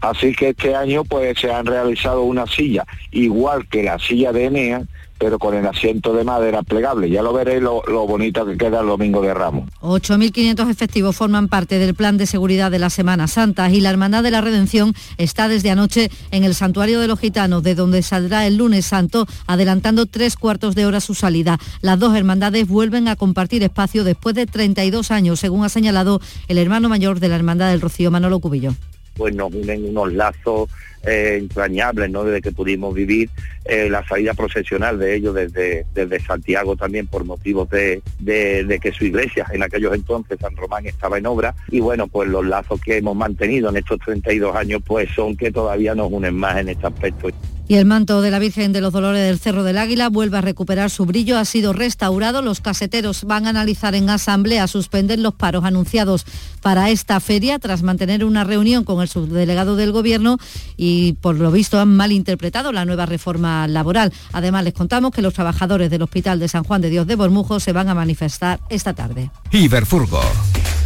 Así 0.02 0.34
que 0.34 0.50
este 0.50 0.76
año 0.76 1.04
pues 1.04 1.38
se 1.40 1.52
han 1.52 1.66
realizado 1.66 2.22
una 2.22 2.48
silla, 2.48 2.86
igual 3.12 3.68
que 3.68 3.84
la 3.84 4.00
silla 4.00 4.32
de 4.32 4.46
Enea, 4.46 4.84
pero 5.22 5.38
con 5.38 5.54
el 5.54 5.68
asiento 5.68 6.14
de 6.14 6.24
madera 6.24 6.64
plegable. 6.64 7.08
Ya 7.08 7.22
lo 7.22 7.32
veréis 7.32 7.62
lo, 7.62 7.84
bonito 8.08 8.44
que 8.44 8.58
queda 8.58 8.82
el 8.82 8.88
domingo 8.88 9.22
de 9.22 9.32
Ramos. 9.36 9.70
8.500 9.82 10.68
efectivos 10.68 11.16
forman 11.16 11.48
parte 11.48 11.78
del 11.78 11.94
plan 11.94 12.18
de 12.18 12.26
seguridad 12.26 12.72
de 12.72 12.80
la 12.80 12.90
Semana 12.90 13.28
Santa 13.28 13.70
y 13.70 13.82
la 13.82 13.92
Hermandad 13.92 14.24
de 14.24 14.32
la 14.32 14.42
Redención 14.42 14.96
está 15.20 15.48
desde 15.48 15.70
anoche 15.70 16.10
en 16.32 16.44
el 16.44 16.56
Santuario 16.56 17.00
de 17.00 17.08
los 17.08 17.20
Gitanos, 17.20 17.62
de 17.62 17.76
donde 17.76 18.02
saldrá 18.02 18.48
el 18.48 18.58
lunes 18.58 18.88
santo, 18.88 19.28
adelantando 19.46 20.08
tres 20.08 20.36
cuartos 20.38 20.74
de 20.74 20.88
hora 20.88 21.00
su 21.00 21.14
salida. 21.14 21.60
Las 21.82 22.00
dos 22.00 22.16
hermandades 22.16 22.68
vuelven 22.68 23.08
a 23.08 23.16
compartir 23.16 23.62
espacio 23.62 24.04
después 24.04 24.34
de 24.34 24.48
32 24.48 25.12
años, 25.12 25.40
según 25.40 25.64
ha 25.64 25.70
señalado 25.70 26.20
el 26.48 26.58
hermano 26.58 26.90
mayor 26.90 27.20
de 27.20 27.30
la 27.30 27.36
Hermandad 27.36 27.70
del 27.70 27.82
Rocío, 27.82 28.10
Manolo 28.10 28.40
Cubillo 28.40 28.74
pues 29.16 29.36
nos 29.36 29.54
unen 29.54 29.86
unos 29.86 30.14
lazos 30.14 30.70
eh, 31.04 31.38
entrañables, 31.40 32.10
¿no? 32.10 32.24
Desde 32.24 32.42
que 32.42 32.52
pudimos 32.52 32.94
vivir 32.94 33.30
eh, 33.66 33.90
la 33.90 34.06
salida 34.08 34.34
procesional 34.34 34.98
de 34.98 35.16
ellos 35.16 35.36
desde, 35.36 36.20
Santiago 36.26 36.76
también 36.76 37.08
por 37.08 37.26
motivos 37.26 37.70
de, 37.70 38.02
de, 38.20 38.80
que 38.82 38.92
su 38.92 39.06
iglesia 39.06 39.46
en 39.52 39.64
aquellos 39.64 39.94
entonces, 39.94 40.40
San 40.40 40.56
Román, 40.56 40.86
estaba 40.86 41.18
en 41.18 41.26
obra. 41.26 41.54
Y 41.70 41.80
bueno, 41.80 42.08
pues 42.08 42.30
los 42.30 42.46
lazos 42.46 42.80
que 42.82 42.98
hemos 42.98 43.16
mantenido 43.16 43.70
en 43.70 43.78
estos 43.78 44.00
32 44.00 44.56
años, 44.56 44.82
pues 44.86 45.10
son 45.16 45.36
que 45.36 45.52
todavía 45.52 45.96
nos 45.96 46.12
unen 46.12 46.36
más 46.36 46.58
en 46.58 46.70
este 46.70 46.88
aspecto. 46.88 47.30
Y 47.72 47.76
el 47.76 47.86
manto 47.86 48.22
de 48.22 48.32
la 48.32 48.40
Virgen 48.40 48.74
de 48.74 48.82
los 48.82 48.92
Dolores 48.92 49.26
del 49.26 49.40
Cerro 49.40 49.64
del 49.64 49.78
Águila 49.78 50.10
vuelve 50.10 50.38
a 50.38 50.42
recuperar 50.42 50.90
su 50.90 51.06
brillo, 51.06 51.38
ha 51.38 51.46
sido 51.46 51.72
restaurado. 51.72 52.42
Los 52.42 52.60
caseteros 52.60 53.24
van 53.24 53.46
a 53.46 53.52
analizar 53.52 53.96
en 53.96 54.10
asamblea 54.10 54.68
suspender 54.68 55.20
los 55.20 55.36
paros 55.36 55.64
anunciados 55.64 56.26
para 56.62 56.90
esta 56.90 57.22
feria 57.22 57.60
tras 57.60 57.82
mantener 57.82 58.26
una 58.26 58.44
reunión 58.44 58.84
con 58.84 59.02
el 59.02 59.08
subdelegado 59.08 59.78
del 59.78 59.94
Gobierno 59.94 60.38
y 60.76 61.14
por 61.22 61.38
lo 61.38 61.50
visto 61.50 61.80
han 61.80 61.96
malinterpretado 61.96 62.74
la 62.74 62.84
nueva 62.84 63.06
reforma 63.06 63.51
laboral. 63.68 64.14
Además 64.34 64.64
les 64.64 64.74
contamos 64.74 65.12
que 65.12 65.22
los 65.22 65.34
trabajadores 65.34 65.90
del 65.90 66.02
Hospital 66.02 66.40
de 66.40 66.48
San 66.48 66.64
Juan 66.64 66.82
de 66.82 66.90
Dios 66.90 67.08
de 67.08 67.16
Bormujo 67.16 67.60
se 67.60 67.74
van 67.74 67.90
a 67.90 67.96
manifestar 67.96 68.60
esta 68.70 68.94
tarde. 68.94 69.32
Iberfurgo. 69.52 70.22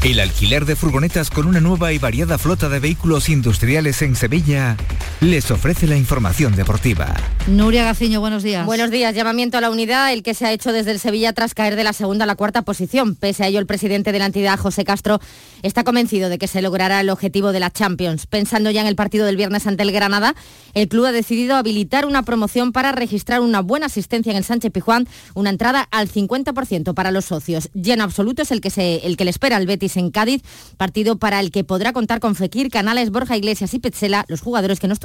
El 0.03 0.19
alquiler 0.19 0.65
de 0.65 0.75
furgonetas 0.75 1.31
con 1.31 1.47
una 1.47 1.59
nueva 1.59 1.91
y 1.91 1.97
variada 1.97 2.37
flota 2.37 2.69
de 2.69 2.79
vehículos 2.79 3.27
industriales 3.27 4.01
en 4.03 4.15
Sevilla 4.15 4.77
les 5.21 5.49
ofrece 5.49 5.87
la 5.87 5.95
información 5.95 6.55
deportiva. 6.55 7.15
Nuria 7.47 7.85
Gaciño, 7.85 8.19
buenos 8.19 8.43
días. 8.43 8.65
Buenos 8.65 8.91
días. 8.91 9.15
Llamamiento 9.15 9.57
a 9.57 9.61
la 9.61 9.69
unidad, 9.69 10.11
el 10.11 10.23
que 10.23 10.33
se 10.33 10.45
ha 10.45 10.51
hecho 10.51 10.73
desde 10.73 10.91
el 10.91 10.99
Sevilla 10.99 11.31
tras 11.31 11.53
caer 11.53 11.75
de 11.75 11.83
la 11.83 11.93
segunda 11.93 12.25
a 12.25 12.27
la 12.27 12.35
cuarta 12.35 12.63
posición. 12.63 13.15
Pese 13.15 13.43
a 13.43 13.47
ello, 13.47 13.59
el 13.59 13.65
presidente 13.65 14.11
de 14.11 14.19
la 14.19 14.25
entidad, 14.25 14.59
José 14.59 14.83
Castro, 14.83 15.19
está 15.63 15.83
convencido 15.83 16.29
de 16.29 16.37
que 16.37 16.47
se 16.47 16.61
logrará 16.61 16.99
el 16.99 17.09
objetivo 17.09 17.51
de 17.53 17.59
la 17.59 17.71
Champions. 17.71 18.27
Pensando 18.27 18.71
ya 18.71 18.81
en 18.81 18.87
el 18.87 18.95
partido 18.95 19.25
del 19.25 19.37
viernes 19.37 19.65
ante 19.67 19.83
el 19.83 19.91
Granada, 19.91 20.35
el 20.73 20.89
club 20.89 21.05
ha 21.05 21.11
decidido 21.11 21.55
habilitar 21.55 22.05
una 22.05 22.23
promoción 22.23 22.71
para 22.71 22.91
registrar 22.91 23.41
una 23.41 23.61
buena 23.61 23.85
asistencia 23.85 24.31
en 24.31 24.37
el 24.37 24.43
Sánchez 24.43 24.71
Pijuán, 24.71 25.07
una 25.33 25.49
entrada 25.49 25.87
al 25.91 26.09
50% 26.09 26.93
para 26.93 27.11
los 27.11 27.25
socios. 27.25 27.69
Lleno 27.73 28.03
absoluto 28.03 28.41
es 28.41 28.51
el 28.51 28.59
que, 28.59 28.69
se, 28.69 29.05
el 29.05 29.17
que 29.17 29.25
le 29.25 29.31
espera 29.31 29.55
al 29.55 29.65
Betis 29.65 29.97
en 29.97 30.11
Cádiz, 30.11 30.41
partido 30.77 31.17
para 31.17 31.39
el 31.39 31.51
que 31.51 31.63
podrá 31.63 31.93
contar 31.93 32.19
con 32.19 32.35
Fekir, 32.35 32.69
Canales, 32.69 33.11
Borja 33.11 33.37
Iglesias 33.37 33.73
y 33.73 33.79
Petzela, 33.79 34.25
los 34.27 34.41
jugadores 34.41 34.79
que 34.79 34.87
no 34.87 34.93
estuvieron 34.93 35.04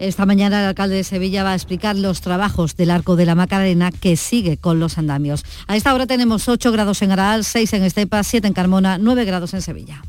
Esta 0.00 0.24
mañana 0.24 0.60
el 0.60 0.66
alcalde 0.66 0.94
de 0.96 1.04
Sevilla 1.04 1.44
va 1.44 1.52
a 1.52 1.54
explicar 1.54 1.94
los 1.94 2.22
trabajos 2.22 2.74
del 2.74 2.90
Arco 2.90 3.16
de 3.16 3.26
la 3.26 3.34
Macarena 3.34 3.92
que 3.92 4.16
sigue 4.16 4.56
con 4.56 4.80
los 4.80 4.96
andamios. 4.96 5.44
A 5.66 5.76
esta 5.76 5.92
hora 5.92 6.06
tenemos 6.06 6.48
8 6.48 6.72
grados 6.72 7.02
en 7.02 7.12
Araal, 7.12 7.44
6 7.44 7.74
en 7.74 7.84
Estepa, 7.84 8.24
7 8.24 8.46
en 8.48 8.54
Carmona, 8.54 8.96
9 8.96 9.26
grados 9.26 9.52
en 9.52 9.60
Sevilla. 9.60 10.02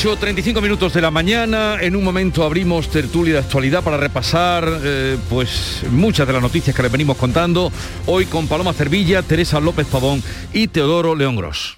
Ocho, 0.00 0.16
35 0.16 0.62
minutos 0.62 0.94
de 0.94 1.02
la 1.02 1.10
mañana. 1.10 1.76
En 1.78 1.94
un 1.94 2.02
momento 2.02 2.42
abrimos 2.42 2.88
tertulia 2.88 3.34
de 3.34 3.40
actualidad 3.40 3.84
para 3.84 3.98
repasar 3.98 4.66
eh, 4.82 5.18
pues 5.28 5.82
muchas 5.90 6.26
de 6.26 6.32
las 6.32 6.40
noticias 6.40 6.74
que 6.74 6.82
les 6.82 6.90
venimos 6.90 7.18
contando. 7.18 7.70
Hoy 8.06 8.24
con 8.24 8.48
Paloma 8.48 8.72
Cervilla, 8.72 9.20
Teresa 9.20 9.60
López 9.60 9.86
Pavón 9.88 10.22
y 10.54 10.68
Teodoro 10.68 11.14
León 11.14 11.36
Gros. 11.36 11.76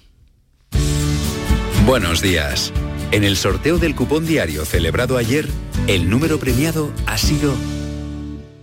Buenos 1.85 2.21
días. 2.21 2.71
En 3.11 3.25
el 3.25 3.35
sorteo 3.35 3.77
del 3.77 3.93
cupón 3.93 4.25
diario 4.25 4.63
celebrado 4.63 5.17
ayer, 5.17 5.49
el 5.87 6.09
número 6.09 6.39
premiado 6.39 6.93
ha 7.05 7.17
sido 7.17 7.53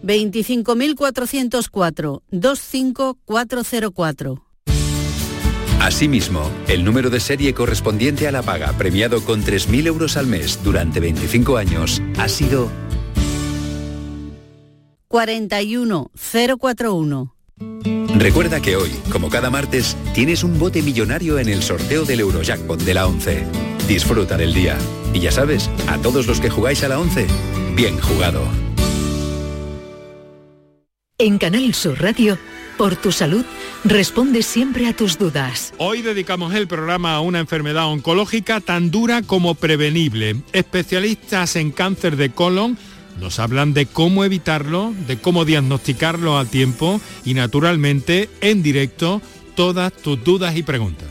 25.404 0.03 2.23
25404. 2.31 4.50
Asimismo, 5.81 6.49
el 6.69 6.85
número 6.85 7.09
de 7.09 7.21
serie 7.21 7.55
correspondiente 7.55 8.29
a 8.29 8.33
la 8.33 8.43
paga 8.43 8.75
premiado 8.75 9.25
con 9.25 9.43
3.000 9.43 9.87
euros 9.87 10.19
al 10.19 10.27
mes 10.27 10.61
durante 10.63 11.01
25 11.01 11.57
años 11.57 12.03
ha 12.19 12.29
sido 12.29 12.71
41041. 15.09 17.35
Recuerda 18.17 18.61
que 18.61 18.77
hoy, 18.77 18.91
como 19.11 19.31
cada 19.31 19.49
martes, 19.49 19.97
tienes 20.13 20.45
un 20.45 20.59
bote 20.59 20.83
millonario 20.83 21.39
en 21.39 21.49
el 21.49 21.63
sorteo 21.63 22.05
del 22.05 22.21
Eurojackpot 22.21 22.83
de 22.83 22.95
la 22.95 23.07
11. 23.07 23.47
Disfruta 23.89 24.37
del 24.37 24.53
día. 24.53 24.77
Y 25.15 25.21
ya 25.21 25.33
sabes, 25.33 25.71
a 25.89 25.97
todos 25.97 26.27
los 26.27 26.41
que 26.41 26.51
jugáis 26.51 26.85
a 26.85 26.89
la 26.89 27.01
11, 27.01 27.27
bien 27.75 27.99
jugado. 27.99 28.43
En 31.17 31.39
Canal 31.39 31.73
Sur 31.75 32.03
Radio, 32.03 32.37
por 32.81 32.97
tu 32.97 33.13
salud, 33.13 33.45
responde 33.85 34.43
siempre 34.43 34.87
a 34.87 34.97
tus 34.97 35.19
dudas. 35.19 35.75
Hoy 35.77 36.01
dedicamos 36.01 36.55
el 36.55 36.67
programa 36.67 37.13
a 37.13 37.21
una 37.21 37.39
enfermedad 37.39 37.85
oncológica 37.89 38.63
tan 38.63 38.91
dura 38.91 39.21
como 39.21 39.55
prevenible. 39.55 40.37
Especialistas 40.55 41.57
en 41.57 41.73
cáncer 41.73 42.17
de 42.17 42.31
colon 42.31 42.79
nos 43.21 43.39
hablan 43.39 43.75
de 43.75 43.85
cómo 43.85 44.25
evitarlo, 44.25 44.95
de 45.07 45.19
cómo 45.19 45.45
diagnosticarlo 45.45 46.39
a 46.39 46.47
tiempo 46.47 47.03
y 47.23 47.35
naturalmente 47.35 48.31
en 48.41 48.63
directo 48.63 49.21
todas 49.55 49.93
tus 49.93 50.25
dudas 50.25 50.57
y 50.57 50.63
preguntas. 50.63 51.11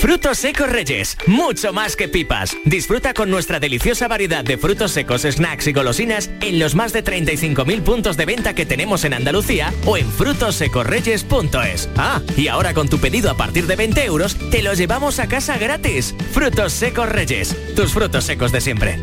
Frutos 0.00 0.38
secos 0.38 0.68
Reyes, 0.70 1.16
mucho 1.26 1.72
más 1.72 1.96
que 1.96 2.08
pipas. 2.08 2.56
Disfruta 2.64 3.14
con 3.14 3.30
nuestra 3.30 3.58
deliciosa 3.60 4.08
variedad 4.08 4.44
de 4.44 4.58
frutos 4.58 4.92
secos, 4.92 5.22
snacks 5.22 5.66
y 5.66 5.72
golosinas 5.72 6.30
en 6.40 6.58
los 6.58 6.74
más 6.74 6.92
de 6.92 7.02
35.000 7.02 7.82
puntos 7.82 8.16
de 8.16 8.26
venta 8.26 8.54
que 8.54 8.66
tenemos 8.66 9.04
en 9.04 9.14
Andalucía 9.14 9.72
o 9.86 9.96
en 9.96 10.10
frutosecorreyes.es. 10.10 11.88
Ah, 11.96 12.20
y 12.36 12.48
ahora 12.48 12.74
con 12.74 12.88
tu 12.88 12.98
pedido 12.98 13.30
a 13.30 13.36
partir 13.36 13.66
de 13.66 13.76
20 13.76 14.04
euros, 14.04 14.36
te 14.50 14.62
los 14.62 14.78
llevamos 14.78 15.18
a 15.18 15.28
casa 15.28 15.56
gratis. 15.56 16.14
Frutos 16.32 16.72
secos 16.72 17.08
Reyes, 17.08 17.56
tus 17.74 17.92
frutos 17.92 18.24
secos 18.24 18.52
de 18.52 18.60
siempre. 18.60 18.98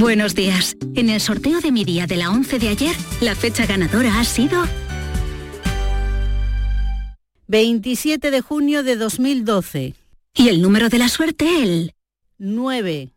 Buenos 0.00 0.34
días. 0.34 0.76
En 0.94 1.10
el 1.10 1.20
sorteo 1.20 1.60
de 1.60 1.72
mi 1.72 1.84
día 1.84 2.06
de 2.06 2.16
la 2.16 2.30
11 2.30 2.58
de 2.58 2.68
ayer, 2.68 2.96
la 3.20 3.34
fecha 3.34 3.66
ganadora 3.66 4.18
ha 4.18 4.24
sido 4.24 4.64
27 7.50 8.30
de 8.30 8.42
junio 8.42 8.84
de 8.84 8.94
2012. 8.94 9.94
Y 10.34 10.48
el 10.50 10.62
número 10.62 10.88
de 10.88 10.98
la 10.98 11.08
suerte, 11.08 11.64
el 11.64 11.94
9. 12.38 13.10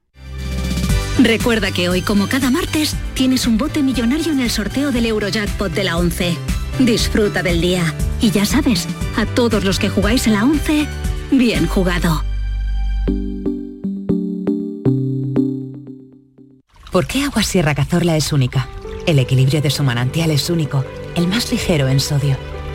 Recuerda 1.19 1.71
que 1.71 1.87
hoy, 1.87 2.01
como 2.01 2.27
cada 2.27 2.49
martes, 2.49 2.95
tienes 3.13 3.45
un 3.45 3.59
bote 3.59 3.83
millonario 3.83 4.31
en 4.31 4.39
el 4.39 4.49
sorteo 4.49 4.91
del 4.91 5.05
Eurojackpot 5.05 5.71
de 5.71 5.83
la 5.83 5.97
11. 5.97 6.35
Disfruta 6.79 7.43
del 7.43 7.61
día. 7.61 7.93
Y 8.21 8.31
ya 8.31 8.43
sabes, 8.43 8.87
a 9.17 9.27
todos 9.27 9.63
los 9.63 9.77
que 9.77 9.89
jugáis 9.89 10.27
a 10.27 10.31
la 10.31 10.45
11, 10.45 10.87
bien 11.29 11.67
jugado. 11.67 12.23
¿Por 16.91 17.05
qué 17.05 17.21
Agua 17.21 17.43
Sierra 17.43 17.75
Cazorla 17.75 18.17
es 18.17 18.33
única? 18.33 18.67
El 19.05 19.19
equilibrio 19.19 19.61
de 19.61 19.69
su 19.69 19.83
manantial 19.83 20.31
es 20.31 20.49
único, 20.49 20.83
el 21.15 21.27
más 21.27 21.51
ligero 21.51 21.87
en 21.87 21.99
sodio, 21.99 22.35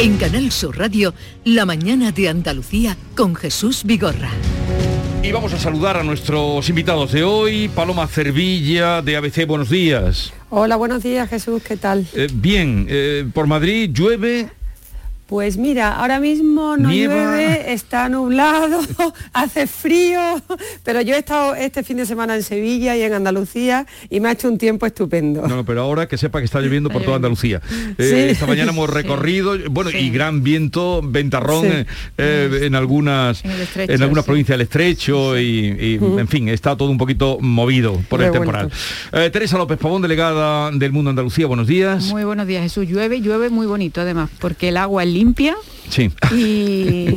En 0.00 0.16
Canal 0.16 0.52
Sur 0.52 0.78
Radio, 0.78 1.12
La 1.44 1.66
mañana 1.66 2.12
de 2.12 2.28
Andalucía 2.28 2.96
con 3.16 3.34
Jesús 3.34 3.82
Vigorra. 3.82 4.30
Y 5.24 5.32
vamos 5.32 5.52
a 5.54 5.58
saludar 5.58 5.96
a 5.96 6.04
nuestros 6.04 6.68
invitados 6.68 7.10
de 7.10 7.24
hoy. 7.24 7.68
Paloma 7.68 8.06
Cervilla 8.06 9.02
de 9.02 9.16
ABC, 9.16 9.44
buenos 9.44 9.70
días. 9.70 10.32
Hola, 10.50 10.76
buenos 10.76 11.02
días 11.02 11.28
Jesús, 11.28 11.64
¿qué 11.64 11.76
tal? 11.76 12.06
Eh, 12.14 12.28
bien, 12.32 12.86
eh, 12.88 13.26
por 13.34 13.48
Madrid 13.48 13.90
llueve. 13.92 14.48
Pues 15.28 15.58
mira, 15.58 15.94
ahora 15.96 16.20
mismo 16.20 16.78
no 16.78 16.88
Nieva. 16.88 17.14
llueve, 17.14 17.74
está 17.74 18.08
nublado, 18.08 18.80
hace 19.34 19.66
frío, 19.66 20.18
pero 20.84 21.02
yo 21.02 21.14
he 21.14 21.18
estado 21.18 21.54
este 21.54 21.82
fin 21.82 21.98
de 21.98 22.06
semana 22.06 22.34
en 22.34 22.42
Sevilla 22.42 22.96
y 22.96 23.02
en 23.02 23.12
Andalucía 23.12 23.84
y 24.08 24.20
me 24.20 24.30
ha 24.30 24.32
hecho 24.32 24.48
un 24.48 24.56
tiempo 24.56 24.86
estupendo. 24.86 25.46
No, 25.46 25.66
pero 25.66 25.82
ahora 25.82 26.08
que 26.08 26.16
sepa 26.16 26.38
que 26.38 26.46
está 26.46 26.60
lloviendo 26.62 26.88
por 26.88 27.02
toda 27.02 27.16
Andalucía. 27.16 27.60
Eh, 27.98 28.08
Sí. 28.08 28.14
Esta 28.32 28.46
mañana 28.46 28.72
hemos 28.72 28.88
recorrido, 28.88 29.54
bueno, 29.70 29.90
y 29.90 30.08
gran 30.08 30.42
viento, 30.42 31.02
ventarrón 31.04 31.64
Sí. 31.64 31.68
eh, 31.72 31.84
eh, 32.16 32.60
en 32.62 32.74
algunas 32.74 33.44
En 33.44 33.50
el 33.50 34.02
algunas 34.02 34.24
sí. 34.24 34.28
provincias 34.28 34.56
del 34.56 34.62
estrecho 34.62 35.38
y, 35.38 35.98
en 36.00 36.28
fin, 36.28 36.48
está 36.48 36.74
todo 36.74 36.88
un 36.90 36.96
poquito 36.96 37.36
movido 37.40 38.00
por 38.08 38.22
el 38.22 38.32
Revuelto. 38.32 38.68
temporal. 38.68 38.70
Eh, 39.12 39.28
Teresa 39.28 39.58
López 39.58 39.76
Pavón, 39.78 40.00
delegada 40.00 40.70
del 40.70 40.90
Mundo 40.92 41.10
Andalucía, 41.10 41.46
buenos 41.46 41.66
días. 41.66 42.06
Muy 42.06 42.24
buenos 42.24 42.46
días, 42.46 42.62
Jesús. 42.62 42.86
Llueve, 42.88 43.20
llueve 43.20 43.50
muy 43.50 43.66
bonito 43.66 44.00
además, 44.00 44.30
porque 44.38 44.70
el 44.70 44.78
agua 44.78 45.02
es 45.02 45.17
limpia 45.18 45.56
Sí. 45.90 46.10
y, 46.34 47.08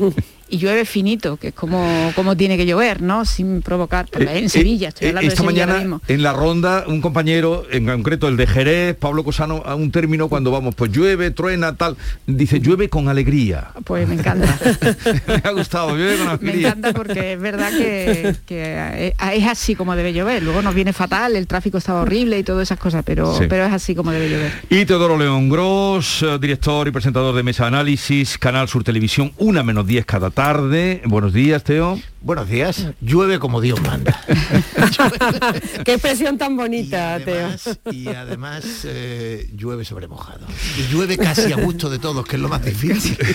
y 0.52 0.58
llueve 0.58 0.86
finito, 0.86 1.38
que 1.38 1.48
es 1.48 1.54
como, 1.54 2.12
como 2.16 2.36
tiene 2.38 2.58
que 2.58 2.66
llover, 2.66 3.02
¿no? 3.02 3.26
Sin 3.26 3.62
provocar, 3.62 4.06
porque 4.12 4.26
Eh, 4.26 4.38
en 4.40 4.46
eh, 4.46 4.50
Sevilla, 4.50 4.90
estoy 4.90 5.08
eh, 5.08 5.10
hablando 5.10 5.30
esta 5.32 5.42
de 5.44 5.48
Sevilla 5.48 5.66
mañana 5.66 5.80
mismo. 5.84 6.02
en 6.08 6.22
la 6.24 6.34
ronda 6.34 6.84
un 6.88 7.02
compañero 7.02 7.64
en 7.72 7.86
concreto 7.86 8.28
el 8.28 8.38
de 8.38 8.46
Jerez 8.48 8.96
Pablo 8.98 9.24
Cosano 9.24 9.64
a 9.66 9.76
un 9.76 9.92
término 9.92 10.28
cuando 10.28 10.52
vamos 10.52 10.76
pues 10.76 10.92
llueve 10.92 11.32
truena 11.32 11.76
tal 11.76 11.96
dice 12.28 12.60
llueve 12.60 12.90
con 12.90 13.08
alegría 13.10 13.70
Pues 13.86 14.08
me 14.08 14.16
encanta. 14.16 14.58
me 15.28 15.42
ha 15.44 15.52
gustado 15.52 15.96
llueve 15.96 16.18
con 16.18 16.40
Me 16.46 16.54
encanta 16.60 16.94
porque 16.94 17.34
es 17.34 17.40
verdad 17.40 17.70
que, 17.72 18.36
que 18.46 19.14
es 19.34 19.48
así 19.48 19.76
como 19.76 19.96
debe 19.96 20.12
llover. 20.14 20.44
Luego 20.44 20.62
nos 20.62 20.76
viene 20.76 20.92
fatal, 20.94 21.36
el 21.36 21.48
tráfico 21.48 21.78
estaba 21.78 22.02
horrible 22.02 22.38
y 22.40 22.44
todas 22.44 22.64
esas 22.68 22.78
cosas, 22.80 23.04
pero, 23.06 23.34
Sí. 23.38 23.46
pero 23.50 23.64
es 23.66 23.72
así 23.74 23.96
como 23.96 24.12
debe 24.12 24.30
llover. 24.30 24.52
y 24.70 24.86
Teodoro 24.86 25.18
León 25.18 25.50
Gros, 25.50 26.22
eh, 26.24 26.38
director 26.40 26.88
y 26.88 26.92
presentador 26.92 27.34
de 27.36 27.44
Mesa 27.44 27.68
Análisis, 27.68 28.38
Canal 28.38 28.68
Sur 28.68 28.84
Televisión, 28.84 29.32
una 29.38 29.64
menos 29.64 29.88
10 29.88 30.06
cada 30.06 30.30
tarde. 30.30 30.41
Buenos 30.46 31.34
días, 31.34 31.64
Teo. 31.64 32.00
Buenos 32.24 32.48
días. 32.50 32.88
Llueve 33.02 33.38
como 33.40 33.62
Dios 33.62 33.80
manda. 33.82 34.20
Qué 35.86 35.94
expresión 35.94 36.38
tan 36.40 36.56
bonita, 36.58 37.20
Teo. 37.24 37.50
Y 37.92 38.08
además 38.08 38.64
eh, 38.86 39.50
llueve 39.56 39.86
sobre 39.86 40.08
mojado. 40.08 40.46
Y 40.78 40.92
llueve 40.94 41.18
casi 41.18 41.52
a 41.54 41.58
gusto 41.58 41.90
de 41.92 41.98
todos, 42.00 42.26
que 42.26 42.36
es 42.38 42.42
lo 42.42 42.50
más 42.50 42.64
difícil. 42.66 43.18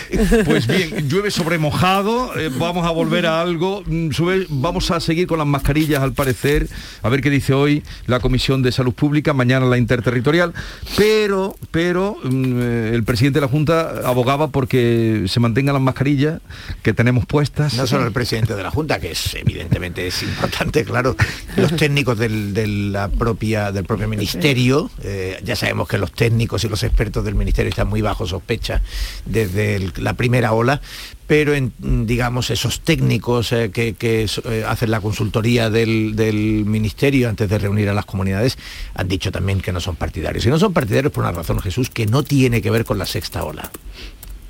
Pues 0.45 0.67
bien, 0.67 1.09
llueve 1.09 1.31
sobre 1.31 1.59
mojado, 1.59 2.37
eh, 2.39 2.51
vamos 2.59 2.87
a 2.87 2.91
volver 2.91 3.27
a 3.27 3.41
algo, 3.41 3.83
mm, 3.87 4.11
sube- 4.11 4.47
vamos 4.49 4.91
a 4.91 4.99
seguir 5.01 5.27
con 5.27 5.39
las 5.39 5.47
mascarillas 5.47 6.03
al 6.03 6.13
parecer, 6.13 6.69
a 7.03 7.09
ver 7.09 7.21
qué 7.21 7.31
dice 7.31 7.53
hoy 7.55 7.83
la 8.07 8.21
Comisión 8.21 8.63
de 8.63 8.73
Salud 8.73 8.93
Pública, 8.95 9.33
mañana 9.33 9.67
la 9.67 9.79
interterritorial, 9.79 10.53
pero, 10.97 11.57
pero 11.71 12.17
mm, 12.23 12.61
eh, 12.61 12.91
el 12.95 13.05
presidente 13.05 13.39
de 13.41 13.47
la 13.47 13.51
Junta 13.51 14.01
abogaba 14.09 14.49
porque 14.49 15.25
se 15.29 15.39
mantengan 15.41 15.75
las 15.75 15.83
mascarillas 15.83 16.41
que 16.83 16.93
tenemos 16.97 17.27
puestas. 17.27 17.75
No 17.75 17.87
solo 17.87 18.07
el 18.07 18.13
presidente 18.13 18.57
de 18.57 18.63
la 18.63 18.71
Junta, 18.71 18.99
que 18.99 19.13
es 19.13 19.35
evidentemente 19.35 20.07
es 20.07 20.23
importante, 20.23 20.85
claro, 20.85 21.15
los 21.57 21.77
técnicos 21.77 22.19
del, 22.19 22.53
de 22.55 22.67
la 22.67 23.09
propia, 23.09 23.71
del 23.71 23.85
propio 23.85 24.09
ministerio, 24.09 24.91
eh, 25.05 25.41
ya 25.45 25.55
sabemos 25.55 25.89
que 25.89 25.99
los 25.99 26.11
técnicos 26.11 26.65
y 26.65 26.69
los 26.69 26.83
expertos 26.83 27.25
del 27.25 27.37
ministerio 27.37 27.71
están 27.71 27.89
muy 27.89 28.03
bajo 28.03 28.27
sospecha 28.27 28.83
desde 29.25 29.93
la 29.99 30.15
primera 30.15 30.53
ola, 30.53 30.81
pero 31.27 31.55
en, 31.55 31.73
digamos 32.07 32.51
esos 32.51 32.81
técnicos 32.81 33.53
eh, 33.53 33.71
que, 33.71 33.95
eh, 34.01 34.65
hacen 34.67 34.91
la 34.91 35.01
consultoría 35.01 35.71
del 35.71 36.65
ministerio 36.67 37.29
antes 37.29 37.49
de 37.49 37.59
reunir 37.59 37.89
a 37.89 37.95
las 37.95 38.07
comunidades 38.07 38.59
han 38.95 39.09
dicho 39.09 39.31
también 39.31 39.61
que 39.61 39.73
no 39.73 39.81
son 39.81 39.97
partidarios. 39.97 40.47
Y 40.47 40.49
no 40.49 40.59
son 40.59 40.73
partidarios 40.73 41.13
por 41.13 41.25
una 41.25 41.33
razón, 41.33 41.61
Jesús, 41.61 41.91
que 41.91 42.07
no 42.07 42.23
tiene 42.23 42.63
que 42.63 42.71
ver 42.71 42.85
con 42.85 42.99
la 42.99 43.07
sexta 43.07 43.45
ola, 43.45 43.71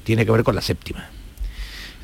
tiene 0.05 0.25
que 0.25 0.33
ver 0.33 0.45
con 0.45 0.55
la 0.55 0.63
séptima. 0.63 1.11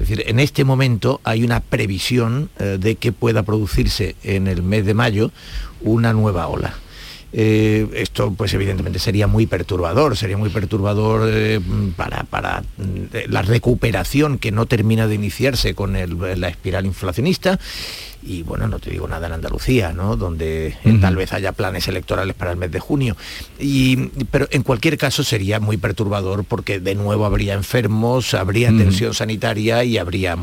Es 0.03 0.09
decir, 0.09 0.25
en 0.27 0.41
este 0.41 0.65
momento 0.65 1.21
hay 1.23 1.45
una 1.45 1.61
previsión 1.61 2.51
eh, 2.59 2.77
de 2.81 2.97
que 2.97 3.13
pueda 3.13 3.45
producirse 3.45 4.17
en 4.25 4.49
el 4.49 4.61
mes 4.61 4.85
de 4.85 4.95
mayo 4.95 5.31
una 5.81 6.13
nueva 6.13 6.49
ola. 6.49 6.75
Eh, 7.35 7.89
esto 7.95 8.33
pues 8.37 8.53
evidentemente 8.53 8.99
sería 8.99 9.27
muy 9.27 9.47
perturbador, 9.47 10.17
sería 10.17 10.37
muy 10.37 10.51
perturbador 10.51 11.29
eh, 11.33 11.61
para, 11.97 12.25
para, 12.25 12.61
mm, 12.77 13.31
la 13.31 13.41
recuperación 13.43 14.39
que 14.39 14.53
no 14.53 14.67
termina 14.67 15.07
de 15.07 15.15
iniciarse 15.15 15.75
con 15.75 15.97
el- 15.97 16.19
la 16.41 16.49
espiral 16.49 16.85
inflacionista 16.85 17.59
y 18.25 18.43
bueno, 18.45 18.69
no 18.69 18.79
te 18.79 18.91
digo 18.91 19.09
nada 19.09 19.27
en 19.27 19.33
Andalucía, 19.33 19.93
¿no? 19.93 20.17
Donde 20.17 20.77
eh, 20.85 20.99
tal 21.01 21.17
vez 21.17 21.33
haya 21.33 21.53
planes 21.53 21.89
electorales 21.89 22.37
para 22.37 22.53
el 22.53 22.57
mes 22.57 22.71
de 22.71 22.79
junio. 22.79 23.17
Y, 23.59 23.97
pero 24.31 24.47
en 24.53 24.63
cualquier 24.63 24.97
caso 24.97 25.25
sería 25.25 25.59
muy 25.59 25.77
perturbador 25.77 26.45
porque 26.45 26.79
de 26.79 26.95
nuevo 26.95 27.25
habría 27.27 27.55
enfermos, 27.55 28.35
habría 28.35 28.69
tensión 28.69 29.13
sanitaria 29.15 29.83
y 29.83 29.99
habría 29.99 30.37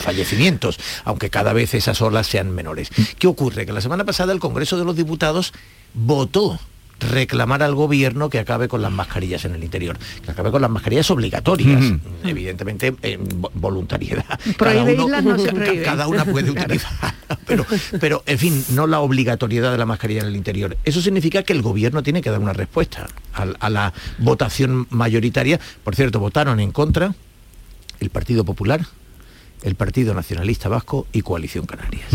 fallecimientos, 0.00 0.78
aunque 1.04 1.30
cada 1.30 1.52
vez 1.52 1.72
esas 1.74 2.02
olas 2.02 2.26
sean 2.26 2.50
menores. 2.54 2.90
¿Qué 3.18 3.26
ocurre? 3.26 3.64
Que 3.64 3.72
la 3.72 3.80
semana 3.80 4.04
pasada 4.04 4.32
el 4.32 4.40
Congreso 4.40 4.76
de 4.78 4.84
los 4.84 4.96
Diputados 4.96 5.52
votó 5.94 6.58
reclamar 7.00 7.64
al 7.64 7.74
gobierno 7.74 8.30
que 8.30 8.38
acabe 8.38 8.68
con 8.68 8.80
las 8.80 8.92
mascarillas 8.92 9.44
en 9.44 9.56
el 9.56 9.64
interior, 9.64 9.98
que 10.24 10.30
acabe 10.30 10.52
con 10.52 10.62
las 10.62 10.70
mascarillas 10.70 11.10
obligatorias, 11.10 11.82
evidentemente 12.22 12.94
en 13.02 13.26
vo- 13.40 13.50
voluntariedad. 13.54 14.24
Cada 14.56 14.84
uno- 14.84 15.20
no 15.20 15.36
cada 15.84 16.06
una 16.06 16.24
puede 16.24 16.50
utilizar, 16.52 16.92
pero, 17.44 17.66
pero 17.98 18.22
en 18.24 18.38
fin, 18.38 18.64
no 18.70 18.86
la 18.86 19.00
obligatoriedad 19.00 19.72
de 19.72 19.78
la 19.78 19.86
mascarilla 19.86 20.20
en 20.20 20.28
el 20.28 20.36
interior. 20.36 20.76
Eso 20.84 21.02
significa 21.02 21.42
que 21.42 21.52
el 21.52 21.62
gobierno 21.62 22.04
tiene 22.04 22.22
que 22.22 22.30
dar 22.30 22.38
una 22.38 22.52
respuesta 22.52 23.08
a, 23.34 23.42
a 23.58 23.68
la 23.68 23.92
votación 24.18 24.86
mayoritaria. 24.90 25.58
Por 25.82 25.96
cierto, 25.96 26.20
votaron 26.20 26.60
en 26.60 26.70
contra 26.70 27.16
el 27.98 28.10
Partido 28.10 28.44
Popular, 28.44 28.86
el 29.62 29.74
Partido 29.74 30.14
Nacionalista 30.14 30.68
Vasco 30.68 31.06
y 31.12 31.22
Coalición 31.22 31.66
Canarias. 31.66 32.08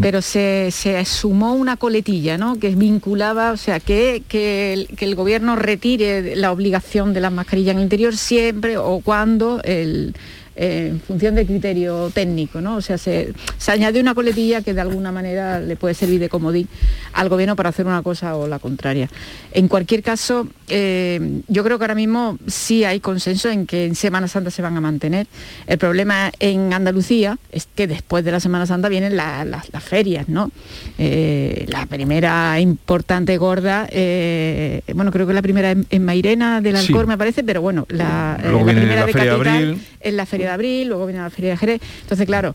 pero 0.00 0.22
se, 0.22 0.70
se 0.70 1.04
sumó 1.04 1.54
una 1.54 1.76
coletilla, 1.76 2.38
¿no? 2.38 2.58
Que 2.58 2.74
vinculaba, 2.74 3.52
o 3.52 3.56
sea, 3.56 3.80
que, 3.80 4.22
que, 4.28 4.72
el, 4.72 4.86
que 4.88 5.04
el 5.04 5.14
gobierno 5.14 5.56
retire 5.56 6.36
la 6.36 6.52
obligación 6.52 7.12
de 7.12 7.20
las 7.20 7.32
mascarillas 7.32 7.72
en 7.72 7.78
el 7.78 7.84
interior 7.84 8.16
siempre 8.16 8.76
o 8.78 9.00
cuando 9.00 9.60
el 9.64 10.14
eh, 10.56 10.88
en 10.90 11.00
función 11.00 11.34
de 11.34 11.46
criterio 11.46 12.10
técnico, 12.14 12.60
¿no? 12.60 12.76
O 12.76 12.80
sea, 12.80 12.98
se, 12.98 13.32
se 13.58 13.72
añade 13.72 14.00
una 14.00 14.14
coletilla 14.14 14.62
que 14.62 14.74
de 14.74 14.80
alguna 14.80 15.12
manera 15.12 15.60
le 15.60 15.76
puede 15.76 15.94
servir 15.94 16.20
de 16.20 16.28
comodín 16.28 16.68
al 17.14 17.28
gobierno 17.28 17.56
para 17.56 17.70
hacer 17.70 17.86
una 17.86 18.02
cosa 18.02 18.36
o 18.36 18.46
la 18.46 18.58
contraria. 18.58 19.08
En 19.52 19.68
cualquier 19.68 20.02
caso, 20.02 20.48
eh, 20.68 21.40
yo 21.48 21.64
creo 21.64 21.78
que 21.78 21.84
ahora 21.84 21.94
mismo 21.94 22.38
sí 22.46 22.84
hay 22.84 23.00
consenso 23.00 23.50
en 23.50 23.66
que 23.66 23.86
en 23.86 23.94
Semana 23.94 24.28
Santa 24.28 24.50
se 24.50 24.62
van 24.62 24.76
a 24.76 24.80
mantener. 24.80 25.26
El 25.66 25.78
problema 25.78 26.30
en 26.40 26.72
Andalucía 26.72 27.38
es 27.50 27.66
que 27.74 27.86
después 27.86 28.24
de 28.24 28.32
la 28.32 28.40
Semana 28.40 28.66
Santa 28.66 28.88
vienen 28.88 29.16
la- 29.16 29.44
la- 29.44 29.64
las 29.72 29.82
ferias, 29.82 30.28
¿no? 30.28 30.50
Eh, 30.98 31.66
la 31.68 31.86
primera 31.86 32.58
importante 32.60 33.36
gorda, 33.38 33.86
eh, 33.90 34.82
bueno, 34.94 35.10
creo 35.12 35.26
que 35.26 35.32
la 35.32 35.42
primera 35.42 35.70
en, 35.70 35.86
en 35.90 36.04
Mairena 36.04 36.60
del 36.60 36.76
Sí. 36.76 36.86
Alcor 36.88 37.06
me 37.06 37.16
parece, 37.18 37.44
pero 37.44 37.60
bueno, 37.62 37.86
la, 37.88 38.38
primera 38.42 39.06
de 39.06 39.12
Capital 39.12 39.28
Abril. 39.30 39.82
es 40.00 40.14
la 40.14 40.26
Feria 40.26 40.41
de 40.46 40.52
Abril, 40.52 40.88
luego 40.88 41.06
viene 41.06 41.20
la 41.22 41.30
Feria 41.30 41.50
de 41.52 41.56
Jerez. 41.56 41.80
Entonces, 42.02 42.26
claro, 42.26 42.54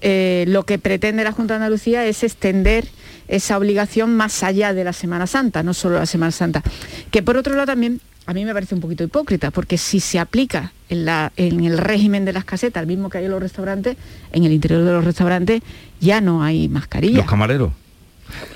eh, 0.00 0.44
lo 0.48 0.64
que 0.64 0.78
pretende 0.78 1.24
la 1.24 1.32
Junta 1.32 1.54
de 1.54 1.56
Andalucía 1.64 2.04
es 2.06 2.22
extender 2.22 2.86
esa 3.28 3.56
obligación 3.58 4.14
más 4.16 4.42
allá 4.42 4.72
de 4.72 4.84
la 4.84 4.92
Semana 4.92 5.26
Santa, 5.26 5.62
no 5.62 5.74
solo 5.74 5.98
la 5.98 6.06
Semana 6.06 6.30
Santa. 6.32 6.62
Que 7.10 7.22
por 7.22 7.36
otro 7.36 7.54
lado 7.54 7.66
también 7.66 8.00
a 8.26 8.34
mí 8.34 8.44
me 8.44 8.52
parece 8.52 8.74
un 8.74 8.80
poquito 8.80 9.04
hipócrita, 9.04 9.50
porque 9.52 9.78
si 9.78 10.00
se 10.00 10.18
aplica 10.18 10.72
en, 10.88 11.04
la- 11.04 11.32
en 11.36 11.64
el 11.64 11.78
régimen 11.78 12.24
de 12.24 12.32
las 12.32 12.44
casetas, 12.44 12.84
mismo 12.86 13.08
que 13.08 13.18
hay 13.18 13.24
en 13.26 13.30
los 13.30 13.40
restaurantes, 13.40 13.96
en 14.32 14.44
el 14.44 14.52
interior 14.52 14.82
de 14.84 14.92
los 14.92 15.04
restaurantes 15.04 15.62
ya 16.00 16.20
no 16.20 16.42
hay 16.42 16.68
mascarilla. 16.68 17.18
Los 17.18 17.26
camareros. 17.26 17.70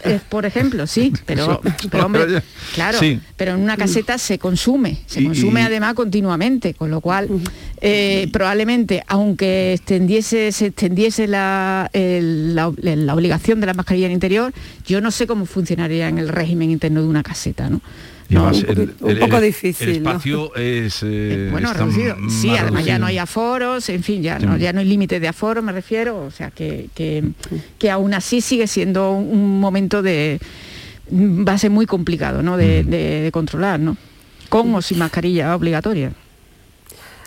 Eh, 0.04 0.18
por 0.28 0.46
ejemplo, 0.46 0.86
sí, 0.86 1.12
pero, 1.26 1.60
hombre, 2.04 2.42
claro, 2.74 2.98
Sí. 2.98 3.20
pero 3.36 3.52
en 3.54 3.60
una 3.60 3.76
caseta 3.76 4.18
se 4.18 4.38
consume, 4.38 4.98
se 5.06 5.20
Y- 5.20 5.24
consume 5.26 5.60
y- 5.60 5.64
además 5.64 5.94
continuamente, 5.94 6.74
con 6.74 6.90
lo 6.90 7.00
cual 7.00 7.28
eh, 7.80 8.28
probablemente, 8.32 9.02
aunque 9.06 9.72
extendiese, 9.74 10.52
se 10.52 10.66
extendiese 10.66 11.26
la, 11.26 11.88
el- 11.92 12.54
la, 12.54 12.72
la 12.80 13.14
obligación 13.14 13.60
de 13.60 13.66
la 13.66 13.74
mascarilla 13.74 14.06
en 14.06 14.12
el 14.12 14.16
interior, 14.16 14.52
yo 14.86 15.00
no 15.00 15.10
sé 15.10 15.26
cómo 15.26 15.46
funcionaría 15.46 16.08
en 16.08 16.18
el 16.18 16.28
régimen 16.28 16.70
interno 16.70 17.02
de 17.02 17.08
una 17.08 17.22
caseta, 17.22 17.68
¿no? 17.70 17.80
No, 18.30 18.48
un 18.48 18.54
el- 19.10 19.18
poco 19.18 19.36
el- 19.38 19.42
difícil, 19.44 19.88
El 19.88 20.02
¿no? 20.02 20.10
espacio 20.10 20.54
es... 20.56 21.00
eh, 21.02 21.48
bueno, 21.50 21.68
está 21.70 21.80
reducido. 21.84 22.16
Sí, 22.28 22.48
más 22.48 22.60
además 22.60 22.84
ya 22.84 22.98
no 22.98 23.06
hay 23.06 23.18
aforos, 23.18 23.88
en 23.88 24.02
fin, 24.02 24.22
ya 24.22 24.38
no, 24.38 24.56
ya 24.56 24.72
no 24.72 24.80
hay 24.80 24.86
límite 24.86 25.18
de 25.20 25.28
aforo, 25.28 25.62
me 25.62 25.72
refiero, 25.72 26.24
o 26.24 26.30
sea 26.30 26.50
que, 26.50 26.88
que, 26.94 27.24
que 27.78 27.90
aún 27.90 28.14
así 28.14 28.40
sigue 28.40 28.66
siendo 28.66 29.12
un, 29.12 29.58
momento 29.60 30.02
de 30.02 30.38
va 31.12 31.54
a 31.54 31.58
ser 31.58 31.70
muy 31.70 31.86
complicado, 31.86 32.42
¿no? 32.42 32.56
De, 32.56 32.84
de- 32.84 33.22
de 33.22 33.32
controlar, 33.32 33.80
¿no? 33.80 33.96
Con 34.48 34.72
o 34.74 34.80
sin 34.82 34.98
mascarilla 34.98 35.54
obligatoria. 35.56 36.12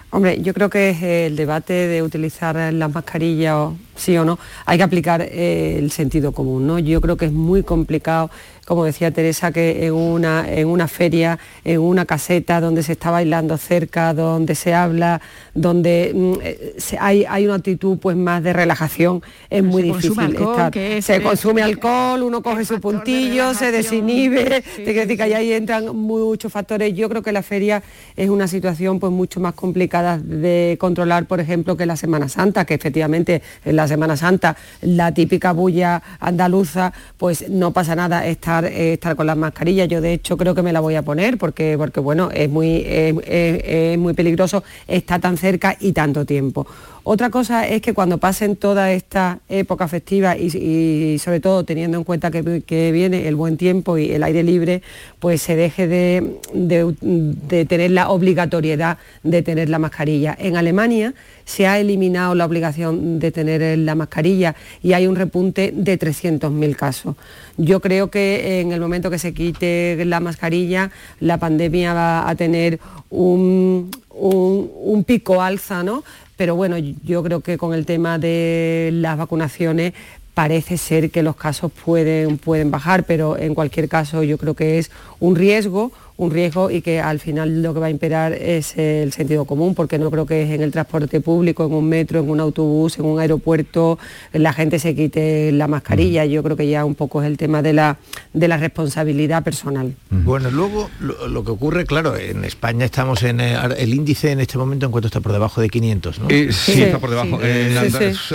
Hombre, 0.10 0.42
yo 0.42 0.54
creo 0.54 0.70
que 0.70 0.92
es 0.92 1.02
el 1.02 1.36
debate 1.36 1.74
de 1.74 2.04
utilizar 2.04 2.56
las 2.72 2.94
mascarillas 2.94 3.56
o 3.56 3.78
sí 3.96 4.18
o 4.18 4.26
no, 4.26 4.40
hay 4.66 4.78
que 4.78 4.84
aplicar 4.84 5.22
eh, 5.22 5.78
el 5.78 5.92
sentido 5.92 6.32
común, 6.32 6.68
¿no? 6.68 6.80
Yo 6.80 7.02
creo 7.02 7.18
que 7.18 7.26
es 7.26 7.32
muy 7.32 7.64
complicado 7.64 8.30
como 8.66 8.86
decía 8.86 9.12
Teresa, 9.12 9.52
que 9.52 9.86
en 9.86 9.94
una, 9.94 10.50
en 10.50 10.68
una 10.68 10.88
feria, 10.88 11.38
en 11.64 11.80
una 11.80 12.06
caseta 12.06 12.62
donde 12.62 12.84
se 12.84 12.94
está 12.94 13.12
bailando 13.12 13.58
cerca, 13.58 14.14
donde 14.14 14.56
se 14.56 14.74
habla, 14.74 15.22
donde 15.54 16.12
mm, 16.14 16.34
eh, 16.42 16.76
hay, 17.00 17.26
hay, 17.28 17.46
una 17.46 17.56
actitud 17.56 17.98
pues 17.98 18.16
más 18.16 18.42
de 18.42 18.54
relajación, 18.54 19.22
es 19.50 19.64
muy 19.64 19.84
difícil 19.84 20.36
estar. 20.36 20.74
se 21.02 21.22
consume 21.22 21.62
alcohol, 21.62 22.24
uno 22.24 22.42
coge 22.42 22.64
su 22.64 22.80
puntillo, 22.80 23.54
se 23.54 23.72
desinhibe, 23.72 24.62
te 24.62 24.84
quiero 24.84 25.02
decir 25.02 25.18
que 25.18 25.24
ahí 25.24 25.52
entran 25.52 25.96
muchos 25.96 26.52
factores. 26.52 26.94
Yo 26.94 27.10
creo 27.10 27.22
que 27.22 27.32
la 27.32 27.44
feria 27.44 27.84
es 28.16 28.30
una 28.30 28.48
situación 28.48 29.00
pues 29.00 29.12
mucho 29.12 29.40
más 29.40 29.54
complicada 29.54 30.18
de 30.18 30.78
controlar, 30.80 31.26
por 31.26 31.40
ejemplo, 31.40 31.76
que 31.76 31.86
la 31.86 31.98
Semana 31.98 32.30
Santa, 32.30 32.66
que 32.66 32.74
efectivamente 32.74 33.42
en 33.66 33.76
la 33.84 33.88
Semana 33.88 34.18
Santa 34.18 34.56
la 34.82 35.14
típica 35.14 35.52
bulla 35.52 36.02
andaluza, 36.20 36.94
pues 37.18 37.50
no 37.50 37.72
pasa 37.72 37.96
nada, 37.96 38.26
está 38.26 38.62
eh, 38.66 38.94
estar, 38.94 39.16
con 39.16 39.28
las 39.28 39.38
mascarillas. 39.38 39.88
Yo 39.88 40.00
de 40.00 40.14
hecho 40.14 40.38
creo 40.38 40.56
que 40.56 40.62
me 40.62 40.72
la 40.72 40.80
voy 40.80 40.96
a 40.96 41.02
poner 41.02 41.38
porque, 41.38 41.76
porque 41.78 42.00
bueno, 42.00 42.30
es 42.34 42.50
muy, 42.50 42.84
es 42.86 43.98
muy 43.98 44.14
peligroso 44.14 44.64
estar 44.88 45.20
tan 45.20 45.38
cerca 45.38 45.76
y 45.80 45.92
tanto 45.92 46.26
tiempo. 46.26 46.66
Otra 47.06 47.30
cosa 47.30 47.68
es 47.68 47.82
que 47.82 47.94
cuando 47.94 48.18
pasen 48.18 48.56
toda 48.56 48.94
esta 48.94 49.40
época 49.50 49.90
festiva 49.90 50.38
y, 50.38 51.18
sobre 51.20 51.42
todo 51.42 51.66
teniendo 51.66 51.98
en 51.98 52.06
cuenta 52.06 52.32
que, 52.32 52.92
viene 52.94 53.28
el 53.28 53.36
buen 53.36 53.58
tiempo 53.58 53.98
y 53.98 54.12
el 54.12 54.24
aire 54.24 54.42
libre, 54.42 54.82
pues 55.20 55.42
se 55.42 55.58
deje 55.58 55.88
de, 55.88 57.66
tener 57.68 57.92
la 57.92 58.10
obligatoriedad 58.10 59.00
de 59.22 59.42
tener 59.42 59.68
la 59.68 59.80
mascarilla. 59.80 60.34
En 60.40 60.56
Alemania 60.56 61.14
se 61.44 61.68
ha 61.68 61.78
eliminado 61.78 62.36
la 62.36 62.46
obligación 62.46 63.20
de 63.20 63.32
tener 63.34 63.78
la 63.80 63.96
mascarilla 63.96 64.56
y 64.82 64.94
hay 64.94 65.06
un 65.06 65.18
repunte 65.18 65.74
de 65.76 66.00
300.000 66.00 66.76
casos. 66.78 67.18
Yo 67.58 67.82
creo 67.82 68.10
que 68.10 68.62
en 68.62 68.72
el 68.72 68.80
momento 68.80 69.10
que 69.10 69.20
se 69.20 69.34
quite 69.34 70.06
la 70.06 70.22
mascarilla, 70.22 70.90
la 71.20 71.38
pandemia 71.38 71.94
va 71.94 72.30
a 72.30 72.36
tener 72.36 72.80
un, 73.10 73.92
un 74.14 75.04
pico 75.04 75.42
alza, 75.42 75.84
¿no? 75.84 76.04
Pero 76.36 76.56
bueno, 76.56 76.78
yo 76.78 77.24
creo 77.24 77.42
que 77.42 77.58
con 77.58 77.74
el 77.74 77.86
tema 77.86 78.18
de 78.18 78.90
las 78.94 79.18
vacunaciones 79.18 79.94
parece 80.34 80.78
ser 80.78 81.12
que 81.12 81.24
los 81.24 81.36
casos 81.36 81.72
pueden, 81.72 82.38
pueden 82.38 82.72
bajar, 82.72 83.04
pero 83.04 83.38
en 83.38 83.54
cualquier 83.54 83.88
caso 83.88 84.24
yo 84.24 84.38
creo 84.38 84.56
que 84.56 84.80
es 84.80 84.90
un 85.20 85.36
riesgo, 85.36 85.92
un 86.18 86.32
riesgo 86.32 86.70
y 86.70 86.82
que 86.82 87.00
al 87.00 87.20
final 87.20 87.62
lo 87.64 87.74
que 87.74 87.80
va 87.80 87.88
a 87.88 87.90
imperar 87.90 88.34
es 88.34 88.78
el 88.78 89.12
sentido 89.14 89.46
común, 89.46 89.74
porque 89.76 89.98
no 89.98 90.12
creo 90.12 90.26
que 90.26 90.44
es 90.44 90.52
en 90.52 90.62
el 90.62 90.72
transporte 90.72 91.22
público, 91.22 91.66
en 91.66 91.74
un 91.74 91.88
metro, 91.88 92.20
en 92.20 92.30
un 92.30 92.40
autobús, 92.40 93.00
en 93.00 93.06
un 93.06 93.20
aeropuerto, 93.20 93.98
la 94.32 94.54
gente 94.54 94.80
se 94.80 94.96
quite 94.96 95.52
la 95.52 95.68
mascarilla. 95.68 96.26
Yo 96.26 96.44
creo 96.44 96.56
que 96.56 96.68
ya 96.68 96.86
un 96.86 96.96
poco 96.96 97.22
es 97.22 97.28
el 97.28 97.38
tema 97.38 97.62
de 97.62 97.74
la, 97.74 97.98
de 98.34 98.48
la 98.48 98.58
responsabilidad 98.58 99.44
personal. 99.44 99.96
Bueno, 100.10 100.52
luego 100.52 100.90
lo, 101.00 101.44
que 101.44 101.52
ocurre, 101.52 101.86
claro, 101.86 102.16
en 102.16 102.46
España 102.46 102.86
estamos 102.86 103.24
en 103.24 103.42
eh, 103.42 103.58
el, 103.78 103.94
índice 103.94 104.32
en 104.32 104.40
este 104.40 104.58
momento 104.58 104.86
en 104.86 104.92
cuanto 104.92 105.08
está 105.08 105.20
por 105.20 105.32
debajo 105.32 105.62
de 105.62 105.70
500, 105.70 106.20
¿no? 106.20 106.30
Eh, 106.30 106.52
sí, 106.52 106.84
está 106.84 107.00
por 107.00 107.10
debajo. 107.10 107.40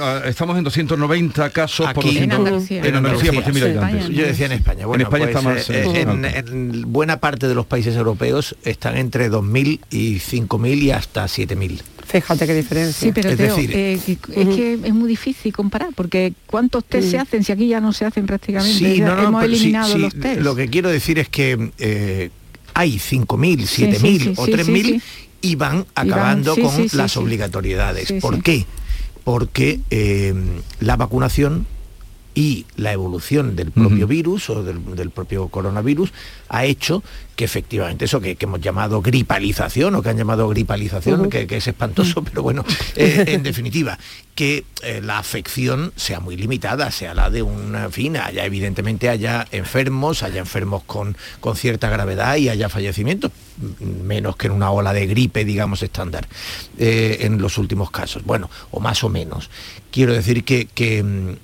Ah, 0.00 0.22
estamos 0.26 0.58
en 0.58 0.64
290 0.64 1.50
casos 1.50 1.92
por 1.92 2.04
en 2.04 2.32
Andalucía, 2.32 2.82
en 2.84 2.96
Andalucía, 2.96 3.32
por 3.32 3.44
100.000 3.44 3.62
habitantes. 3.62 4.08
Yo 4.08 4.26
decía 4.26 4.46
en 4.46 4.52
España. 4.52 4.86
Bueno, 4.86 5.02
en 5.02 5.06
España 5.06 5.24
está 5.26 5.40
pues, 5.42 5.68
más, 5.68 5.70
eh, 5.70 6.00
en 6.36 6.92
buena 6.92 7.20
parte 7.20 7.46
de 7.46 7.54
los 7.54 7.66
países 7.68 7.94
europeos 7.96 8.56
están 8.64 8.96
entre 8.96 9.30
2.000 9.30 9.80
y 9.90 10.16
5.000 10.16 10.82
y 10.82 10.90
hasta 10.90 11.24
7.000. 11.24 11.80
Fíjate 12.06 12.46
qué 12.46 12.54
diferencia. 12.54 13.06
Sí, 13.06 13.12
pero 13.14 13.28
es, 13.28 13.40
eh, 13.40 13.92
es 13.94 14.18
que 14.26 14.78
es 14.82 14.94
muy 14.94 15.08
difícil 15.08 15.52
comparar, 15.52 15.90
porque 15.94 16.32
¿cuántos 16.46 16.84
test 16.84 17.10
se 17.10 17.18
hacen 17.18 17.44
si 17.44 17.52
aquí 17.52 17.68
ya 17.68 17.80
no 17.80 17.92
se 17.92 18.06
hacen 18.06 18.26
prácticamente? 18.26 18.78
Sí, 18.78 19.00
no, 19.00 19.22
hemos 19.22 19.44
eliminado 19.44 19.98
los 19.98 20.14
test. 20.14 20.40
Lo 20.40 20.56
que 20.56 20.68
quiero 20.68 20.88
decir 20.88 21.18
es 21.18 21.28
que 21.28 21.70
eh, 21.78 22.30
hay 22.72 22.96
5.000, 22.96 23.26
7.000 23.26 24.34
o 24.38 24.46
3.000 24.46 25.02
y 25.42 25.54
van 25.56 25.84
acabando 25.94 26.56
con 26.56 26.86
las 26.92 27.16
obligatoriedades. 27.16 28.12
¿Por 28.20 28.42
qué? 28.42 28.64
Porque 29.24 29.80
eh, 29.90 30.34
la 30.80 30.96
vacunación 30.96 31.66
y 32.34 32.66
la 32.76 32.92
evolución 32.92 33.56
del 33.56 33.72
propio 33.72 34.06
virus 34.06 34.48
o 34.48 34.62
del, 34.62 35.10
propio 35.10 35.48
coronavirus 35.48 36.12
ha 36.48 36.64
hecho 36.64 37.02
que 37.38 37.44
efectivamente 37.44 38.06
eso 38.06 38.20
que, 38.20 38.36
hemos 38.40 38.60
llamado 38.60 39.00
gripalización 39.00 39.94
o 39.94 40.02
que 40.02 40.08
han 40.08 40.16
llamado 40.16 40.48
gripalización, 40.48 41.30
que, 41.30 41.46
es 41.48 41.68
espantoso, 41.68 42.24
pero 42.24 42.42
bueno, 42.42 42.64
eh, 42.96 43.26
en 43.28 43.44
definitiva, 43.44 43.96
que 44.34 44.64
eh, 44.82 45.00
la 45.00 45.20
afección 45.20 45.92
sea 45.94 46.18
muy 46.18 46.36
limitada, 46.36 46.90
sea 46.90 47.14
la 47.14 47.30
de 47.30 47.42
una 47.42 47.90
fin, 47.90 48.16
haya 48.16 48.44
evidentemente 48.44 49.08
haya 49.08 49.46
enfermos, 49.52 50.24
haya 50.24 50.40
enfermos 50.40 50.82
con, 50.82 51.16
con 51.38 51.54
cierta 51.54 51.88
gravedad 51.88 52.34
y 52.38 52.48
haya 52.48 52.68
fallecimientos, 52.68 53.30
menos 53.78 54.34
que 54.34 54.48
en 54.48 54.54
una 54.54 54.72
ola 54.72 54.92
de 54.92 55.06
gripe, 55.06 55.44
digamos, 55.44 55.84
estándar, 55.84 56.26
eh, 56.76 57.18
en 57.20 57.40
los 57.40 57.56
últimos 57.56 57.92
casos. 57.92 58.24
Bueno, 58.24 58.50
o 58.72 58.80
más 58.80 59.04
o 59.04 59.08
menos. 59.10 59.48
Quiero 59.92 60.12
decir 60.12 60.42
que, 60.42 60.66
que, 60.66 61.38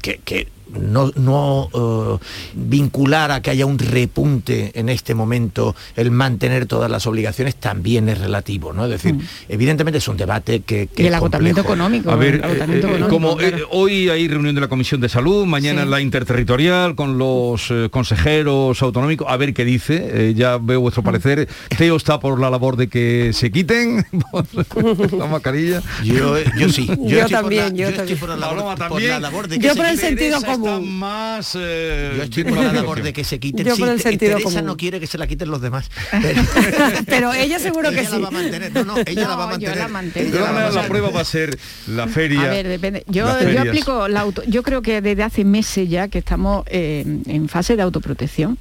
que 0.00 0.48
no, 0.72 1.10
no 1.16 1.68
eh, 1.72 2.24
vincular 2.54 3.30
a 3.30 3.42
que 3.42 3.50
haya 3.50 3.66
un 3.66 3.78
repunte 3.78 4.72
en 4.74 4.88
este 4.88 5.14
momento, 5.14 5.74
el 5.96 6.10
mantener 6.10 6.66
todas 6.66 6.90
las 6.90 7.06
obligaciones 7.06 7.56
también 7.56 8.08
es 8.08 8.18
relativo, 8.18 8.72
¿no? 8.72 8.84
Es 8.84 8.90
decir, 8.90 9.14
mm. 9.14 9.20
evidentemente 9.48 9.98
es 9.98 10.08
un 10.08 10.16
debate 10.16 10.60
que... 10.60 10.88
y 10.96 11.06
el 11.06 11.14
agotamiento 11.14 11.60
económico. 11.62 12.10
A 12.10 12.16
ver, 12.16 12.42
eh, 12.44 12.80
eh, 12.82 13.06
como 13.08 13.36
hoy 13.70 14.08
hay 14.08 14.28
reunión 14.28 14.54
de 14.54 14.60
la 14.60 14.68
Comisión 14.68 15.00
de 15.00 15.08
Salud, 15.08 15.46
mañana 15.46 15.84
la 15.84 16.00
interterritorial 16.00 16.94
con 16.94 17.18
los 17.18 17.72
consejeros 17.90 18.82
autonómicos, 18.82 19.26
a 19.28 19.36
ver 19.36 19.54
qué 19.54 19.64
dice, 19.64 20.34
ya 20.34 20.58
veo 20.58 20.80
vuestro 20.80 21.02
parecer. 21.02 21.48
Teo 21.76 21.96
está 21.96 22.20
por 22.20 22.40
la 22.40 22.50
labor 22.50 22.76
de 22.76 22.88
que 22.88 23.32
se 23.32 23.50
quiten 23.50 24.06
la 25.18 25.26
mascarilla. 25.26 25.82
Yo, 26.04 26.36
yo 26.56 26.68
sí. 26.68 26.88
Yo, 27.02 27.26
también, 27.26 27.76
yo, 27.76 27.92
también. 27.92 28.18
por 28.18 28.28
la, 28.30 28.36
labor, 29.20 29.48
de 29.48 29.58
que 29.58 29.66
yo 29.66 29.74
por 29.74 29.86
el 29.86 29.98
sentido 29.98 30.40
común 30.42 30.57
más... 30.58 31.56
Eh, 31.58 32.14
yo 32.16 32.22
estoy 32.24 32.44
por 32.44 32.58
la 32.58 32.72
labor 32.72 33.02
de 33.02 33.12
que 33.12 33.24
se 33.24 33.38
quiten. 33.38 33.66
Yo 33.66 33.76
por 33.76 33.88
el 33.88 34.00
sentido 34.00 34.36
Teresa 34.38 34.62
no 34.62 34.76
quiere 34.76 35.00
que 35.00 35.06
se 35.06 35.18
la 35.18 35.26
quiten 35.26 35.50
los 35.50 35.60
demás. 35.60 35.90
Pero, 37.06 37.32
ella 37.34 37.58
seguro 37.58 37.90
que 37.90 38.00
ella 38.00 38.10
sí. 38.10 38.16
La 38.16 38.22
va 38.22 38.28
a 38.28 38.30
mantener. 38.30 38.72
No, 38.72 38.84
no, 38.84 38.96
ella 38.98 39.28
la 39.28 39.36
va 39.36 39.44
a 39.44 39.88
mantener. 39.88 40.32
Yo 40.32 40.40
la, 40.40 40.70
la, 40.70 40.88
prueba 40.88 41.10
va 41.10 41.20
a 41.20 41.24
ser 41.24 41.58
la 41.86 42.06
feria. 42.08 42.42
A 42.42 42.48
ver, 42.48 42.68
depende. 42.68 43.04
Yo, 43.06 43.26
yo 43.50 43.60
aplico 43.60 44.08
la 44.08 44.20
auto... 44.20 44.42
Yo 44.46 44.62
creo 44.62 44.82
que 44.82 45.00
desde 45.00 45.22
hace 45.22 45.44
meses 45.44 45.88
ya 45.88 46.08
que 46.08 46.18
estamos 46.18 46.64
eh, 46.66 47.04
en 47.26 47.48
fase 47.48 47.76
de 47.76 47.82
autoprotección. 47.82 48.58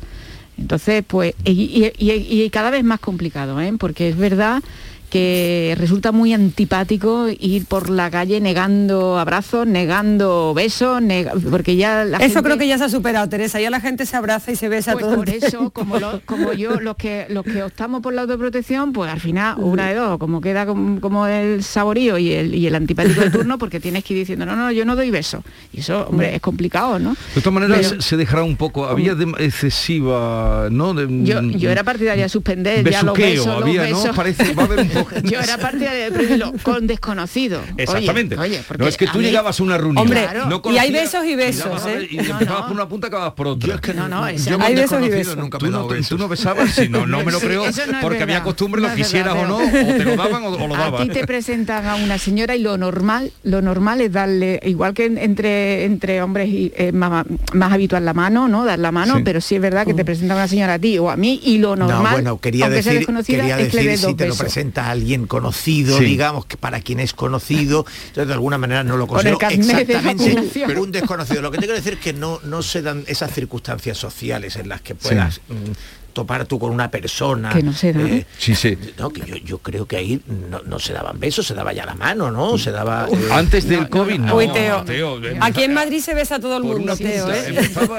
Entonces, 0.57 1.03
pues, 1.05 1.35
y, 1.45 1.91
y, 1.97 2.49
cada 2.49 2.71
vez 2.71 2.83
más 2.83 2.99
complicado, 2.99 3.61
¿eh? 3.61 3.71
porque 3.77 4.09
es 4.09 4.17
verdad 4.17 4.63
que 5.10 5.76
resulta 5.78 6.12
muy 6.12 6.34
antipático 6.34 7.28
ir 7.39 7.66
por 7.66 7.89
la 7.89 8.12
calle 8.12 8.41
negando 8.41 9.18
abrazos, 9.18 9.66
negando 9.66 10.53
besos, 10.53 11.01
porque 11.49 11.78
ya 11.78 12.03
la 12.03 12.18
Eso 12.18 12.43
creo 12.43 12.58
que 12.58 12.68
ya 12.68 12.78
se 12.78 12.86
ha 12.86 12.89
superado, 12.89 13.30
Teresa, 13.30 13.62
ya 13.62 13.70
la 13.70 13.80
gente 13.80 14.05
se 14.05 14.18
abraza 14.18 14.51
y 14.51 14.55
se 14.55 14.68
besa 14.68 14.93
pues 14.93 15.05
todo 15.05 15.16
por 15.16 15.30
eso, 15.30 15.70
como, 15.72 15.95
como 16.26 16.53
yo, 16.53 16.80
los 16.80 16.97
que 16.97 17.26
los 17.30 17.45
que 17.45 17.64
optamos 17.64 18.01
por 18.01 18.14
la 18.14 18.24
autoprotección, 18.24 18.91
pues 18.91 19.12
al 19.12 19.20
final, 19.20 19.55
una 19.60 19.88
de 19.88 19.95
dos, 19.95 20.18
como 20.18 20.41
queda 20.41 20.66
como, 20.66 21.28
el 21.28 21.64
saborío 21.64 22.18
y 22.18 22.34
el, 22.34 22.53
y 22.53 22.68
el 22.68 22.76
antipático 22.76 23.22
de 23.22 23.30
turno, 23.30 23.58
porque 23.58 23.80
tienes 23.80 24.03
que 24.03 24.14
ir 24.14 24.20
diciendo, 24.20 24.45
no, 24.45 24.55
no, 24.55 24.72
yo 24.72 24.86
no 24.86 24.95
doy 24.95 25.10
beso. 25.10 25.43
Y 25.72 25.80
eso, 25.80 26.08
hombre, 26.10 26.36
es 26.36 26.41
complicado, 26.41 26.99
¿no? 26.99 27.16
De 27.34 27.41
todas 27.41 27.53
maneras, 27.53 27.95
se 27.99 28.18
dejará 28.18 28.43
un 28.43 28.58
poco, 28.58 28.86
había 28.86 29.16
excesiva, 29.39 30.68
¿no? 30.70 30.93
yo, 31.24 31.41
yo 31.41 31.70
era 31.70 31.84
partidaria 31.84 32.24
de 32.24 32.30
suspender 32.30 32.89
ya 32.89 33.03
los 33.03 33.18
besos, 33.18 33.47
había, 33.47 33.88
¿no? 33.89 34.03
Parece, 34.14 34.53
va 34.53 34.64
a 34.64 34.66
haber 34.66 34.80
un 34.80 34.96
Yo 35.23 35.39
era 35.39 35.57
parte 35.57 35.89
de 35.89 36.11
prohibirlo 36.11 36.53
con 36.63 36.87
desconocido. 36.87 37.61
Exactamente. 37.77 38.37
Oye, 38.37 38.61
no 38.77 38.87
es 38.87 38.97
que 38.97 39.07
tú 39.07 39.21
llegabas 39.21 39.59
a 39.59 39.63
una 39.63 39.77
reunión. 39.77 40.03
Hombre, 40.03 40.27
y 40.71 40.77
hay 40.77 40.91
besos 40.91 41.25
y 41.25 41.35
besos, 41.35 41.85
¿eh? 41.87 42.07
Y 42.09 42.19
empezabas 42.19 42.63
por 42.63 42.71
una 42.71 42.87
punta 42.87 43.07
acabas 43.07 43.33
por 43.33 43.47
otra. 43.47 43.67
Yo 43.67 43.75
es 43.75 43.81
que 43.81 43.93
no, 43.93 44.07
no, 44.07 44.23
hay 44.23 44.35
besos 44.75 45.03
y 45.03 45.09
besos. 45.09 45.37
Nunca 45.37 45.57
me 45.59 45.69
tú, 45.69 45.71
no, 45.71 45.87
tú 45.87 46.17
no 46.17 46.27
besabas, 46.27 46.71
si 46.71 46.89
no, 46.89 47.05
no 47.05 47.23
me 47.23 47.31
lo 47.31 47.39
creo, 47.39 47.63
porque 48.01 48.23
había 48.23 48.43
costumbre, 48.43 48.81
lo 48.81 48.93
quisieras 48.93 49.35
o 49.35 49.45
no, 49.45 49.57
o 49.57 49.59
te 49.59 50.03
lo 50.03 50.15
daban 50.15 50.43
o, 50.43 50.67
lo 50.67 50.75
daban. 50.75 50.87
A 50.97 51.03
ti 51.03 51.09
te 51.09 51.27
presentan 51.27 51.85
a 51.85 51.95
una 51.95 52.17
señora 52.17 52.55
y 52.55 52.61
lo 52.61 52.77
normal, 52.77 53.31
lo 53.43 53.61
normal 53.61 54.01
es 54.01 54.11
darle, 54.11 54.59
igual 54.63 54.93
que 54.93 55.05
entre, 55.05 55.85
entre 55.85 56.21
hombres 56.21 56.49
y, 56.49 56.71
eh, 56.75 56.91
más, 56.91 57.25
más, 57.53 57.71
habitual 57.71 58.05
la 58.05 58.13
mano, 58.13 58.47
¿no? 58.47 58.65
Dar 58.65 58.79
la 58.79 58.91
mano, 58.91 59.21
pero 59.23 59.41
sí 59.41 59.55
es 59.55 59.61
verdad 59.61 59.85
que 59.85 59.93
te 59.93 60.05
presentan 60.05 60.37
a 60.37 60.41
una 60.41 60.47
señora 60.47 60.75
a 60.75 60.79
ti 60.79 60.97
o 60.97 61.09
a 61.09 61.17
mí 61.17 61.39
y 61.43 61.57
lo 61.57 61.75
normal, 61.75 62.03
no, 62.03 62.11
bueno, 62.11 62.39
quería 62.39 62.69
decir, 62.69 63.05
quería 63.25 63.57
decir 63.57 63.97
si 63.97 64.13
te 64.15 64.27
lo 64.27 64.35
alguien 64.91 65.27
conocido, 65.27 65.99
digamos, 65.99 66.45
que 66.45 66.57
para 66.57 66.81
quien 66.81 66.99
es 66.99 67.13
conocido, 67.13 67.85
entonces 68.07 68.27
de 68.27 68.33
alguna 68.33 68.57
manera 68.57 68.83
no 68.83 68.97
lo 68.97 69.07
considero 69.07 69.38
exactamente 69.41 70.49
pero 70.65 70.83
un 70.83 70.91
desconocido. 70.91 71.41
Lo 71.41 71.51
que 71.51 71.57
te 71.57 71.65
quiero 71.65 71.75
decir 71.75 71.93
es 71.93 71.99
que 71.99 72.13
no, 72.13 72.39
no 72.43 72.61
se 72.61 72.81
dan 72.81 73.03
esas 73.07 73.33
circunstancias 73.33 73.97
sociales 73.97 74.55
en 74.55 74.69
las 74.69 74.81
que 74.81 74.95
puedas... 74.95 75.41
Mm, 75.47 75.71
topar 76.18 76.45
tú 76.47 76.57
con 76.57 76.72
una 76.72 76.89
persona. 76.89 77.49
Que 77.53 77.61
no 77.61 77.74
se 77.74 77.93
da. 77.93 78.01
eh, 78.01 78.26
Sí, 78.39 78.55
sí. 78.55 78.76
no, 78.97 79.11
que 79.11 79.22
yo, 79.22 79.36
yo 79.36 79.59
creo 79.59 79.86
que 79.86 79.97
ahí 79.97 80.20
no, 80.49 80.61
no 80.63 80.80
se 80.80 80.91
daban 80.93 81.20
besos, 81.20 81.45
se 81.45 81.53
daba 81.53 81.74
ya 81.74 81.86
la 81.86 81.93
mano, 81.93 82.32
¿no? 82.32 82.57
Se 82.57 82.72
daba... 82.72 83.07
eh, 83.11 83.30
Antes 83.32 83.68
del 83.68 83.88
COVID, 83.88 84.18
no. 84.20 84.36
Uy, 84.36 84.47
Teo. 84.51 84.84
Teo, 84.84 85.24
eh, 85.24 85.38
Aquí 85.39 85.61
en 85.63 85.76
Madrid 85.76 85.99
se 85.99 86.15
besa 86.15 86.36
a 86.36 86.39
todo 86.39 86.57
el 86.57 86.63
mundo, 86.63 86.97
Teo, 86.97 87.32
¿eh? 87.32 87.53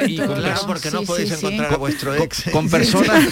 y 0.08 0.16
con, 0.16 0.34
Claro, 0.34 0.60
porque 0.66 0.90
no 0.90 1.02
podéis 1.02 1.28
sí, 1.28 1.36
sí. 1.36 1.46
encontrar 1.46 1.74
a 1.74 1.76
vuestro 1.76 2.12
ex. 2.16 2.44
con 2.50 2.68
personas 2.68 3.24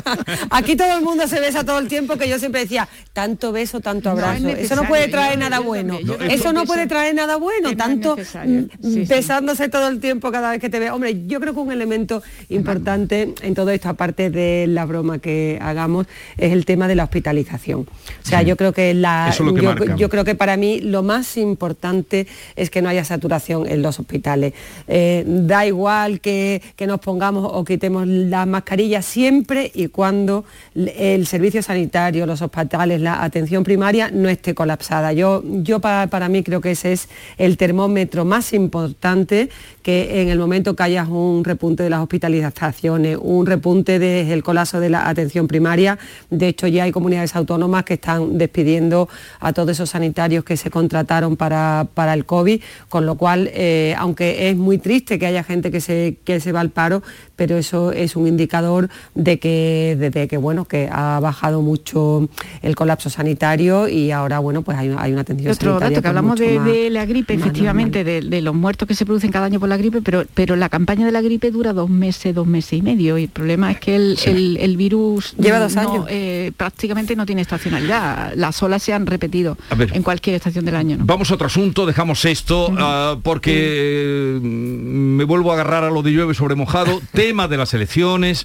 Aquí 0.50 0.74
todo 0.74 0.96
el 0.96 1.04
mundo 1.04 1.26
se 1.28 1.38
besa 1.40 1.62
todo 1.64 1.78
el 1.78 1.88
tiempo 1.88 2.16
que 2.16 2.28
yo 2.28 2.38
siempre 2.38 2.62
decía, 2.62 2.88
tanto 3.12 3.52
beso, 3.52 3.80
tanto 3.80 4.14
No 4.14 4.18
es 4.18 4.24
abrazo. 4.24 4.48
Eso 4.48 4.76
no 4.76 4.84
puede 4.84 5.08
traer 5.08 5.38
nada 5.38 5.58
bueno. 5.60 5.98
Eso 6.30 6.52
no 6.54 6.64
puede 6.64 6.86
traer 6.86 7.14
nada 7.14 7.36
bueno, 7.36 7.76
tanto 7.76 8.16
mm, 8.16 9.06
besándose 9.06 9.68
todo 9.68 9.88
el 9.88 10.00
tiempo 10.00 10.32
cada 10.32 10.50
vez 10.52 10.60
que 10.60 10.70
te 10.70 10.78
ve. 10.78 10.90
Hombre, 10.90 11.26
yo 11.26 11.40
creo 11.40 11.52
que 11.52 11.60
un 11.60 11.72
elemento 11.72 12.22
importante 12.48 13.34
en 13.42 13.54
todo 13.54 13.70
esto, 13.70 13.88
aparte 13.88 14.29
de 14.30 14.66
la 14.68 14.84
broma 14.86 15.18
que 15.18 15.58
hagamos, 15.60 16.06
es 16.38 16.52
el 16.52 16.64
tema 16.64 16.88
de 16.88 16.94
la 16.94 17.04
hospitalización. 17.04 17.80
O 17.80 17.86
sea, 18.28 18.42
yo 18.42 18.56
creo 18.56 18.72
que 18.72 18.94
la 18.94 19.26
es 19.30 19.36
que 19.54 19.66
yo, 19.96 20.08
creo 20.08 20.24
que 20.24 20.34
para 20.34 20.56
mí 20.56 20.80
lo 20.80 21.02
más 21.02 21.36
importante 21.36 22.26
es 22.56 22.70
que 22.70 22.82
no 22.82 22.88
haya 22.88 23.04
saturación 23.04 23.66
en 23.68 23.82
los 23.82 23.98
hospitales. 23.98 24.52
Eh, 24.88 25.24
da 25.26 25.66
igual 25.66 26.20
que, 26.20 26.62
que 26.76 26.86
nos 26.86 27.00
pongamos 27.00 27.50
o 27.52 27.64
quitemos 27.64 28.06
las 28.06 28.46
mascarillas 28.46 29.04
siempre 29.04 29.70
y 29.74 29.88
cuando 29.88 30.44
el 30.74 31.26
servicio 31.26 31.62
sanitario, 31.62 32.26
los 32.26 32.42
hospitales, 32.42 33.00
la 33.00 33.22
atención 33.22 33.64
primaria 33.64 34.10
no 34.12 34.28
esté 34.28 34.54
colapsada. 34.54 35.12
Yo, 35.12 35.42
yo 35.44 35.80
pa- 35.80 36.06
para 36.08 36.28
mí 36.28 36.42
creo 36.42 36.60
que 36.60 36.72
ese 36.72 36.92
es 36.92 37.08
el 37.38 37.56
termómetro 37.56 38.24
más 38.24 38.52
importante 38.52 39.48
que 39.82 40.22
en 40.22 40.28
el 40.28 40.38
momento 40.38 40.76
que 40.76 40.82
haya 40.82 41.04
un 41.04 41.44
repunte 41.44 41.82
de 41.82 41.90
las 41.90 42.00
hospitalizaciones, 42.00 43.18
un 43.20 43.46
repunte 43.46 43.98
del 43.98 44.42
colapso 44.42 44.80
de 44.80 44.90
la 44.90 45.08
atención 45.08 45.48
primaria. 45.48 45.98
De 46.28 46.48
hecho, 46.48 46.66
ya 46.66 46.84
hay 46.84 46.92
comunidades 46.92 47.34
autónomas 47.36 47.84
que 47.84 47.94
están 47.94 48.38
despidiendo 48.38 49.08
a 49.40 49.52
todos 49.52 49.70
esos 49.70 49.90
sanitarios 49.90 50.44
que 50.44 50.56
se 50.56 50.70
contrataron 50.70 51.36
para, 51.36 51.88
para 51.94 52.14
el 52.14 52.26
COVID, 52.26 52.60
con 52.88 53.06
lo 53.06 53.16
cual, 53.16 53.50
eh, 53.52 53.94
aunque 53.98 54.50
es 54.50 54.56
muy 54.56 54.78
triste 54.78 55.18
que 55.18 55.26
haya 55.26 55.42
gente 55.42 55.70
que 55.70 55.80
se, 55.80 56.18
que 56.24 56.40
se 56.40 56.52
va 56.52 56.60
al 56.60 56.70
paro, 56.70 57.02
pero 57.40 57.56
eso 57.56 57.90
es 57.90 58.16
un 58.16 58.26
indicador 58.26 58.90
de 59.14 59.38
que, 59.38 59.96
de, 59.98 60.10
de 60.10 60.28
que, 60.28 60.36
bueno, 60.36 60.66
que 60.66 60.90
ha 60.92 61.18
bajado 61.20 61.62
mucho 61.62 62.28
el 62.60 62.76
colapso 62.76 63.08
sanitario 63.08 63.88
y 63.88 64.10
ahora 64.10 64.40
bueno 64.40 64.60
pues 64.60 64.76
hay, 64.76 64.94
hay 64.98 65.12
una 65.12 65.22
atención 65.22 65.50
Otro 65.52 65.70
sanitaria 65.70 65.96
dato 65.96 66.02
que 66.02 66.08
hablamos 66.08 66.38
de, 66.38 66.58
más- 66.58 66.66
de 66.66 66.90
la 66.90 67.06
gripe, 67.06 67.32
efectivamente, 67.32 68.04
de, 68.04 68.20
de 68.20 68.40
los 68.42 68.54
muertos 68.54 68.86
que 68.86 68.94
se 68.94 69.06
producen 69.06 69.30
cada 69.30 69.46
año 69.46 69.58
por 69.58 69.70
la 69.70 69.78
gripe, 69.78 70.02
pero, 70.02 70.24
pero 70.34 70.54
la 70.54 70.68
campaña 70.68 71.06
de 71.06 71.12
la 71.12 71.22
gripe 71.22 71.50
dura 71.50 71.72
dos 71.72 71.88
meses, 71.88 72.34
dos 72.34 72.46
meses 72.46 72.74
y 72.74 72.82
medio. 72.82 73.16
Y 73.16 73.22
el 73.24 73.28
problema 73.30 73.70
es 73.72 73.80
que 73.80 73.96
el, 73.96 74.18
el- 74.26 74.58
el 74.58 74.76
virus 74.76 75.34
Lleva 75.38 75.58
dos 75.60 75.74
no, 75.76 75.80
años. 75.80 76.06
eh, 76.10 76.52
prácticamente 76.58 77.16
no 77.16 77.24
tiene 77.24 77.40
estacionalidad. 77.40 78.34
Las 78.36 78.62
olas 78.62 78.82
se 78.82 78.92
han 78.92 79.06
repetido 79.06 79.56
ver. 79.78 79.96
en 79.96 80.02
cualquier 80.02 80.36
estación 80.36 80.66
del 80.66 80.76
año. 80.76 80.98
¿no? 80.98 81.06
Vamos 81.06 81.30
a 81.30 81.34
otro 81.36 81.46
asunto, 81.46 81.86
dejamos 81.86 82.22
esto 82.26 82.70
ah, 82.76 83.16
porque 83.22 83.52
eh, 83.56 84.40
me 84.42 85.24
vuelvo 85.24 85.52
a 85.52 85.54
agarrar 85.54 85.84
a 85.84 85.90
lo 85.90 86.02
de 86.02 86.10
llueve 86.12 86.34
sobre 86.34 86.54
mojado. 86.54 87.00
Tema 87.30 87.46
de 87.46 87.56
las 87.56 87.72
elecciones, 87.74 88.44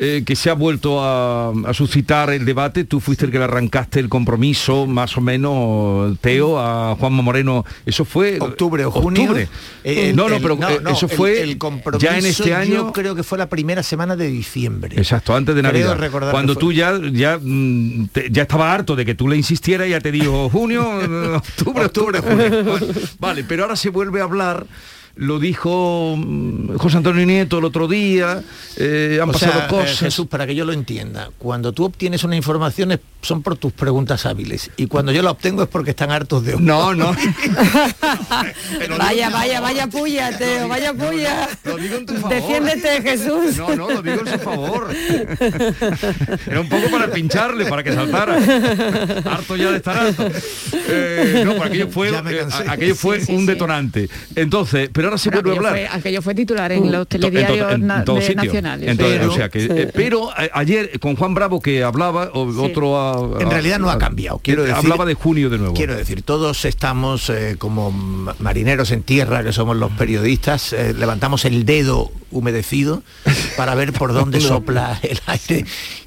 eh, 0.00 0.24
que 0.26 0.34
se 0.34 0.50
ha 0.50 0.54
vuelto 0.54 1.00
a, 1.04 1.50
a 1.68 1.72
suscitar 1.72 2.30
el 2.30 2.44
debate. 2.44 2.82
Tú 2.82 2.98
fuiste 2.98 3.26
el 3.26 3.30
que 3.30 3.38
le 3.38 3.44
arrancaste 3.44 4.00
el 4.00 4.08
compromiso, 4.08 4.88
más 4.88 5.16
o 5.16 5.20
menos, 5.20 6.18
Teo, 6.20 6.58
a 6.58 6.96
Juanma 6.96 7.22
Moreno. 7.22 7.64
Eso 7.86 8.04
fue... 8.04 8.38
octubre 8.40 8.84
o 8.86 8.90
junio. 8.90 9.22
Octubre. 9.22 9.48
El- 9.84 10.16
no, 10.16 10.28
no, 10.28 10.40
pero 10.40 10.58
eh, 10.68 10.80
eso 10.90 11.06
fue 11.06 11.42
el, 11.42 11.58
compromiso, 11.58 12.04
ya 12.04 12.18
en 12.18 12.26
este 12.26 12.52
año. 12.56 12.74
Yo 12.74 12.92
creo 12.92 13.14
que 13.14 13.22
fue 13.22 13.38
la 13.38 13.48
primera 13.48 13.84
semana 13.84 14.16
de 14.16 14.26
diciembre. 14.26 14.96
Exacto, 14.96 15.32
antes 15.36 15.54
de 15.54 15.62
Navidad. 15.62 15.96
Cuando 16.32 16.56
tú 16.56 16.72
ya 16.72 16.98
ya 17.12 17.38
mm, 17.40 18.08
te- 18.08 18.30
ya 18.32 18.42
estaba 18.42 18.72
harto 18.74 18.96
de 18.96 19.04
que 19.04 19.14
tú 19.14 19.28
le 19.28 19.36
insistieras, 19.36 19.88
ya 19.88 20.00
te 20.00 20.10
dijo 20.10 20.50
junio, 20.50 20.82
octubre, 21.36 21.84
octubre, 21.84 22.18
junio. 22.18 22.64
Bueno, 22.64 22.86
vale, 23.20 23.44
pero 23.44 23.62
ahora 23.62 23.76
se 23.76 23.90
vuelve 23.90 24.20
a 24.20 24.24
hablar. 24.24 24.66
Lo 25.16 25.38
dijo 25.38 26.16
mm, 26.18 26.76
José 26.76 26.96
Antonio 26.96 27.24
Nieto 27.24 27.58
el 27.58 27.64
otro 27.64 27.86
día, 27.86 28.42
eh, 28.76 29.20
han 29.22 29.28
O 29.28 29.32
pasado 29.32 29.52
sea, 29.52 29.64
eh, 29.66 29.68
cosas. 29.68 29.98
Jesús, 30.00 30.26
para 30.26 30.44
que 30.46 30.54
yo 30.56 30.64
lo 30.64 30.72
entienda, 30.72 31.30
cuando 31.38 31.72
tú 31.72 31.84
obtienes 31.84 32.24
una 32.24 32.34
información 32.36 32.90
es- 32.92 32.98
son 33.22 33.40
por 33.42 33.56
tus 33.56 33.72
preguntas 33.72 34.26
hábiles 34.26 34.70
y 34.76 34.86
cuando 34.86 35.10
yo 35.12 35.22
la 35.22 35.30
obtengo 35.30 35.62
es 35.62 35.68
porque 35.68 35.90
están 35.90 36.10
hartos 36.10 36.44
de 36.44 36.56
No, 36.60 36.94
no. 36.94 37.14
Vaya, 38.98 39.30
vaya, 39.30 39.60
vaya 39.60 39.86
puya, 39.86 40.36
Teo, 40.36 40.68
vaya 40.68 40.92
puya. 40.92 41.48
Lo 41.64 41.76
digo 41.76 41.96
en 41.96 42.06
tu 42.06 42.14
favor. 42.14 42.30
Defiéndete, 42.34 43.02
Jesús. 43.02 43.56
No, 43.56 43.74
no, 43.76 43.90
lo 43.90 44.02
digo 44.02 44.20
en 44.20 44.32
su 44.32 44.38
favor. 44.38 44.94
Era 46.46 46.60
un 46.60 46.68
poco 46.68 46.88
para 46.90 47.10
pincharle, 47.10 47.64
para 47.66 47.82
que 47.82 47.92
saltara. 47.92 48.36
Harto 49.24 49.56
ya 49.56 49.70
de 49.70 49.76
estar 49.78 49.96
harto. 49.96 50.28
Eh, 50.88 51.42
no, 51.44 51.52
pero 51.52 51.64
aquello 51.64 51.88
fue, 51.88 52.10
eh, 52.10 52.46
aquello 52.68 52.94
fue 52.94 53.20
Sí, 53.20 53.26
sí, 53.26 53.32
un 53.34 53.40
sí. 53.40 53.46
detonante. 53.46 54.08
Entonces, 54.36 54.90
pero 54.92 55.03
ahora 55.08 55.18
se 55.18 55.30
Pero 55.30 55.42
vuelve 55.42 55.50
a 55.50 55.60
aquello 55.60 55.68
hablar. 55.68 55.88
fue- 55.90 55.98
aquello 56.00 56.22
fue 56.22 56.34
titular 56.34 56.72
en 56.72 56.92
los 56.92 57.00
En 57.02 57.06
to- 57.06 57.18
telediarios 57.18 57.72
en, 57.72 57.86
na- 57.86 58.04
todos 58.04 58.20
de 58.20 58.26
sitios. 58.26 58.44
nacionales. 58.46 58.88
Entonces, 58.90 59.18
Pero- 59.18 59.32
o 59.32 59.34
sea 59.36 59.48
que, 59.48 59.60
Sí. 59.60 59.68
eh, 59.70 59.90
pero 59.94 60.30
a- 60.30 60.48
ayer 60.54 60.98
con 61.00 61.16
Juan 61.16 61.34
Bravo 61.34 61.60
que 61.60 61.82
hablaba, 61.82 62.30
o- 62.34 62.62
otro 62.62 62.98
a- 62.98 63.40
En 63.42 63.50
realidad 63.50 63.78
no 63.78 63.90
ha 63.90 63.98
cambiado. 63.98 64.38
Quiero 64.42 64.62
eh, 64.62 64.66
decir, 64.68 64.78
hablaba 64.78 65.04
de 65.06 65.14
junio 65.14 65.50
de 65.50 65.58
nuevo. 65.58 65.74
Quiero 65.74 65.94
decir, 65.96 66.22
todos 66.22 66.64
estamos 66.64 67.30
eh, 67.30 67.56
como 67.58 67.90
ma- 67.90 68.34
marineros 68.38 68.90
en 68.90 69.02
tierra, 69.02 69.42
que 69.44 69.52
somos 69.52 69.76
los 69.76 69.90
periodistas, 69.92 70.72
eh, 70.72 70.94
levantamos 70.96 71.44
el 71.44 71.64
dedo 71.64 72.10
humedecido 72.30 73.02
para 73.56 73.74
ver 73.74 73.92
por 73.92 74.12
dónde 74.12 74.40
sopla 74.40 74.98
el 75.02 75.20
aire 75.26 75.64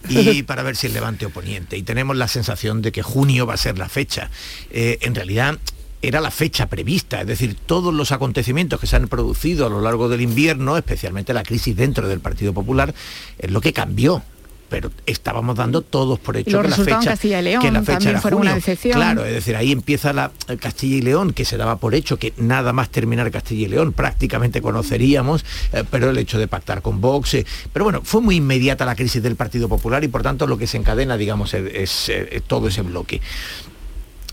y 0.09 0.43
para 0.43 0.63
ver 0.63 0.75
si 0.75 0.87
el 0.87 0.93
levante 0.93 1.25
o 1.25 1.29
poniente. 1.29 1.77
Y 1.77 1.83
tenemos 1.83 2.15
la 2.17 2.27
sensación 2.27 2.81
de 2.81 2.91
que 2.91 3.01
junio 3.01 3.45
va 3.45 3.53
a 3.53 3.57
ser 3.57 3.77
la 3.77 3.87
fecha. 3.89 4.29
Eh, 4.71 4.97
en 5.01 5.15
realidad 5.15 5.57
era 6.01 6.21
la 6.21 6.31
fecha 6.31 6.67
prevista, 6.67 7.21
es 7.21 7.27
decir, 7.27 7.55
todos 7.65 7.93
los 7.93 8.11
acontecimientos 8.11 8.79
que 8.79 8.87
se 8.87 8.95
han 8.95 9.07
producido 9.07 9.65
a 9.65 9.69
lo 9.69 9.81
largo 9.81 10.09
del 10.09 10.21
invierno, 10.21 10.77
especialmente 10.77 11.33
la 11.33 11.43
crisis 11.43 11.75
dentro 11.75 12.07
del 12.07 12.19
Partido 12.19 12.53
Popular, 12.53 12.93
es 13.37 13.51
lo 13.51 13.61
que 13.61 13.73
cambió. 13.73 14.21
Pero 14.69 14.91
estábamos 15.05 15.55
dando 15.55 15.81
todos 15.81 16.19
por 16.19 16.35
hecho 16.35 16.61
que 16.61 16.67
la 16.67 16.75
fecha, 16.75 17.39
en 17.39 17.45
León 17.45 17.61
que 17.61 17.71
la 17.71 17.83
fecha 17.83 18.09
era 18.09 18.19
una 18.19 18.59
junio. 18.59 18.75
Claro, 18.91 19.23
es 19.23 19.33
decir, 19.33 19.55
ahí 19.55 19.71
empieza 19.71 20.11
la 20.11 20.31
Castilla 20.59 20.97
y 20.97 21.01
León, 21.01 21.31
que 21.31 21.45
se 21.45 21.55
daba 21.55 21.77
por 21.77 21.95
hecho 21.95 22.19
que 22.19 22.33
nada 22.35 22.73
más 22.73 22.89
terminar 22.89 23.31
Castilla 23.31 23.67
y 23.67 23.69
León 23.69 23.93
prácticamente 23.93 24.61
conoceríamos, 24.61 25.45
eh, 25.71 25.85
pero 25.89 26.09
el 26.09 26.17
hecho 26.17 26.37
de 26.37 26.49
pactar 26.49 26.81
con 26.81 26.99
Vox. 26.99 27.35
eh, 27.35 27.45
pero 27.71 27.85
bueno, 27.85 28.01
fue 28.03 28.19
muy 28.19 28.35
inmediata 28.35 28.83
la 28.83 28.97
crisis 28.97 29.23
del 29.23 29.37
Partido 29.37 29.69
Popular 29.69 30.03
y 30.03 30.09
por 30.09 30.21
tanto 30.21 30.47
lo 30.47 30.57
que 30.57 30.67
se 30.67 30.75
encadena, 30.75 31.15
digamos, 31.15 31.53
es, 31.53 31.73
es, 31.73 32.09
eh, 32.09 32.41
todo 32.45 32.67
ese 32.67 32.81
bloque 32.81 33.21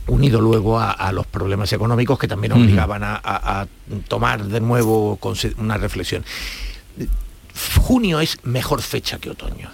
unido 0.06 0.40
luego 0.40 0.78
a, 0.78 0.90
a 0.90 1.12
los 1.12 1.26
problemas 1.26 1.72
económicos 1.72 2.18
que 2.18 2.28
también 2.28 2.52
obligaban 2.52 3.02
a, 3.02 3.14
a- 3.16 3.60
a 3.62 3.66
tomar 4.08 4.44
de 4.44 4.60
nuevo 4.60 5.18
una 5.58 5.76
reflexión. 5.78 6.24
Junio 7.80 8.20
es 8.20 8.38
mejor 8.44 8.82
fecha 8.82 9.18
que 9.18 9.30
otoño. 9.30 9.70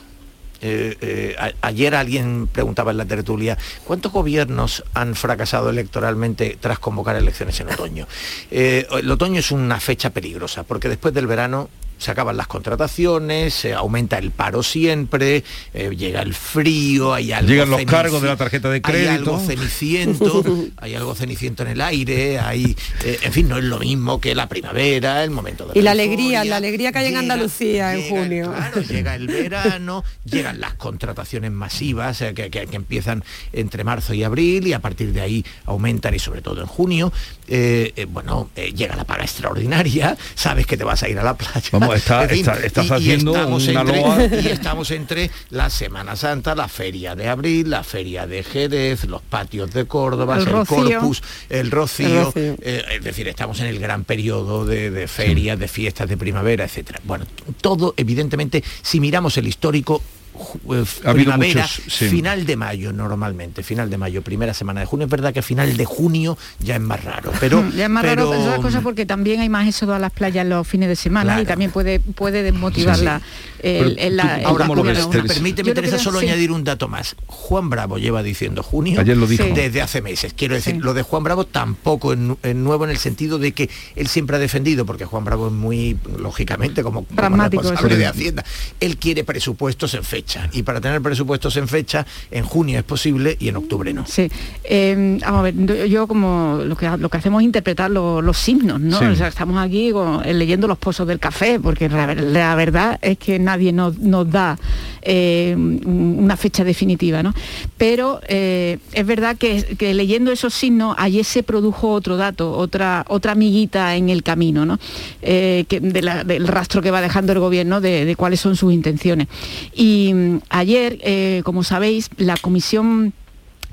Eh, 0.63 0.97
eh, 1.01 1.37
a- 1.39 1.67
ayer 1.69 1.95
alguien 1.95 2.47
preguntaba 2.47 2.91
en 2.91 2.99
la 2.99 3.07
tertulia, 3.07 3.57
¿cuántos 3.87 4.13
gobiernos 4.13 4.85
han 4.93 5.15
fracasado 5.15 5.71
electoralmente 5.71 6.59
tras 6.61 6.79
convocar 6.79 7.17
elecciones 7.17 7.59
en 7.61 7.71
otoño? 7.71 8.07
Eh, 8.51 8.87
el 8.93 9.11
otoño 9.11 9.41
es 9.41 9.51
una 9.53 9.81
fecha 9.81 10.11
peligrosa, 10.11 10.65
porque 10.65 10.89
después 10.91 11.15
del 11.15 11.27
verano 11.27 11.71
se 12.01 12.11
acaban 12.11 12.37
las 12.37 12.47
contrataciones, 12.49 13.55
se 13.55 13.75
aumenta 13.75 14.19
el 14.19 14.31
paro 14.33 14.63
siempre, 14.63 15.45
eh, 15.75 15.91
llega 15.97 16.23
el 16.23 16.35
frío, 16.35 17.13
hay 17.15 17.31
algo 17.31 17.49
Llegan 17.51 17.71
los 17.71 17.85
cargos 17.85 18.23
de 18.23 18.29
la 18.29 18.37
tarjeta 18.37 18.69
de 18.71 18.77
Hay 18.77 18.81
crédito. 18.81 19.13
algo 19.13 19.39
ceniciento, 19.41 20.45
hay 20.79 20.95
algo 20.95 21.15
ceniciento 21.15 21.63
en 21.63 21.69
el 21.69 21.81
aire, 21.81 22.39
hay, 22.39 22.75
eh, 23.05 23.19
en 23.23 23.33
fin, 23.33 23.49
no 23.49 23.59
es 23.59 23.65
lo 23.65 23.79
mismo 23.79 24.21
que 24.21 24.35
la 24.35 24.49
primavera, 24.49 25.23
el 25.23 25.31
momento 25.31 25.67
de 25.67 25.79
Y 25.79 25.83
la 25.83 25.93
euforia. 25.93 26.05
alegría, 26.11 26.45
la 26.45 26.57
alegría 26.57 26.93
que 26.93 26.99
hay 26.99 27.05
en 27.07 27.11
Llega- 27.13 27.21
Andalucía 27.21 27.93
en 27.95 28.01
llega 28.01 28.09
junio. 28.21 28.53
claro, 28.57 28.81
llega 28.83 29.15
el 29.15 29.27
verano, 29.27 30.03
llegan 30.25 30.59
las 30.61 30.75
contrataciones 30.75 31.51
masivas 31.53 32.21
eh, 32.23 32.33
que, 32.35 32.51
que- 32.51 32.67
que 32.67 32.77
empiezan 32.77 33.23
entre 33.53 33.85
marzo 33.85 34.15
y 34.15 34.25
abril 34.25 34.67
y 34.67 34.73
a 34.73 34.79
partir 34.81 35.13
de 35.13 35.21
ahí 35.21 35.45
aumentan 35.67 36.15
y 36.15 36.19
sobre 36.19 36.41
todo 36.41 36.61
en 36.63 36.67
junio. 36.67 37.13
Eh, 37.47 37.93
eh, 37.97 38.05
bueno, 38.07 38.49
eh, 38.57 38.73
llega 38.73 38.97
la 38.97 39.05
paga 39.05 39.25
extraordinaria, 39.25 40.17
sabes 40.35 40.67
que 40.67 40.77
te 40.77 40.85
vas 40.85 41.03
a 41.03 41.09
ir 41.09 41.19
a 41.19 41.23
la 41.25 41.37
playa. 41.37 41.69
Vamos, 41.73 41.90
está- 41.95 42.25
En 42.25 42.31
fin, 42.31 42.39
está- 42.41 42.55
estás 42.65 42.87
y- 42.87 42.89
y 42.89 42.93
haciendo 42.93 43.33
estamos 43.35 43.69
una 43.69 43.81
entre- 43.81 44.01
loa. 44.01 44.25
y 44.43 44.47
estamos 44.49 44.91
entre 44.91 45.31
la 45.51 45.71
Semana 45.71 46.17
Santa, 46.17 46.55
la 46.55 46.69
Feria 46.69 47.15
de 47.15 47.29
Abril, 47.29 47.71
la 47.71 47.83
Feria 47.85 48.27
de 48.27 48.43
Jerez, 48.43 49.05
los 49.05 49.23
patios 49.23 49.73
de 49.73 49.87
Córdoba, 49.87 50.37
El 50.37 50.41
el, 50.43 50.47
rocío. 50.47 50.77
Corpus, 50.77 51.23
el 51.49 51.71
Rocío. 51.71 52.07
El 52.09 52.25
rocío. 52.25 52.59
eh, 52.63 52.85
es 52.93 53.05
decir, 53.05 53.29
estamos 53.29 53.61
en 53.61 53.67
el 53.67 53.79
gran 53.79 54.05
periodo 54.05 54.65
de, 54.65 54.91
de 54.91 55.09
ferias, 55.09 55.59
de 55.59 55.69
fiestas 55.69 56.09
de 56.09 56.17
primavera, 56.17 56.65
etcétera. 56.65 57.01
Bueno, 57.05 57.27
todo, 57.61 57.95
evidentemente, 57.97 58.63
si 58.83 59.01
miramos 59.01 59.37
el 59.39 59.47
histórico, 59.47 60.03
Ha 60.35 61.11
habido 61.11 61.33
primavera, 61.33 61.63
muchos, 61.63 61.83
sí. 61.93 62.09
final 62.09 62.47
de 62.47 62.57
mayo 62.57 62.93
normalmente, 62.93 63.63
final 63.63 63.91
de 63.91 63.99
mayo, 63.99 64.23
primera 64.23 64.55
semana 64.55 64.81
de 64.81 64.87
junio. 64.87 65.05
Es 65.07 65.11
verdad 65.11 65.33
que 65.35 65.43
final 65.43 65.77
de 65.77 65.85
junio 65.85 66.39
ya 66.61 66.77
es 66.77 66.81
más 66.81 67.03
raro, 67.05 67.33
pero... 67.41 67.69
ya 67.77 67.85
es 67.85 67.91
más 67.91 68.03
pero- 68.03 68.31
raro 68.31 68.35
esas 68.43 68.61
cosas 68.61 68.83
porque 68.83 69.07
también 69.07 69.41
hay 69.41 69.49
más 69.49 69.67
éxodo 69.69 69.95
a 69.95 69.99
las 69.99 70.13
playas 70.13 70.47
los 70.47 70.67
fines 70.67 70.89
de 70.89 70.97
semana 70.97 71.21
Claro. 71.33 71.43
y 71.43 71.47
también 71.47 71.71
puede 71.71 72.01
puede 72.01 72.43
desmotivar 72.43 72.95
Sí, 72.95 73.01
sí. 73.01 73.05
la, 73.05 73.21
el- 73.63 73.99
el- 73.99 74.17
la- 74.17 74.39
el- 74.41 74.47
Ahora, 74.47 74.65
la 74.65 74.69
¿cómo 74.69 74.75
lo 74.77 74.81
actividad 74.83 74.95
ves, 75.09 75.15
laboral. 75.17 75.27
permíteme, 75.27 75.73
Teresa, 75.75 75.99
solo 75.99 76.21
sí. 76.21 76.27
añadir 76.27 76.53
un 76.53 76.65
dato 76.65 76.89
más. 76.89 77.17
Juan 77.27 77.69
Bravo 77.71 77.99
lleva 77.99 78.23
diciendo 78.23 78.63
junio 78.63 79.01
Ayer 79.01 79.17
lo 79.17 79.27
dijo. 79.27 79.45
Desde 79.55 79.83
hace 79.83 80.01
meses. 80.03 80.33
Quiero 80.35 80.55
decir, 80.55 80.77
lo 80.77 80.95
de 80.95 81.03
Juan 81.03 81.23
Bravo 81.25 81.45
tampoco 81.45 82.13
es, 82.13 82.19
nu- 82.19 82.39
es 82.43 82.55
nuevo 82.55 82.85
en 82.85 82.91
el 82.91 82.99
sentido 82.99 83.39
de 83.39 83.53
que 83.53 83.69
él 83.97 84.07
siempre 84.09 84.37
ha 84.37 84.39
defendido, 84.39 84.87
porque 84.87 85.05
Juan 85.05 85.25
Bravo 85.25 85.49
es 85.49 85.53
muy, 85.53 85.99
lógicamente, 86.19 86.83
como, 86.83 87.05
como 87.05 87.37
responsable 87.49 87.97
de 87.97 88.07
Hacienda, 88.07 88.45
él 88.81 88.97
quiere 88.97 89.25
presupuestos 89.25 89.95
en 89.95 90.05
fecha. 90.21 90.49
Y 90.53 90.63
para 90.63 90.81
tener 90.81 91.01
presupuestos 91.01 91.57
en 91.57 91.67
fecha, 91.69 92.07
en 92.31 92.45
junio 92.45 92.79
es 92.79 92.85
posible 92.85 93.37
y 93.41 93.49
en 93.49 93.57
octubre 93.57 93.93
no. 93.93 94.05
Sí, 94.07 94.29
Eh, 94.65 95.19
vamos 95.23 95.41
a 95.41 95.43
ver, 95.43 95.89
yo- 95.89 96.07
como 96.07 96.61
lo 96.65 96.77
que, 96.77 96.89
lo 96.99 97.09
que 97.09 97.17
hacemos 97.19 97.41
es 97.43 97.47
interpretar 97.47 97.91
lo- 97.91 98.21
los 98.23 98.37
signos, 98.39 98.81
¿no? 98.81 98.99
Sí. 98.99 99.05
O 99.07 99.15
sea, 99.17 99.29
estamos 99.29 99.59
aquí 99.59 99.91
con- 99.93 100.25
eh, 100.25 100.33
leyendo 100.35 100.69
los 100.69 100.79
pozos 100.79 101.07
del 101.09 101.19
café, 101.19 101.59
porque 101.59 101.89
la, 101.89 102.07
ver- 102.07 102.23
la 102.23 102.55
verdad 102.55 102.99
es 103.03 103.19
que 103.19 103.39
nadie 103.39 103.73
nos, 103.73 103.99
nos 103.99 104.31
da 104.31 104.59
eh, 105.03 105.55
un- 105.57 106.17
una 106.25 106.37
fecha 106.37 106.63
definitiva, 106.63 107.23
¿no? 107.23 107.33
Pero 107.79 108.21
eh, 108.29 108.79
es 108.93 109.07
verdad 109.07 109.37
que, 109.39 109.63
que 109.79 109.95
leyendo 109.95 110.31
esos 110.31 110.53
signos, 110.53 110.95
ayer 110.99 111.25
se 111.25 111.43
produjo 111.43 111.91
otro 111.93 112.17
dato, 112.19 112.53
otra, 112.53 113.05
otra 113.09 113.33
amiguita 113.33 113.97
en 113.97 114.11
el 114.11 114.23
camino, 114.23 114.67
¿no? 114.67 114.79
Eh, 115.23 115.65
que 115.69 115.81
de 115.81 116.03
la- 116.03 116.23
del 116.25 116.47
rastro 116.47 116.83
que 116.83 116.91
va 116.91 117.01
dejando 117.01 117.33
el 117.33 117.39
gobierno 117.39 117.81
de, 117.81 118.05
de 118.05 118.15
cuáles 118.17 118.41
son 118.41 118.57
sus 118.57 118.73
intenciones. 118.75 119.29
Y 119.75 120.10
mm, 120.15 120.41
ayer, 120.51 120.99
eh, 121.03 121.43
como 121.45 121.63
sabéis, 121.63 122.11
la 122.17 122.37
comisión 122.37 123.13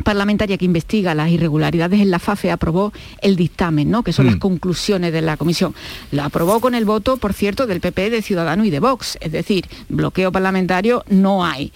parlamentaria 0.04 0.58
que 0.58 0.66
investiga 0.66 1.16
las 1.16 1.30
irregularidades 1.30 2.00
en 2.02 2.12
la 2.12 2.20
FAFE 2.20 2.52
aprobó 2.52 2.94
el 3.22 3.36
dictamen, 3.36 3.90
¿no? 3.90 4.04
que 4.04 4.14
son 4.14 4.26
Mm. 4.26 4.30
las 4.30 4.38
conclusiones 4.38 5.12
de 5.14 5.22
la 5.22 5.38
comisión. 5.38 5.74
Lo 6.12 6.24
aprobó 6.24 6.60
con 6.60 6.76
el 6.76 6.86
voto, 6.86 7.18
por 7.18 7.34
cierto, 7.34 7.66
del 7.68 7.80
PP, 7.82 8.10
de 8.10 8.22
Ciudadanos 8.22 8.66
y 8.68 8.70
de 8.70 8.80
Vox. 8.80 9.18
Es 9.22 9.32
decir, 9.32 9.66
bloqueo 9.90 10.32
parlamentario 10.32 11.04
no 11.10 11.46
hay. 11.46 11.72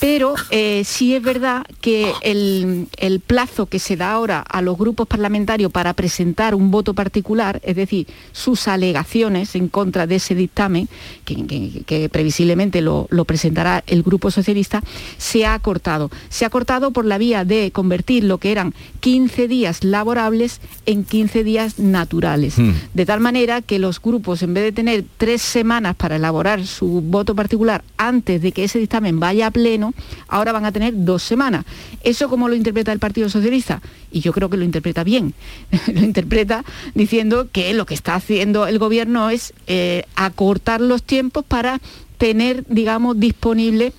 Pero 0.00 0.34
eh, 0.50 0.82
sí 0.84 1.14
es 1.14 1.22
verdad 1.22 1.64
que 1.80 2.12
el, 2.22 2.88
el 2.98 3.20
plazo 3.20 3.66
que 3.66 3.78
se 3.78 3.96
da 3.96 4.12
ahora 4.12 4.40
a 4.40 4.62
los 4.62 4.76
grupos 4.78 5.06
parlamentarios 5.06 5.70
para 5.72 5.92
presentar 5.94 6.54
un 6.54 6.70
voto 6.70 6.94
particular, 6.94 7.60
es 7.64 7.76
decir, 7.76 8.06
sus 8.32 8.68
alegaciones 8.68 9.54
en 9.54 9.68
contra 9.68 10.06
de 10.06 10.16
ese 10.16 10.34
dictamen, 10.34 10.88
que, 11.24 11.46
que- 11.46 11.82
que 11.86 12.08
previsiblemente 12.08 12.80
lo, 12.80 13.06
lo 13.10 13.24
presentará 13.24 13.82
el 13.86 14.02
Grupo 14.02 14.30
Socialista, 14.30 14.82
se 15.18 15.46
ha 15.46 15.54
acortado. 15.54 16.10
Se 16.28 16.44
ha 16.44 16.48
acortado 16.48 16.90
por 16.90 17.04
la 17.04 17.18
vía 17.18 17.31
de 17.32 17.70
convertir 17.72 18.24
lo 18.24 18.38
que 18.38 18.52
eran 18.52 18.74
15 19.00 19.48
días 19.48 19.84
laborables 19.84 20.60
en 20.86 21.04
15 21.04 21.44
días 21.44 21.78
naturales. 21.78 22.58
Mm. 22.58 22.72
De 22.92 23.06
tal 23.06 23.20
manera 23.20 23.62
que 23.62 23.78
los 23.78 24.00
grupos, 24.00 24.42
en 24.42 24.54
vez 24.54 24.64
de 24.64 24.72
tener 24.72 25.04
tres 25.16 25.40
semanas 25.42 25.96
para 25.96 26.16
elaborar 26.16 26.66
su 26.66 27.00
voto 27.00 27.34
particular 27.34 27.82
antes 27.96 28.42
de 28.42 28.52
que 28.52 28.64
ese 28.64 28.78
dictamen 28.78 29.18
vaya 29.18 29.46
a 29.46 29.50
pleno, 29.50 29.94
ahora 30.28 30.52
van 30.52 30.66
a 30.66 30.72
tener 30.72 30.92
dos 30.94 31.22
semanas. 31.22 31.64
¿Eso 32.02 32.28
cómo 32.28 32.48
lo 32.48 32.54
interpreta 32.54 32.92
el 32.92 32.98
Partido 32.98 33.28
Socialista? 33.28 33.80
Y 34.10 34.20
yo 34.20 34.32
creo 34.32 34.50
que 34.50 34.56
lo 34.56 34.64
interpreta 34.64 35.02
bien. 35.04 35.34
lo 35.92 36.02
interpreta 36.02 36.64
diciendo 36.94 37.48
que 37.50 37.72
lo 37.72 37.86
que 37.86 37.94
está 37.94 38.14
haciendo 38.14 38.66
el 38.66 38.78
gobierno 38.78 39.30
es 39.30 39.54
eh, 39.66 40.04
acortar 40.14 40.80
los 40.80 41.02
tiempos 41.02 41.44
para 41.44 41.80
tener, 42.18 42.64
digamos, 42.68 43.18
disponible 43.18 43.92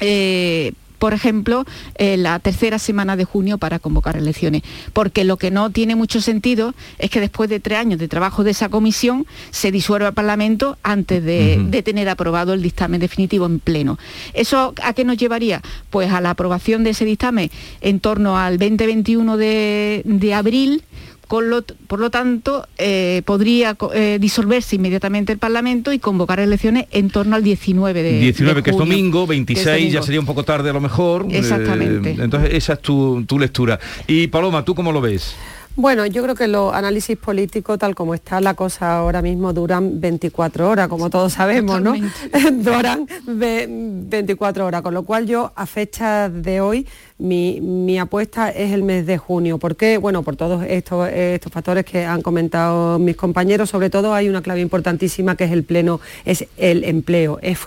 eh, 0.00 0.72
por 1.02 1.14
ejemplo, 1.14 1.64
eh, 1.96 2.16
la 2.16 2.38
tercera 2.38 2.78
semana 2.78 3.16
de 3.16 3.24
junio 3.24 3.58
para 3.58 3.80
convocar 3.80 4.16
elecciones. 4.16 4.62
Porque 4.92 5.24
lo 5.24 5.36
que 5.36 5.50
no 5.50 5.70
tiene 5.70 5.96
mucho 5.96 6.20
sentido 6.20 6.76
es 7.00 7.10
que 7.10 7.18
después 7.18 7.50
de 7.50 7.58
tres 7.58 7.80
años 7.80 7.98
de 7.98 8.06
trabajo 8.06 8.44
de 8.44 8.52
esa 8.52 8.68
comisión 8.68 9.26
se 9.50 9.72
disuelva 9.72 10.06
el 10.06 10.14
Parlamento 10.14 10.78
antes 10.84 11.24
de, 11.24 11.82
tener 11.84 12.08
aprobado 12.08 12.52
el 12.52 12.62
dictamen 12.62 13.00
definitivo 13.00 13.46
en 13.46 13.58
pleno. 13.58 13.98
¿Eso 14.32 14.74
a 14.80 14.92
qué 14.92 15.04
nos 15.04 15.16
llevaría? 15.16 15.60
Pues 15.90 16.12
a 16.12 16.20
la 16.20 16.30
aprobación 16.30 16.84
de 16.84 16.90
ese 16.90 17.04
dictamen 17.04 17.50
en 17.80 17.98
torno 17.98 18.38
al 18.38 18.60
20-21 18.60 19.34
de, 19.34 20.02
de 20.04 20.34
abril. 20.34 20.84
Con 21.32 21.48
lo- 21.48 21.62
por 21.62 21.98
lo 21.98 22.10
tanto, 22.10 22.68
eh, 22.76 23.22
podría 23.24 23.74
eh, 23.94 24.18
disolverse 24.20 24.76
inmediatamente 24.76 25.32
el 25.32 25.38
Parlamento 25.38 25.90
y 25.90 25.98
convocar 25.98 26.40
elecciones 26.40 26.88
en 26.90 27.08
torno 27.08 27.36
al 27.36 27.42
19 27.42 28.02
de 28.02 28.18
19 28.20 28.56
de 28.56 28.62
que 28.62 28.70
es 28.70 28.76
domingo, 28.76 29.22
Que 29.24 29.30
26 29.30 29.66
es 29.66 29.72
domingo. 29.72 29.94
ya 29.94 30.02
sería 30.02 30.20
un 30.20 30.26
poco 30.26 30.42
tarde 30.44 30.68
a 30.68 30.74
lo 30.74 30.82
mejor. 30.82 31.24
eh, 31.30 31.38
Exactamente. 31.38 32.16
entonces 32.22 32.50
esa 32.52 32.74
es 32.74 32.80
tu, 32.82 33.24
tu 33.26 33.38
lectura. 33.38 33.80
Y 34.06 34.26
Paloma, 34.26 34.62
¿tú 34.62 34.74
cómo 34.74 34.92
lo 34.92 35.00
ves? 35.00 35.34
Bueno, 35.74 36.04
yo 36.04 36.22
creo 36.22 36.34
que 36.34 36.48
los 36.48 36.74
análisis 36.74 37.16
políticos, 37.16 37.78
tal 37.78 37.94
como 37.94 38.12
está 38.12 38.38
la 38.42 38.52
cosa 38.52 38.98
ahora 38.98 39.22
mismo, 39.22 39.54
duran 39.54 40.02
24 40.02 40.68
horas, 40.68 40.86
como 40.88 41.08
todos 41.08 41.32
sabemos, 41.32 41.80
¿no? 41.80 41.94
duran 42.52 43.06
ve- 43.26 43.66
24 43.70 44.66
horas, 44.66 44.82
con 44.82 44.92
lo 44.92 45.04
cual 45.04 45.26
yo 45.26 45.50
a 45.56 45.64
fecha 45.64 46.28
de 46.28 46.60
hoy 46.60 46.86
mi, 47.18 47.60
mi 47.60 47.98
apuesta 47.98 48.50
es 48.50 48.72
el 48.72 48.82
mes 48.82 49.06
de 49.06 49.18
junio. 49.18 49.58
¿Por 49.58 49.76
qué? 49.76 49.98
Bueno, 49.98 50.22
por 50.22 50.36
todos 50.36 50.64
estos, 50.68 51.08
estos 51.08 51.52
factores 51.52 51.84
que 51.84 52.04
han 52.04 52.22
comentado 52.22 52.98
mis 52.98 53.16
compañeros, 53.16 53.70
sobre 53.70 53.90
todo 53.90 54.14
hay 54.14 54.28
una 54.28 54.42
clave 54.42 54.60
importantísima 54.60 55.36
que 55.36 55.44
es 55.44 55.52
el 55.52 55.64
pleno, 55.64 56.00
es 56.24 56.46
el 56.56 56.84
empleo. 56.84 57.38
Es, 57.42 57.58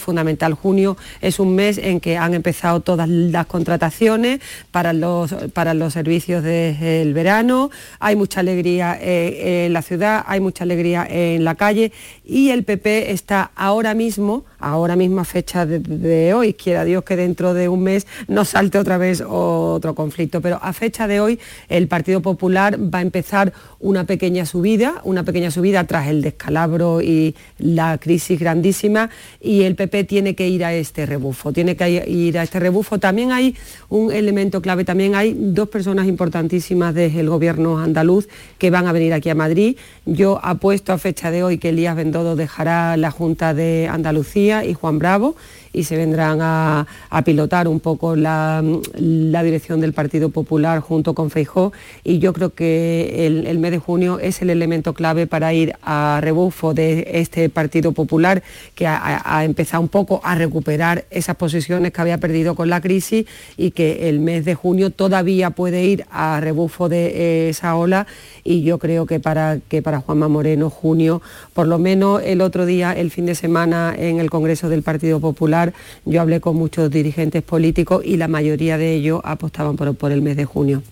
fundamental. 0.00 0.54
Junio 0.54 0.96
es 1.20 1.38
un 1.38 1.54
mes 1.54 1.78
en 1.78 2.00
que 2.00 2.16
han 2.16 2.34
empezado 2.34 2.80
todas 2.80 3.08
las 3.08 3.46
contrataciones 3.46 4.40
para 4.70 4.92
los, 4.92 5.32
para 5.52 5.74
los 5.74 5.92
servicios 5.92 6.42
del 6.42 7.14
verano, 7.14 7.70
hay 7.98 8.16
mucha 8.16 8.40
alegría 8.40 8.98
eh, 9.00 9.66
en 9.66 9.72
la 9.72 9.82
ciudad, 9.82 10.24
hay 10.26 10.40
mucha 10.40 10.64
alegría 10.64 11.06
en 11.08 11.44
la 11.44 11.54
calle 11.54 11.92
y 12.30 12.50
el 12.50 12.62
PP 12.62 13.10
está 13.10 13.50
ahora 13.56 13.92
mismo, 13.92 14.44
ahora 14.60 14.94
misma 14.94 15.24
fecha 15.24 15.66
de, 15.66 16.32
hoy, 16.32 16.54
quiera 16.54 16.84
Dios 16.84 17.02
que 17.02 17.16
dentro 17.16 17.54
de 17.54 17.68
un 17.68 17.82
mes 17.82 18.06
no 18.28 18.44
salte 18.44 18.78
otra 18.78 18.98
vez 18.98 19.20
otro 19.26 19.96
conflicto, 19.96 20.40
pero 20.40 20.60
a 20.62 20.72
fecha 20.72 21.08
de 21.08 21.18
hoy 21.18 21.40
el 21.68 21.88
Partido 21.88 22.22
Popular 22.22 22.78
va 22.78 23.00
a 23.00 23.02
empezar 23.02 23.52
una 23.80 24.04
pequeña 24.04 24.46
subida, 24.46 25.00
una 25.02 25.24
pequeña 25.24 25.50
subida 25.50 25.82
tras 25.84 26.06
el 26.06 26.22
descalabro 26.22 27.02
y 27.02 27.34
la 27.58 27.98
crisis 27.98 28.38
grandísima 28.38 29.10
y 29.40 29.62
el 29.64 29.74
PP 29.74 30.04
tiene 30.04 30.36
que 30.36 30.48
ir 30.48 30.64
a 30.64 30.72
este 30.72 31.06
rebufo, 31.06 31.52
tiene 31.52 31.74
que 31.74 32.06
ir 32.06 32.38
a 32.38 32.44
este 32.44 32.60
rebufo. 32.60 33.00
También 33.00 33.32
hay 33.32 33.56
un 33.88 34.12
elemento 34.12 34.62
clave, 34.62 34.84
también 34.84 35.16
hay 35.16 35.34
dos 35.36 35.68
personas 35.68 36.06
importantísimas 36.06 36.94
del 36.94 37.28
gobierno 37.28 37.80
andaluz 37.80 38.28
que 38.58 38.70
van 38.70 38.86
a 38.86 38.92
venir 38.92 39.14
aquí 39.14 39.30
a 39.30 39.34
Madrid. 39.34 39.76
Yo 40.06 40.38
apuesto 40.44 40.92
a 40.92 40.98
fecha 40.98 41.32
de 41.32 41.42
hoy 41.42 41.58
que 41.58 41.70
Elías 41.70 41.96
Bendodo 42.20 42.36
dejará 42.36 42.98
la 42.98 43.10
Junta 43.10 43.54
de 43.54 43.88
Andalucía 43.88 44.62
y 44.66 44.74
Juan 44.74 44.98
Bravo 44.98 45.36
y 45.72 45.84
se 45.84 45.96
vendrán 45.96 46.38
a, 46.42 46.86
a 47.10 47.22
pilotar 47.22 47.68
un 47.68 47.80
poco 47.80 48.16
la, 48.16 48.62
la 48.94 49.42
dirección 49.42 49.80
del 49.80 49.92
Partido 49.92 50.30
Popular 50.30 50.80
junto 50.80 51.14
con 51.14 51.30
Feijó 51.30 51.72
y 52.04 52.18
yo 52.18 52.32
creo 52.32 52.54
que 52.54 53.26
el, 53.26 53.58
mes 53.58 53.70
de 53.70 53.78
junio 53.78 54.18
es 54.18 54.42
el 54.42 54.50
elemento 54.50 54.94
clave 54.94 55.26
para 55.26 55.52
ir 55.52 55.74
a 55.82 56.18
rebufo 56.22 56.74
de 56.74 57.08
este 57.14 57.48
Partido 57.50 57.92
Popular 57.92 58.42
que 58.74 58.86
ha, 58.86 59.20
ha- 59.24 59.44
empezado 59.44 59.82
un 59.82 59.88
poco 59.88 60.20
a 60.24 60.34
recuperar 60.34 61.04
esas 61.10 61.36
posiciones 61.36 61.92
que 61.92 62.00
había 62.00 62.18
perdido 62.18 62.54
con 62.54 62.68
la 62.68 62.80
crisis 62.80 63.26
y 63.56 63.70
que 63.72 64.08
el 64.08 64.20
mes 64.20 64.44
de 64.44 64.54
junio 64.54 64.90
todavía 64.90 65.50
puede 65.50 65.84
ir 65.84 66.04
a 66.10 66.40
rebufo 66.40 66.88
de 66.88 67.48
esa 67.50 67.76
ola. 67.76 68.06
Y 68.44 68.62
yo 68.62 68.78
creo 68.78 69.06
que 69.06 69.20
para, 69.20 69.58
que 69.68 69.82
para 69.82 70.00
Juanma 70.00 70.28
Moreno 70.28 70.70
junio, 70.70 71.20
por 71.52 71.66
lo 71.66 71.78
menos 71.78 72.22
el 72.24 72.40
otro 72.40 72.66
día, 72.66 72.92
el 72.92 73.10
fin 73.10 73.26
de 73.26 73.34
semana 73.34 73.94
en 73.96 74.18
el 74.20 74.30
Congreso 74.30 74.68
del 74.68 74.82
Partido 74.82 75.20
Popular, 75.20 75.59
yo 76.04 76.20
hablé 76.20 76.40
con 76.40 76.56
muchos 76.56 76.90
dirigentes 76.90 77.42
políticos 77.42 78.02
y 78.04 78.16
la 78.16 78.28
mayoría 78.28 78.78
de 78.78 78.94
ellos 78.94 79.20
apostaban 79.24 79.76
por, 79.76 80.12
el 80.12 80.22
mes 80.22 80.36
de 80.36 80.44
junio. 80.44 80.82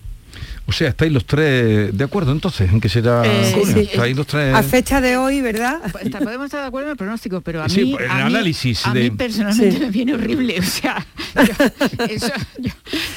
O 0.69 0.71
sea, 0.71 0.89
estáis 0.89 1.11
los 1.11 1.25
tres 1.25 1.97
de 1.97 2.03
acuerdo 2.03 2.31
entonces 2.31 2.71
en 2.71 2.79
que 2.79 2.89
será 2.89 3.23
Eh, 3.25 3.53
junio? 3.55 3.73
sí. 3.75 3.89
Estáis 3.91 4.15
los 4.15 4.27
tres... 4.27 4.53
A 4.53 4.61
fecha 4.61 5.01
de 5.01 5.17
hoy, 5.17 5.41
¿verdad? 5.41 5.79
Está- 5.99 6.19
Podemos 6.19 6.45
estar 6.45 6.61
de 6.61 6.67
acuerdo 6.67 6.89
en 6.89 6.91
el 6.91 6.97
pronóstico, 6.97 7.41
pero 7.41 7.63
a 7.63 7.69
Sí, 7.69 7.85
mí, 7.85 7.97
el 7.99 8.09
a 8.09 8.15
mí- 8.15 8.21
análisis 8.21 8.85
a 8.85 8.93
de- 8.93 9.09
mí 9.09 9.11
personalmente 9.11 9.77
Sí. 9.77 9.79
me 9.83 9.89
viene 9.89 10.13
horrible. 10.13 10.59
O 10.59 10.63
sea, 10.63 11.03
yo, 11.35 12.05
eso, 12.07 12.31
yo, 12.59 12.71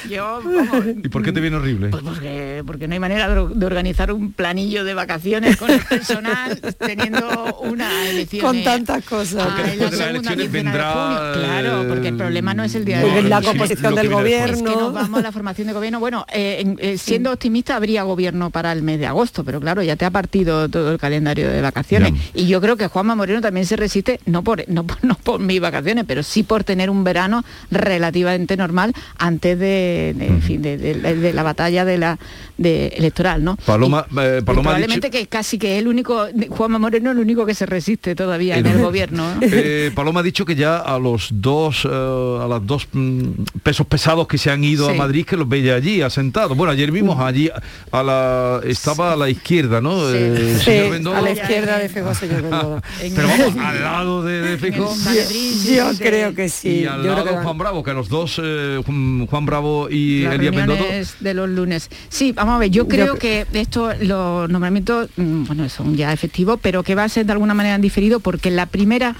yo, 0.08 0.42
vamos, 0.44 0.84
¿Y 1.04 1.08
por 1.10 1.22
qué 1.22 1.32
te 1.32 1.40
viene 1.40 1.56
horrible? 1.56 1.88
Pues 1.88 2.02
porque, 2.02 2.62
porque 2.66 2.88
no 2.88 2.94
hay 2.94 3.00
manera 3.00 3.28
de, 3.28 3.54
de 3.54 3.66
organizar 3.66 4.10
un 4.12 4.32
planillo 4.32 4.84
de 4.84 4.94
vacaciones 4.94 5.56
con 5.58 5.70
el 5.70 5.80
personal 5.80 6.58
teniendo 6.78 7.58
una 7.62 8.08
elección. 8.08 8.42
Con 8.46 8.64
tantas 8.64 9.04
cosas. 9.04 9.44
Porque 9.46 9.62
después 9.72 9.90
de 9.90 9.96
las 9.98 10.08
elecciones 10.08 10.50
vendrá... 10.52 11.32
Claro, 11.34 11.84
porque 11.88 12.08
el 12.08 12.16
problema 12.16 12.54
no 12.54 12.64
es 12.64 12.74
el 12.74 12.84
día 12.86 13.00
de 13.00 13.22
la 13.24 13.40
sí, 13.40 13.46
composición 13.46 13.94
del 13.94 14.08
después. 14.08 14.32
es 14.32 14.40
que 14.40 14.62
nos 14.62 14.62
gobierno. 14.62 14.92
vamos 14.92 15.20
a 15.20 15.22
la 15.22 15.32
formación 15.32 15.66
de 15.66 15.72
gobierno. 15.74 16.00
Bueno, 16.00 16.24
eh, 16.32 16.74
eh, 16.78 16.98
siendo 16.98 17.36
optimista 17.42 17.74
habría 17.74 18.04
gobierno 18.04 18.50
para 18.50 18.70
el 18.70 18.84
mes 18.84 19.00
de 19.00 19.06
agosto, 19.06 19.42
pero 19.42 19.58
claro, 19.58 19.82
ya 19.82 19.96
te 19.96 20.04
ha 20.04 20.12
partido 20.12 20.68
todo 20.68 20.92
el 20.92 20.98
calendario 20.98 21.50
de 21.50 21.60
vacaciones. 21.60 22.12
Y 22.34 22.46
yo 22.46 22.60
creo 22.60 22.76
que 22.76 22.86
Juanma 22.86 23.16
Moreno 23.16 23.40
también 23.40 23.66
se 23.66 23.74
resiste, 23.74 24.20
no 24.26 24.44
por, 24.44 24.62
no, 24.68 24.86
no 25.02 25.16
por 25.16 25.40
mis 25.40 25.60
vacaciones, 25.60 26.04
pero 26.06 26.22
sí 26.22 26.44
por 26.44 26.62
tener 26.62 26.88
un 26.88 27.02
verano 27.02 27.44
relativamente 27.72 28.56
normal 28.56 28.92
antes 29.18 29.58
de, 29.58 30.10
en 30.10 30.40
fin, 30.40 30.62
de, 30.62 31.32
la 31.34 31.42
batalla 31.42 31.84
de 31.84 31.98
la 31.98 32.16
de 32.56 32.88
electoral, 32.96 33.42
¿no? 33.42 33.56
Paloma, 33.56 34.06
eh, 34.20 34.40
probablemente 34.44 35.10
que 35.10 35.26
casi 35.26 35.58
que 35.58 35.74
es 35.74 35.80
el 35.80 35.88
único, 35.88 36.28
Juanma 36.48 36.78
Moreno 36.78 37.10
es 37.10 37.16
el 37.16 37.22
único 37.22 37.44
que 37.44 37.54
se 37.54 37.66
resiste 37.66 38.14
todavía 38.14 38.56
en 38.56 38.66
el 38.66 38.78
gobierno. 38.78 39.24
Eh, 39.40 39.90
Paloma 39.94 40.20
ha 40.20 40.22
dicho 40.22 40.44
que 40.44 40.54
ya 40.54 40.78
a 40.78 40.98
los 40.98 41.28
dos, 41.32 41.84
eh, 41.84 41.88
a 41.88 42.46
las 42.48 42.64
dos 42.64 42.86
mm, 42.92 43.30
pesos 43.64 43.86
pesados 43.86 44.28
que 44.28 44.38
se 44.38 44.50
han 44.50 44.62
ido 44.62 44.88
a 44.88 44.94
Madrid 44.94 45.26
que 45.26 45.36
los 45.36 45.48
veía 45.48 45.74
allí 45.74 46.02
asentados. 46.02 46.56
Bueno, 46.56 46.72
ayer 46.72 46.92
vimos 46.92 47.18
allí 47.26 47.50
a 47.90 48.02
la 48.02 48.60
estaba 48.64 49.12
a 49.12 49.16
la 49.16 49.28
izquierda, 49.28 49.80
¿no? 49.80 50.08
Sí, 50.10 50.70
a 50.70 51.20
la 51.20 51.30
izquierda 51.30 51.78
de 51.78 51.88
Feijóo, 51.88 52.14
señor 52.14 52.42
Pero 53.14 53.28
vamos, 53.28 53.56
al 53.56 53.82
lado 53.82 54.22
de, 54.22 54.56
de 54.56 54.72
Yo, 54.72 55.90
creo 55.98 56.34
que 56.34 56.48
sí. 56.48 56.80
Y 56.80 56.86
al 56.86 57.06
lado 57.06 57.24
de 57.24 57.32
Juan 57.32 57.58
Bravo, 57.58 57.82
que 57.82 57.92
los 57.92 58.08
dos, 58.08 58.40
Juan 58.84 59.46
Bravo 59.46 59.88
y 59.90 60.24
Elías 60.24 60.54
Bendodo. 60.54 60.84
de 61.20 61.34
los 61.34 61.48
lunes. 61.48 61.88
Sí, 62.08 62.32
vamos 62.32 62.56
a 62.56 62.58
ver, 62.58 62.70
yo 62.70 62.88
creo 62.88 63.16
que 63.16 63.46
esto, 63.52 63.92
los 64.00 64.48
nombramientos, 64.48 65.08
mm, 65.16 65.44
bueno, 65.44 65.68
son 65.68 65.96
ya 65.96 66.12
efectivos, 66.12 66.58
pero 66.60 66.82
que 66.82 66.94
va 66.94 67.04
a 67.04 67.08
ser 67.08 67.26
de 67.26 67.32
alguna 67.32 67.54
manera 67.54 67.78
diferido 67.78 68.20
porque 68.20 68.50
la 68.50 68.66
primera 68.66 69.16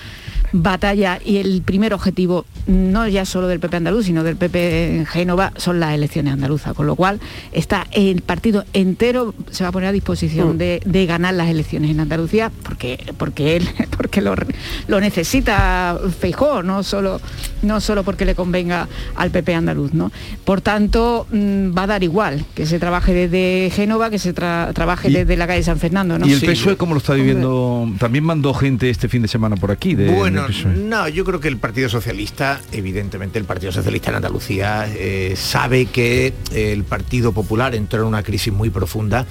batalla 0.53 1.19
y 1.25 1.39
el 1.39 1.63
primer 1.63 1.95
objetivo, 1.95 2.45
no 2.67 3.09
ya 3.09 3.25
solo 3.25 3.49
del 3.49 3.61
PP 3.61 3.79
andaluz, 3.79 4.07
sino 4.07 4.23
del 4.23 4.37
PP 4.37 4.97
en 4.97 5.07
Génova, 5.07 5.53
son 5.57 5.81
las 5.81 5.95
elecciones 5.95 6.35
andaluzas, 6.35 6.75
con 6.75 6.87
lo 6.87 6.95
cual 6.95 7.21
está 7.53 7.87
el 7.93 8.23
partido 8.23 8.65
entero 8.73 9.35
se 9.51 9.65
va 9.65 9.71
a 9.71 9.73
poner 9.73 9.89
a 9.89 9.93
disposición 9.93 10.57
mm. 10.57 10.59
de, 10.59 11.07
ganar 11.07 11.35
las 11.35 11.49
elecciones 11.49 11.91
en 11.91 12.01
Andalucía, 12.01 12.53
porque, 12.63 12.99
porque 13.17 13.57
él, 13.57 13.69
porque 13.97 14.21
lo, 14.21 15.01
necesita 15.01 15.99
Feijó, 16.21 16.63
no 16.63 16.83
solo, 16.83 17.21
no 17.63 17.81
solo 17.81 18.05
porque 18.05 18.25
le 18.25 18.35
convenga 18.35 18.89
al 19.17 19.31
PP 19.31 19.55
andaluz, 19.55 19.95
¿no? 19.95 20.13
Por 20.45 20.61
tanto, 20.61 21.27
mm, 21.31 21.77
va 21.77 21.85
a 21.85 21.87
dar 21.87 22.03
igual 22.03 22.45
que 22.55 22.67
se 22.67 22.79
trabaje 22.79 23.13
desde 23.13 23.71
Génova, 23.71 24.11
que 24.11 24.19
se 24.19 24.33
trabaje 24.33 25.11
desde 25.11 25.37
la 25.37 25.47
calle 25.47 25.63
San 25.63 25.79
Fernando, 25.79 26.19
¿no? 26.19 26.27
¿Y 26.27 26.33
el 26.33 26.41
PSOE 26.41 26.77
cómo 26.77 26.95
lo 26.95 26.99
está 26.99 27.15
viviendo? 27.15 27.91
También 27.99 28.25
mandó 28.25 28.55
gente 28.55 28.91
este 28.91 29.09
fin 29.09 29.23
de 29.23 29.29
semana 29.29 29.57
por 29.57 29.71
aquí. 29.71 29.95
De, 29.95 30.11
bueno, 30.11 30.42
no, 30.75 31.09
yo 31.09 31.25
creo 31.25 31.41
que 31.41 31.49
el 31.49 31.59
Partido 31.59 31.89
Socialista, 31.89 32.61
evidentemente 32.73 33.39
el 33.39 33.45
Partido 33.45 33.73
Socialista 33.73 34.11
en 34.11 34.17
Andalucía, 34.17 34.87
eh, 34.89 35.35
sabe 35.37 35.87
que 35.87 36.33
el 36.53 36.85
Partido 36.85 37.33
Popular 37.33 37.75
entró 37.75 38.03
en 38.03 38.09
una 38.09 38.23
crisis 38.23 38.53
muy 38.53 38.71
profunda 38.71 39.27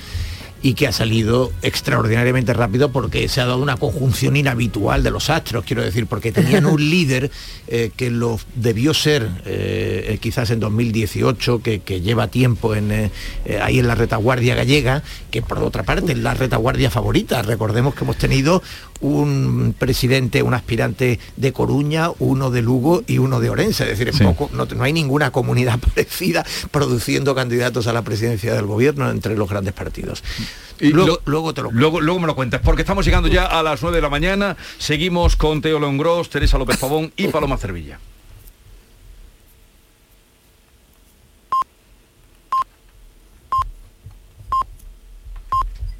y 0.64 0.74
que 0.76 0.88
ha 0.88 0.92
salido 0.92 1.52
extraordinariamente 1.62 2.54
rápido 2.54 2.92
porque 2.92 3.28
se 3.28 3.42
ha 3.42 3.46
dado 3.46 3.62
una 3.62 3.78
conjunción 3.78 4.38
inhabitual 4.38 5.02
de 5.04 5.12
los 5.12 5.30
astros, 5.30 5.66
quiero 5.66 5.82
decir, 5.82 6.06
porque 6.06 6.32
tenían 6.32 6.66
un 6.66 6.80
líder 6.90 7.32
eh, 7.68 7.92
que 7.96 8.12
lo 8.12 8.40
debió 8.56 8.94
ser 8.94 9.28
eh, 9.46 10.18
quizás 10.22 10.52
en 10.52 10.60
2018, 10.60 11.62
que, 11.62 11.82
lleva 12.02 12.28
tiempo 12.28 12.76
en, 12.76 12.92
eh, 12.92 13.12
ahí 13.62 13.80
en 13.80 13.88
la 13.88 13.96
retaguardia 13.96 14.56
gallega, 14.56 15.04
que 15.30 15.42
por 15.42 15.60
otra 15.60 15.84
parte 15.84 16.12
es 16.12 16.18
la 16.20 16.34
retaguardia 16.34 16.90
favorita. 16.90 17.42
Recordemos 17.42 17.96
que 17.96 18.04
hemos 18.04 18.18
tenido 18.18 18.62
un 19.02 19.76
presidente, 19.78 20.44
un 20.44 20.54
aspirante 20.54 21.20
de 21.36 21.54
Coruña, 21.54 22.10
uno 22.20 22.52
de 22.52 22.62
Lugo 22.62 23.04
y 23.08 23.18
uno 23.18 23.40
de 23.40 23.50
Orense, 23.50 23.92
es 23.92 24.00
decir, 24.00 24.24
poco, 24.24 24.50
no, 24.54 24.66
no 24.66 24.84
hay 24.84 24.94
ninguna 24.94 25.32
comunidad 25.32 25.80
parecida 25.96 26.46
produciendo 26.72 27.36
candidatos 27.36 27.88
a 27.88 27.94
la 27.94 28.04
presidencia 28.04 28.54
del 28.54 28.66
gobierno 28.66 29.10
entre 29.10 29.36
los 29.36 29.50
grandes 29.50 29.74
partidos. 29.74 30.24
Y 30.80 30.90
luego, 30.90 31.20
luego, 31.26 31.54
te 31.54 31.62
lo 31.62 31.72
luego, 31.72 32.02
luego, 32.02 32.20
me 32.20 32.28
lo 32.28 32.36
cuentas, 32.36 32.62
porque 32.64 32.82
estamos 32.82 33.06
llegando 33.06 33.28
ya 33.28 33.46
a 33.46 33.62
las 33.62 33.82
9 33.84 33.98
de 33.98 34.02
la 34.02 34.10
mañana. 34.10 34.58
Seguimos 34.80 35.36
con 35.36 35.62
Teo 35.62 35.80
León 35.80 36.02
Teresa 36.30 36.58
López 36.58 36.78
Pavón 36.78 37.12
y 37.16 37.28
Paloma 37.28 37.58
Cervilla. 37.58 38.00